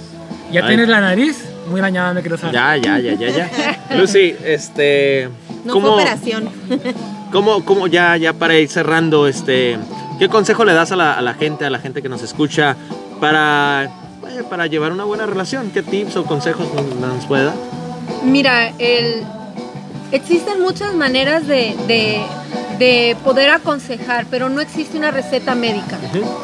Ya 0.51 0.61
Ay. 0.61 0.67
tienes 0.67 0.89
la 0.89 1.01
nariz 1.01 1.45
muy 1.69 1.81
dañada, 1.81 2.13
me 2.13 2.21
quiero 2.21 2.37
saber. 2.37 2.53
Ya, 2.53 2.77
ya, 2.77 2.99
ya, 2.99 3.13
ya, 3.13 3.29
ya. 3.29 3.49
Lucy, 3.97 4.35
este. 4.43 5.29
No 5.63 5.73
¿cómo, 5.73 5.93
fue 5.93 6.03
operación. 6.03 6.49
cómo, 7.31 7.63
cómo, 7.65 7.87
ya, 7.87 8.17
ya 8.17 8.33
para 8.33 8.57
ir 8.57 8.69
cerrando, 8.69 9.27
este. 9.27 9.77
¿Qué 10.19 10.29
consejo 10.29 10.65
le 10.65 10.73
das 10.73 10.91
a 10.91 10.95
la, 10.95 11.13
a 11.13 11.21
la 11.21 11.33
gente, 11.33 11.65
a 11.65 11.69
la 11.69 11.79
gente 11.79 12.01
que 12.01 12.09
nos 12.09 12.21
escucha 12.21 12.75
para, 13.19 13.89
vaya, 14.21 14.43
para 14.49 14.67
llevar 14.67 14.91
una 14.91 15.03
buena 15.03 15.25
relación? 15.25 15.71
¿Qué 15.71 15.81
tips 15.81 16.15
o 16.17 16.25
consejos 16.25 16.67
nos, 16.75 17.13
nos 17.13 17.25
puede 17.25 17.45
dar? 17.45 17.55
Mira, 18.23 18.71
el, 18.77 19.23
existen 20.11 20.61
muchas 20.61 20.93
maneras 20.93 21.47
de, 21.47 21.75
de- 21.87 22.21
de 22.77 23.15
poder 23.23 23.51
aconsejar, 23.51 24.25
pero 24.31 24.49
no 24.49 24.59
existe 24.59 24.97
una 24.97 25.11
receta 25.11 25.53
médica. 25.53 25.97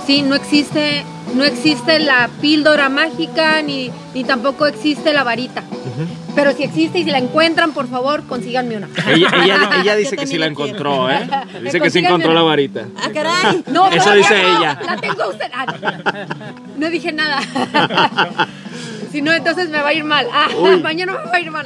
Sí, 0.05 0.21
no 0.21 0.35
existe, 0.35 1.03
no 1.33 1.43
existe 1.43 1.97
la 1.99 2.29
píldora 2.41 2.89
mágica 2.89 3.61
ni, 3.63 3.89
ni 4.13 4.23
tampoco 4.23 4.67
existe 4.67 5.13
la 5.13 5.23
varita. 5.23 5.63
Pero 6.35 6.51
si 6.53 6.61
existe 6.63 6.99
y 6.99 7.05
si 7.05 7.09
la 7.09 7.17
encuentran, 7.17 7.71
por 7.71 7.87
favor, 7.89 8.23
consíganme 8.27 8.77
una. 8.77 8.87
Ella, 9.07 9.29
ella, 9.43 9.69
ella 9.81 9.95
dice 9.95 10.15
Yo 10.15 10.21
que 10.21 10.27
sí 10.27 10.37
la 10.37 10.45
quiero. 10.53 10.65
encontró, 10.67 11.09
¿eh? 11.09 11.27
Dice 11.63 11.79
que 11.81 11.89
sí 11.89 11.99
encontró 11.99 12.29
una. 12.29 12.41
la 12.41 12.45
varita. 12.45 12.85
Ah, 12.97 13.09
caray. 13.11 13.63
No, 13.71 13.87
Eso 13.89 14.11
dice 14.13 14.39
no, 14.43 14.59
ella. 14.59 14.79
La 14.85 14.97
tengo 14.97 15.29
usted. 15.29 15.49
Ah, 15.51 15.65
no 16.77 16.89
dije 16.91 17.11
nada. 17.11 17.39
si 19.11 19.23
no, 19.23 19.33
entonces 19.33 19.69
me 19.69 19.81
va 19.81 19.87
a 19.87 19.93
ir 19.93 20.03
mal. 20.03 20.27
Ah, 20.31 20.49
mañana 20.83 21.13
me 21.13 21.31
va 21.31 21.35
a 21.35 21.39
ir 21.39 21.49
mal. 21.49 21.65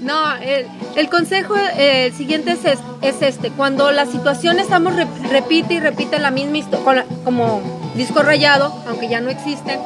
No, 0.00 0.34
el, 0.36 0.66
el 0.96 1.08
consejo 1.10 1.54
eh, 1.76 2.12
siguiente 2.16 2.52
es, 2.52 2.64
es, 2.64 2.78
es 3.02 3.22
este. 3.22 3.50
Cuando 3.50 3.92
la 3.92 4.06
situación 4.06 4.58
estamos 4.58 4.96
re- 4.96 5.06
repite 5.30 5.74
y 5.74 5.80
repite 5.80 6.18
la 6.18 6.30
misma 6.30 6.58
historia, 6.58 7.04
como 7.24 7.60
disco 7.94 8.22
rayado, 8.22 8.72
aunque 8.88 9.08
ya 9.08 9.20
no 9.20 9.30
existen, 9.30 9.78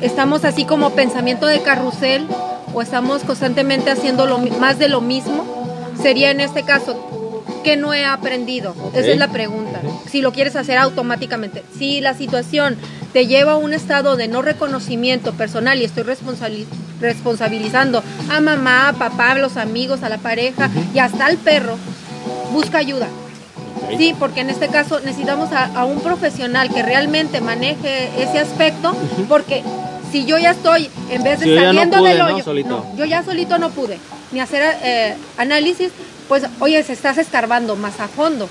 estamos 0.00 0.44
así 0.44 0.64
como 0.64 0.90
pensamiento 0.90 1.46
de 1.46 1.62
carrusel 1.62 2.26
o 2.74 2.82
estamos 2.82 3.22
constantemente 3.24 3.90
haciendo 3.90 4.26
lo, 4.26 4.38
más 4.38 4.78
de 4.78 4.88
lo 4.88 5.00
mismo, 5.00 5.44
sería 6.00 6.30
en 6.30 6.40
este 6.40 6.62
caso, 6.62 7.42
¿qué 7.64 7.76
no 7.76 7.92
he 7.92 8.04
aprendido? 8.04 8.74
Esa 8.94 9.10
es 9.10 9.18
la 9.18 9.28
pregunta. 9.28 9.80
Si 10.08 10.20
lo 10.20 10.32
quieres 10.32 10.54
hacer 10.54 10.78
automáticamente. 10.78 11.64
Si 11.76 12.00
la 12.00 12.14
situación 12.14 12.76
te 13.16 13.26
lleva 13.26 13.52
a 13.52 13.56
un 13.56 13.72
estado 13.72 14.16
de 14.16 14.28
no 14.28 14.42
reconocimiento 14.42 15.32
personal 15.32 15.80
y 15.80 15.84
estoy 15.86 16.02
responsabili- 16.02 16.66
responsabilizando 17.00 18.02
a 18.28 18.42
mamá, 18.42 18.90
a 18.90 18.92
papá, 18.92 19.30
a 19.30 19.38
los 19.38 19.56
amigos, 19.56 20.02
a 20.02 20.10
la 20.10 20.18
pareja 20.18 20.68
y 20.92 20.98
hasta 20.98 21.24
al 21.24 21.38
perro, 21.38 21.78
busca 22.52 22.76
ayuda. 22.76 23.08
Sí, 23.96 24.14
porque 24.18 24.40
en 24.40 24.50
este 24.50 24.68
caso 24.68 25.00
necesitamos 25.00 25.50
a, 25.52 25.64
a 25.64 25.86
un 25.86 26.00
profesional 26.00 26.68
que 26.68 26.82
realmente 26.82 27.40
maneje 27.40 28.10
ese 28.22 28.38
aspecto, 28.38 28.94
porque 29.30 29.62
si 30.12 30.26
yo 30.26 30.36
ya 30.36 30.50
estoy, 30.50 30.90
en 31.08 31.22
vez 31.22 31.40
de 31.40 31.46
Si 31.46 31.54
no 31.54 31.62
saliendo 31.62 31.96
pude, 31.96 32.10
del 32.10 32.20
hoyo, 32.20 32.44
no, 32.66 32.96
yo 32.98 33.06
ya 33.06 33.24
solito 33.24 33.56
no 33.56 33.70
pude, 33.70 33.98
ni 34.30 34.40
hacer 34.40 34.76
eh, 34.82 35.14
análisis, 35.38 35.88
pues 36.28 36.42
oye, 36.60 36.82
se 36.82 36.92
estás 36.92 37.16
escarbando 37.16 37.76
más 37.76 37.98
a 37.98 38.08
fondo. 38.08 38.46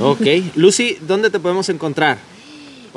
Ok. 0.00 0.26
Lucy, 0.54 0.96
¿dónde 1.02 1.28
te 1.28 1.38
podemos 1.40 1.68
encontrar? 1.68 2.16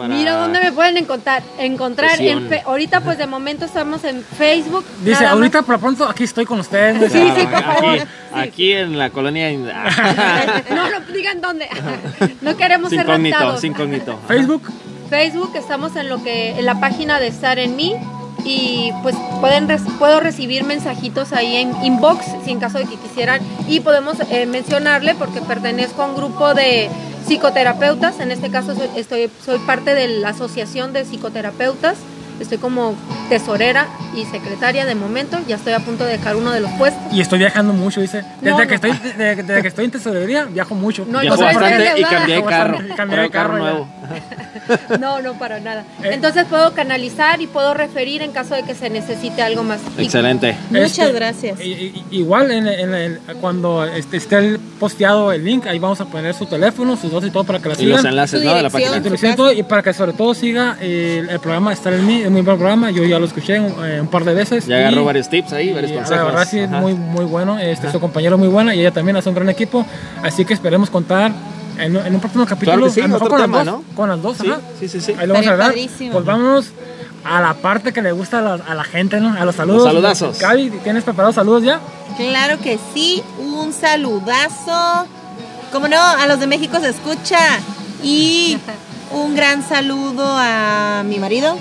Para- 0.02 0.16
Mira 0.16 0.34
dónde 0.38 0.60
me 0.60 0.72
pueden 0.72 0.98
encontrar. 0.98 1.44
Encontrar 1.60 2.20
en 2.22 2.50
fe- 2.50 2.64
ahorita 2.66 3.02
pues 3.02 3.18
de 3.18 3.28
momento 3.28 3.66
estamos 3.66 4.04
en 4.04 4.24
Facebook. 4.24 4.86
Dice, 5.04 5.26
ahorita 5.26 5.62
por 5.62 5.80
pronto 5.80 6.06
aquí 6.10 6.24
estoy 6.24 6.46
con 6.46 6.60
ustedes. 6.60 7.12
Sí, 7.12 7.20
sí, 7.36 7.48
por 7.48 8.40
aquí, 8.40 8.74
en 8.74 8.98
la 8.98 9.10
colonia. 9.10 9.52
No, 10.70 10.90
no 10.90 11.00
digan 11.14 11.42
dónde. 11.42 11.68
No 12.42 12.56
queremos 12.58 12.90
sin 12.90 13.00
ser 13.00 13.08
incógnito, 13.08 13.36
raptados. 13.38 13.62
sin 13.62 13.72
incógnito. 13.74 14.20
Facebook, 14.28 14.64
Facebook 15.10 15.52
estamos 15.56 15.96
en 15.96 16.10
lo 16.10 16.24
que 16.24 16.58
en 16.58 16.66
la 16.66 16.80
página 16.80 17.20
de 17.20 17.28
Estar 17.28 17.60
en 17.60 17.76
mí 17.76 17.96
y 18.44 18.92
pues 19.04 19.16
pueden 19.40 19.68
puedo 20.00 20.20
recibir 20.20 20.64
mensajitos 20.64 21.34
ahí 21.34 21.58
en 21.58 21.72
inbox 21.84 22.26
si 22.44 22.52
en 22.52 22.60
caso 22.60 22.78
de 22.78 22.86
que 22.86 22.96
quisieran. 22.96 23.42
Y 23.68 23.80
podemos 23.80 24.18
eh, 24.30 24.46
mencionarle 24.46 25.16
porque 25.16 25.42
pertenezco 25.42 26.02
a 26.02 26.08
un 26.08 26.16
grupo 26.16 26.54
de 26.54 26.90
psicoterapeutas. 27.26 28.20
En 28.20 28.32
este 28.32 28.50
caso 28.50 28.76
soy, 28.76 28.90
estoy 28.96 29.30
soy 29.44 29.60
parte 29.60 29.94
de 29.94 30.08
la 30.08 30.30
asociación 30.30 30.94
de 30.94 31.06
psicoterapeutas 31.06 31.98
estoy 32.42 32.58
como 32.58 32.96
tesorera 33.30 33.88
y 34.16 34.26
secretaria 34.26 34.86
de 34.86 34.96
momento 34.96 35.38
ya 35.48 35.56
estoy 35.56 35.74
a 35.74 35.80
punto 35.80 36.04
de 36.06 36.12
dejar 36.18 36.36
uno 36.36 36.52
de 36.52 36.60
los 36.60 36.72
puestos 36.72 37.02
y 37.14 37.22
estoy 37.22 37.40
viajando 37.40 37.74
mucho, 37.74 38.02
dice. 38.02 38.24
Desde, 38.42 38.52
No, 38.52 38.58
que, 38.58 38.66
no. 38.68 38.74
Estoy, 38.76 38.92
desde, 38.92 39.36
desde 39.44 39.62
que 39.62 39.68
estoy 39.68 39.86
en 39.86 39.92
tesorería, 39.92 40.46
viajo 40.46 40.76
mucho. 40.76 41.06
No, 41.08 41.20
soy 41.20 41.30
bastante 41.30 41.94
y 42.00 42.04
cambié 42.04 42.36
de 42.36 42.44
carro. 42.46 42.78
Cambié 42.96 43.20
de 43.20 43.30
carro 43.30 43.58
nuevo. 43.58 43.88
no 45.00 45.22
no 45.22 45.34
para 45.40 45.60
nada 45.60 45.84
Eh. 46.04 46.12
entonces 46.14 46.46
puedo 46.46 46.74
canalizar 46.74 47.42
y 47.42 47.48
puedo 47.48 47.74
referir 47.74 48.22
en 48.22 48.32
caso 48.32 48.56
de 48.56 48.64
que 48.64 48.76
se 48.76 48.90
necesite 48.90 49.42
algo 49.42 49.64
más 49.64 49.80
Y- 49.98 50.04
Excelente. 50.04 50.56
Muchas 50.70 51.00
Este, 51.00 51.12
gracias. 51.14 51.60
igual 52.12 52.52
en, 52.52 52.68
en 52.68 52.94
el- 52.94 53.20
cuando 53.40 53.86
este, 53.86 54.18
esté 54.18 54.38
el 54.38 54.60
posteado 54.60 55.32
el 55.32 55.44
link, 55.46 55.66
ahí 55.68 55.80
vamos 55.80 56.02
a 56.02 56.06
poner 56.06 56.34
su 56.34 56.46
teléfono, 56.46 56.96
sus 56.98 57.12
dos 57.12 57.24
y 57.26 57.32
todo 57.32 57.44
para 57.44 57.60
que 57.60 57.70
la 57.70 57.76
Y 57.80 57.86
los 57.86 58.00
sigan. 58.00 58.12
enlaces, 58.14 58.44
¿no? 58.44 58.54
De 58.54 58.62
la 58.64 58.70
página. 58.70 58.98
Y 58.98 59.02
te 59.02 59.10
lo 59.10 59.18
siento, 59.18 59.52
y 59.52 59.64
para 59.64 59.82
que 59.84 59.94
sobre 59.94 60.14
todo 60.14 60.34
siga 60.34 60.78
el, 60.82 61.30
el 61.30 61.40
programa 61.40 61.74
Estar 61.74 61.94
en 61.94 62.06
mí, 62.06 62.24
muy 62.32 62.42
buen 62.42 62.58
programa, 62.58 62.92
yo 62.92 63.04
ya 63.04 63.20
lo 63.20 63.26
escuché 63.26 63.60
un, 63.60 63.74
eh, 63.86 64.02
un 64.02 64.08
par 64.08 64.24
de 64.24 64.34
veces. 64.34 64.66
Ya 64.68 64.78
agarró 64.80 65.02
y- 65.02 65.06
varios 65.06 65.30
tips 65.30 65.54
ahí, 65.54 65.72
varios 65.74 65.92
y, 65.92 65.96
consejos. 65.96 66.18
La 66.18 66.24
verdad 66.32 66.48
sí 66.50 66.60
es 66.60 66.70
muy, 66.70 66.94
muy 66.94 67.26
bueno, 67.26 67.60
este, 67.60 67.92
su 67.92 68.00
compañero 68.00 68.38
muy 68.38 68.48
buena 68.48 68.74
y 68.76 68.80
ella 68.82 68.92
también 68.92 69.16
hace 69.18 69.30
un 69.30 69.36
gran 69.36 69.50
equipo, 69.50 69.86
así 70.24 70.46
que 70.46 70.54
esperemos 70.54 70.90
contar 70.90 71.32
en, 71.78 71.96
en 71.96 72.14
un 72.14 72.20
próximo 72.20 72.46
capítulo, 72.46 72.78
Claro 72.78 72.92
sí, 72.92 73.00
a 73.02 73.04
lo 73.08 73.14
mejor 73.14 73.28
otro 73.28 73.38
con, 73.38 73.42
tema, 73.46 73.58
las 73.58 73.66
dos, 73.66 73.76
¿no? 73.90 73.96
con 73.96 74.10
las 74.10 74.22
dos, 74.22 74.38
Sí, 74.38 74.50
ajá. 74.50 74.60
sí, 74.80 74.88
sí, 74.90 75.02
sí. 75.02 75.16
Ahí 75.18 75.28
lo 75.28 75.34
vamos 75.34 75.48
a 75.48 75.52
hablar. 75.52 75.74
Pues 75.74 76.26
vámonos 76.26 76.68
a 77.24 77.40
la 77.42 77.54
parte 77.54 77.94
que 77.94 78.02
le 78.02 78.12
gusta 78.12 78.40
a 78.40 78.42
la, 78.42 78.54
a 78.56 78.76
la 78.76 78.84
gente, 78.84 79.20
¿no? 79.20 79.34
A 79.40 79.46
los 79.46 79.56
saludos. 79.56 79.84
saludazos. 79.84 80.40
Gaby, 80.40 80.70
¿tienes 80.84 81.04
preparados 81.04 81.36
saludos 81.36 81.64
ya? 81.64 81.80
Claro 82.18 82.60
que 82.60 82.78
sí, 82.94 83.22
un 83.40 83.72
saludazo. 83.74 85.06
Como 85.72 85.88
no, 85.88 86.00
a 86.02 86.28
los 86.28 86.40
de 86.40 86.48
México 86.48 86.80
se 86.82 86.90
escucha. 86.90 87.38
Y 88.04 88.58
un 89.12 89.36
gran 89.36 89.62
saludo 89.68 90.24
a 90.26 91.04
mi 91.06 91.20
marido. 91.20 91.58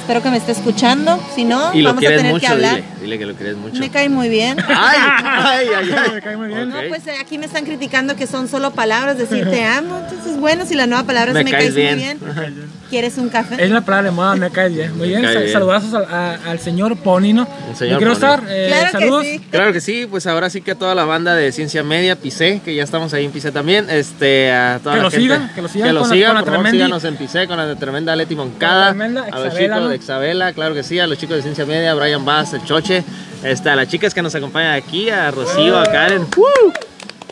Espero 0.00 0.22
que 0.22 0.30
me 0.30 0.36
esté 0.38 0.52
escuchando. 0.52 1.20
Si 1.34 1.44
no, 1.44 1.74
Y 1.74 1.82
vamos 1.82 2.02
a 2.04 2.08
tener 2.08 2.32
mucho, 2.32 2.40
que 2.40 2.46
hablar. 2.46 2.76
dile. 2.76 2.86
Dile 3.00 3.18
que 3.18 3.26
lo 3.26 3.34
quieres 3.34 3.56
mucho. 3.56 3.78
Me 3.78 3.90
cae 3.90 4.08
muy 4.08 4.28
bien. 4.28 4.56
Ay, 4.68 4.98
ay, 5.24 5.66
ay, 5.76 5.90
ay. 5.96 6.10
Me 6.14 6.20
cae 6.22 6.36
muy 6.36 6.48
bien. 6.48 6.68
No, 6.70 6.76
pues 6.88 7.06
eh, 7.06 7.12
aquí 7.20 7.38
me 7.38 7.46
están 7.46 7.64
criticando 7.64 8.16
que 8.16 8.26
son 8.26 8.48
solo 8.48 8.70
palabras, 8.72 9.18
decir 9.18 9.48
te 9.50 9.64
amo. 9.64 9.98
Entonces, 10.08 10.38
bueno, 10.38 10.64
si 10.66 10.74
la 10.74 10.86
nueva 10.86 11.04
palabra 11.04 11.32
Me 11.32 11.40
es 11.40 11.44
me 11.44 11.50
caes 11.50 11.74
caes 11.74 11.94
muy 11.94 12.02
bien. 12.02 12.18
¿Quieres 12.90 13.18
un 13.18 13.28
café? 13.28 13.62
Es 13.62 13.70
la 13.70 13.82
palabra 13.82 14.10
de 14.10 14.16
moda, 14.16 14.34
me 14.36 14.48
cae 14.50 14.70
bien. 14.70 14.96
Muy 14.96 15.08
bien, 15.08 15.22
saludazos 15.52 15.92
al, 15.92 16.04
a- 16.06 16.38
al 16.50 16.58
señor 16.58 16.96
Pony, 16.96 17.34
¿no? 17.34 17.46
El 17.68 17.76
señor 17.76 17.98
quiero 17.98 18.12
Pony. 18.14 18.16
estar, 18.18 18.42
eh, 18.48 18.64
Claro 18.68 18.86
que 18.86 18.92
saludos. 18.92 19.26
sí. 19.26 19.40
Claro 19.50 19.72
que 19.74 19.80
sí, 19.82 20.06
pues 20.10 20.26
ahora 20.26 20.48
sí 20.48 20.62
que 20.62 20.70
a 20.70 20.74
toda 20.74 20.94
la 20.94 21.04
banda 21.04 21.34
de 21.34 21.52
Ciencia 21.52 21.82
Media, 21.82 22.16
Pisé, 22.16 22.62
que 22.64 22.74
ya 22.74 22.82
estamos 22.84 23.12
ahí 23.12 23.26
en 23.26 23.30
Pisé 23.30 23.52
también, 23.52 23.90
este, 23.90 24.50
a 24.52 24.80
toda 24.82 24.94
Que 24.94 24.98
la 24.98 25.02
lo 25.04 25.10
gente, 25.10 25.22
sigan, 25.24 25.54
que 25.54 25.60
lo 25.62 25.68
sigan 25.68 25.88
con 25.88 25.94
la- 26.02 26.08
sigan, 26.08 26.28
con 26.30 26.34
la 26.36 26.40
por 26.44 26.54
favor, 26.54 26.70
síganos 26.70 27.04
en 27.04 27.16
Pisé 27.16 27.46
con 27.46 27.56
la 27.58 27.76
tremenda 27.76 28.16
Leti 28.16 28.34
Moncada, 28.34 28.80
La 28.86 28.90
tremenda 28.92 29.26
a 29.30 29.38
los 29.38 29.54
chicos 29.54 29.80
¿no? 29.80 29.88
de 29.88 29.94
Exabela, 29.96 30.52
claro 30.54 30.74
que 30.74 30.82
sí, 30.82 30.98
a 30.98 31.06
los 31.06 31.18
chicos 31.18 31.36
de 31.36 31.42
Ciencia 31.42 31.66
Media, 31.66 31.90
a 31.90 31.94
Brian 31.94 32.24
Bass, 32.24 32.54
el 32.54 32.64
Choche, 32.64 33.04
este, 33.44 33.68
a 33.68 33.76
las 33.76 33.88
chicas 33.88 34.14
que 34.14 34.22
nos 34.22 34.34
acompañan 34.34 34.72
aquí, 34.72 35.10
a 35.10 35.30
Rocío, 35.30 35.78
a 35.78 35.84
Karen, 35.84 36.26
¡Woo! 36.36 36.72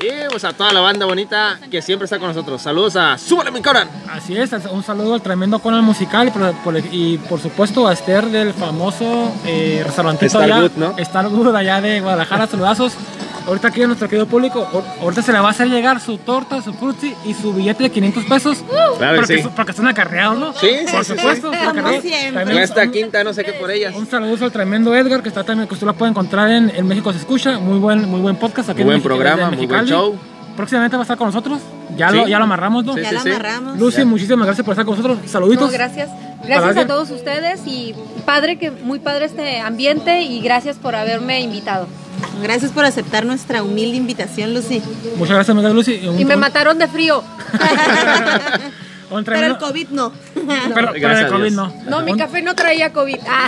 Y 0.01 0.29
pues 0.31 0.45
a 0.45 0.53
toda 0.53 0.73
la 0.73 0.81
banda 0.81 1.07
bonita 1.07 1.59
que 1.71 1.81
siempre 1.81 2.05
está 2.05 2.19
con 2.19 2.29
nosotros. 2.29 2.61
Saludos 2.61 2.97
a 2.97 3.17
Súbale 3.17 3.51
mi 3.51 3.63
Coran. 3.63 3.89
Así 4.13 4.37
es, 4.37 4.51
un 4.71 4.83
saludo 4.83 5.15
al 5.15 5.23
tremendo 5.23 5.59
Conan 5.59 5.85
musical 5.85 6.29
y 6.29 6.31
por, 6.31 6.53
por- 6.57 6.77
y 6.93 7.19
por 7.19 7.41
supuesto 7.41 7.87
a 7.89 7.93
Esther 7.95 8.27
del 8.27 8.53
famoso 8.53 9.33
eh, 9.47 9.83
restaurantito 9.85 10.39
allá, 10.39 10.71
¿no? 10.77 10.95
Stargood 11.03 11.55
allá 11.57 11.81
de 11.81 12.01
Guadalajara, 12.01 12.47
saludazos. 12.47 12.93
Ahorita 13.47 13.69
aquí 13.69 13.81
a 13.83 13.87
nuestro 13.87 14.09
querido 14.09 14.27
público, 14.27 14.67
ahor- 14.73 14.85
ahorita 15.01 15.23
se 15.23 15.33
le 15.33 15.39
va 15.39 15.49
a 15.49 15.51
hacer 15.53 15.69
llegar 15.69 16.01
su 16.01 16.19
torta, 16.19 16.61
su 16.63 16.73
frutzi 16.75 17.15
y 17.25 17.33
su 17.33 17.53
billete 17.53 17.85
de 17.85 17.91
500 17.91 18.25
pesos. 18.25 18.65
Claro 18.99 19.15
que 19.15 19.21
porque, 19.21 19.37
sí. 19.37 19.43
su- 19.45 19.51
porque 19.51 19.73
son 19.73 19.87
acarreados, 19.87 20.37
¿no? 20.39 20.53
Sí, 20.55 20.69
sí, 20.85 20.93
Por 20.93 21.05
sí, 21.05 21.15
supuesto, 21.17 21.53
sí. 21.53 21.59
Cuesta 22.53 22.83
un- 22.85 22.91
quinta, 22.91 23.23
no 23.25 23.33
sé 23.33 23.45
qué 23.45 23.53
por 23.53 23.71
ellas. 23.71 23.95
Un 23.95 24.07
saludo 24.09 24.45
al 24.45 24.51
tremendo 24.53 24.95
Edgar, 24.97 25.23
que 25.23 25.29
está 25.29 25.45
también, 25.45 25.69
que 25.69 25.75
usted 25.75 25.87
lo 25.87 25.95
puede 25.95 26.11
encontrar 26.11 26.51
en, 26.51 26.71
en 26.75 26.87
México 26.87 27.13
se 27.13 27.19
escucha. 27.19 27.59
Muy 27.59 27.79
buen, 27.79 28.09
muy 28.11 28.21
buen 28.21 28.37
podcast 28.37 28.71
aquí 28.71 28.83
Muy 28.83 28.95
en 28.97 29.01
buen 29.01 29.01
Mexi- 29.01 29.05
programa, 29.05 29.51
muy 29.51 29.67
buen 29.67 29.85
show. 29.87 30.17
Próximamente 30.57 30.97
va 30.97 31.03
a 31.03 31.05
estar 31.05 31.17
con 31.19 31.29
nosotros. 31.29 31.61
Ya, 31.97 32.11
Sí. 32.11 32.17
lo, 32.17 32.27
ya 32.29 32.39
lo 32.39 32.45
amarramos, 32.45 32.85
¿no? 32.85 32.95
Sí, 32.95 33.03
ya 33.03 33.11
sí, 33.11 33.17
sí. 33.23 33.29
amarramos. 33.31 33.79
Lucy, 33.79 33.99
Ya. 33.99 34.05
muchísimas 34.07 34.47
gracias 34.47 34.65
por 34.65 34.73
estar 34.73 34.87
con 34.87 34.97
nosotros. 34.97 35.19
Saluditos. 35.31 35.67
No, 35.71 35.73
gracias. 35.73 36.09
Gracias 36.45 36.77
a 36.77 36.87
todos 36.87 37.11
ustedes 37.11 37.61
y 37.67 37.95
padre 38.25 38.59
que 38.59 38.71
muy 38.71 38.99
padre 38.99 39.27
este 39.27 39.61
ambiente 39.61 40.23
y 40.23 40.41
gracias 40.41 40.77
por 40.79 40.95
haberme 40.97 41.41
invitado. 41.41 41.87
Gracias 42.43 42.71
por 42.73 42.85
aceptar 42.85 43.25
nuestra 43.27 43.63
humilde 43.63 43.97
invitación, 43.97 44.55
Lucy. 44.55 44.83
Muchas 45.17 45.35
gracias, 45.35 45.51
amiga 45.57 45.71
Lucy. 45.71 46.07
Un- 46.07 46.21
Y 46.21 46.25
me 46.25 46.35
un- 46.35 46.41
mataron 46.41 46.79
de 46.79 46.89
frío. 46.89 47.23
Pero 49.09 49.47
el 49.47 49.57
COVID 49.59 49.89
no. 49.91 50.11
pero, 50.75 50.91
pero 50.93 51.19
el 51.19 51.29
COVID 51.29 51.53
no. 51.53 51.73
No, 51.89 52.01
mi 52.01 52.17
café 52.17 52.43
no 52.43 52.57
traía 52.57 52.93
COVID. 52.93 53.19
Ah. 53.29 53.47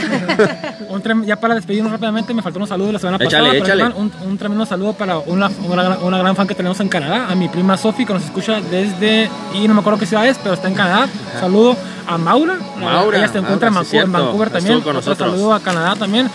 un 0.88 1.02
trem- 1.02 1.24
ya 1.24 1.34
para 1.34 1.56
despedirnos 1.56 1.90
rápidamente, 1.90 2.32
me 2.32 2.42
faltó 2.42 2.60
un 2.60 2.68
saludo 2.68 2.86
de 2.86 2.92
la 2.92 2.98
semana 3.00 3.16
Échale, 3.24 3.58
pasada. 3.58 3.74
échale. 3.88 3.94
Un, 3.96 4.12
un 4.24 4.38
tremendo 4.38 4.64
saludo 4.66 4.92
para 4.92 5.18
una, 5.18 5.50
una, 5.68 5.82
gran- 5.82 5.98
una 6.02 6.18
gran 6.18 6.36
fan 6.36 6.46
que 6.46 6.54
tenemos 6.54 6.78
en 6.78 6.88
Canadá, 6.88 7.26
a 7.28 7.34
mi 7.34 7.48
prima 7.48 7.76
Sofi, 7.76 8.06
que 8.06 8.14
nos 8.14 8.22
escucha 8.24 8.60
desde, 8.60 9.28
y 9.52 9.66
no 9.66 9.74
me 9.74 9.80
acuerdo 9.80 9.98
qué 9.98 10.06
ciudad 10.06 10.28
es, 10.28 10.38
pero 10.38 10.54
está 10.54 10.68
en 10.68 10.74
Canadá. 10.74 11.08
Saludo 11.40 11.76
a 12.06 12.16
Maura. 12.16 12.56
Maura, 12.80 13.18
Ella 13.18 13.26
se 13.26 13.38
encuentra 13.38 13.68
Maura, 13.70 13.88
en 13.92 14.04
sí, 14.06 14.12
Vancouver, 14.12 14.46
en 14.48 14.54
también. 14.54 14.80
con 14.80 14.96
Otro 14.96 15.14
saludo 15.16 15.54
a 15.54 15.60
Canadá 15.60 15.96
también. 15.96 16.30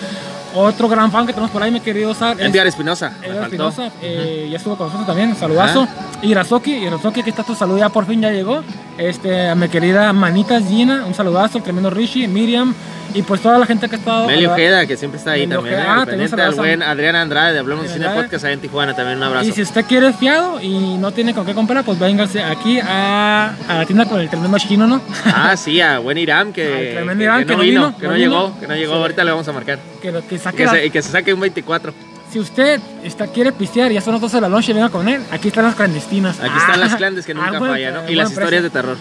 Otro 0.56 0.88
gran 0.88 1.12
fan 1.12 1.26
que 1.26 1.34
tenemos 1.34 1.52
por 1.52 1.64
ahí, 1.64 1.72
mi 1.72 1.80
querido 1.80 2.14
Sar. 2.14 2.40
es- 2.40 2.46
Edgar 2.48 2.68
Espinosa. 2.68 3.12
me 3.22 3.28
Edgar. 3.28 3.44
Espinosa, 3.46 3.92
eh, 4.02 4.48
ya 4.52 4.58
estuvo 4.58 4.76
con 4.78 4.88
nosotros 4.88 5.08
también, 5.08 5.36
saludazo. 5.36 5.88
Irazoki, 6.22 6.72
Irazoki, 6.74 7.22
aquí 7.22 7.30
está 7.32 7.44
tu 7.44 7.56
saludo, 7.56 7.80
ya 7.80 7.90
por 7.90 8.06
fin 8.06 8.22
ya 8.22 8.32
llegó. 8.32 8.64
Este, 8.98 9.50
a 9.50 9.56
mi 9.56 9.68
querida 9.70 10.14
Manitas 10.14 10.64
Gina, 10.68 11.04
un 11.06 11.14
saludazo, 11.16 11.58
el 11.58 11.64
tremendo 11.64 11.90
Rishi, 11.90 12.28
Miriam, 12.28 12.74
y 13.16 13.22
pues 13.24 13.42
toda 13.42 13.58
la 13.58 13.66
gente 13.66 13.90
que 13.90 13.96
ha 13.96 14.00
estado. 14.00 14.28
Meli 14.28 14.46
a- 14.46 14.52
Ojeda, 14.52 14.86
que 14.86 14.96
siempre 14.96 15.18
está 15.18 15.32
ahí 15.32 15.42
Meli 15.48 15.56
también. 15.56 15.80
¿eh? 15.80 15.84
ah, 15.88 16.04
pendiente 16.06 16.42
al 16.42 16.54
buen 16.56 16.82
Adrián 16.84 17.16
Andrade 17.16 17.54
de 17.54 17.60
Adrián 17.60 17.88
Cine. 17.88 18.10
Podcast 18.10 18.46
allá 18.46 18.54
en 18.54 18.60
Tijuana. 18.62 18.96
También 18.96 19.18
un 19.18 19.24
abrazo. 19.24 19.50
Y 19.50 19.52
si 19.52 19.62
usted 19.64 19.86
quiere 19.86 20.14
fiado 20.14 20.62
y 20.62 20.98
no 20.98 21.12
tiene 21.12 21.34
con 21.34 21.46
qué 21.46 21.54
comprar, 21.56 21.84
pues 21.84 21.98
véngase 22.00 22.44
aquí 22.44 22.80
a, 22.80 23.54
a 23.68 23.78
la 23.80 23.86
tienda 23.86 24.06
con 24.06 24.20
el 24.22 24.30
tremendo 24.30 24.58
chino, 24.60 24.86
¿no? 24.88 25.02
Ah, 25.26 25.58
sí, 25.58 25.82
a 25.82 25.98
buen 26.00 26.18
Irán, 26.20 26.54
que, 26.54 26.92
tremendo 26.94 27.18
que- 27.20 27.24
Irán, 27.24 27.40
que 27.40 27.46
que 27.48 27.52
no 27.54 27.58
no 27.58 27.64
vino, 27.64 27.82
vino, 27.88 27.98
que 27.98 28.04
no 28.06 28.10
no 28.12 28.16
vino. 28.18 28.30
llegó, 28.30 28.60
que 28.60 28.68
no 28.68 28.76
llegó. 28.76 28.94
Sí. 28.94 29.00
Ahorita 29.02 29.24
le 29.24 29.32
vamos 29.32 29.48
a 29.48 29.52
marcar. 29.52 29.80
que, 30.02 30.14
que 30.30 30.38
saque 30.44 30.58
Que 30.58 30.66
la- 30.66 30.72
se, 30.72 30.86
y 30.86 30.90
que 30.90 31.02
se 31.02 31.10
saque 31.12 31.34
un 31.34 31.40
24. 31.40 31.94
Si 32.32 32.40
usted 32.40 32.80
está, 33.04 33.28
quiere 33.28 33.52
pistear 33.52 33.92
y 33.92 33.96
ya 33.96 34.02
son 34.02 34.14
las 34.14 34.22
12 34.22 34.38
de 34.38 34.42
la 34.42 34.50
noche, 34.50 34.74
venga 34.74 34.90
con 34.90 35.08
él. 35.08 35.22
Aquí 35.32 35.50
están 35.50 35.66
las 35.66 35.76
clandestinas. 35.76 36.40
Aquí 36.40 36.58
están 36.58 36.76
Ah, 36.76 36.78
las 36.78 36.96
clandes 36.96 37.26
que 37.26 37.34
nunca 37.36 37.52
ah, 37.58 37.60
fallan, 37.60 37.94
¿no? 37.94 38.00
eh, 38.02 38.12
Y 38.12 38.16
las 38.16 38.32
historias 38.32 38.64
de 38.64 38.70
terror. 38.72 38.98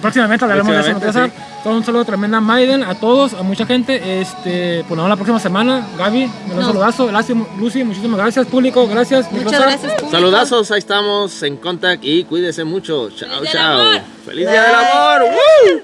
Próximamente 0.00 0.44
hablaremos 0.44 0.72
de 0.72 0.80
eso. 0.80 0.90
Próximamente, 0.98 1.34
César. 1.38 1.62
Todo 1.64 1.74
un 1.74 1.84
saludo 1.84 2.04
tremenda 2.04 2.38
a 2.38 2.40
Maiden, 2.40 2.82
a 2.84 2.94
todos, 2.94 3.32
a 3.34 3.42
mucha 3.42 3.64
gente. 3.66 4.20
Este, 4.20 4.84
pues 4.86 4.90
nos 4.90 4.98
vemos 4.98 5.08
la 5.10 5.16
próxima 5.16 5.40
semana. 5.40 5.86
Gaby, 5.98 6.24
un 6.50 6.56
No. 6.56 6.66
saludazo. 6.66 7.06
Gracias, 7.08 7.36
Lucy, 7.58 7.82
muchísimas 7.82 8.18
gracias. 8.20 8.46
Público, 8.46 8.86
gracias. 8.88 9.30
Muchas 9.32 9.50
César. 9.52 9.68
gracias, 9.68 9.92
público. 9.94 10.10
Saludazos, 10.10 10.70
ahí 10.70 10.78
estamos 10.78 11.42
en 11.42 11.56
contact 11.56 12.04
y 12.04 12.24
cuídese 12.24 12.64
mucho. 12.64 13.10
Chao, 13.10 13.44
chao. 13.50 14.00
Feliz 14.24 14.48
día 14.48 14.62
del 14.62 14.74
amor. 14.74 15.22
¡Woo! 15.22 15.80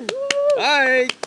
Bye. 0.56 1.21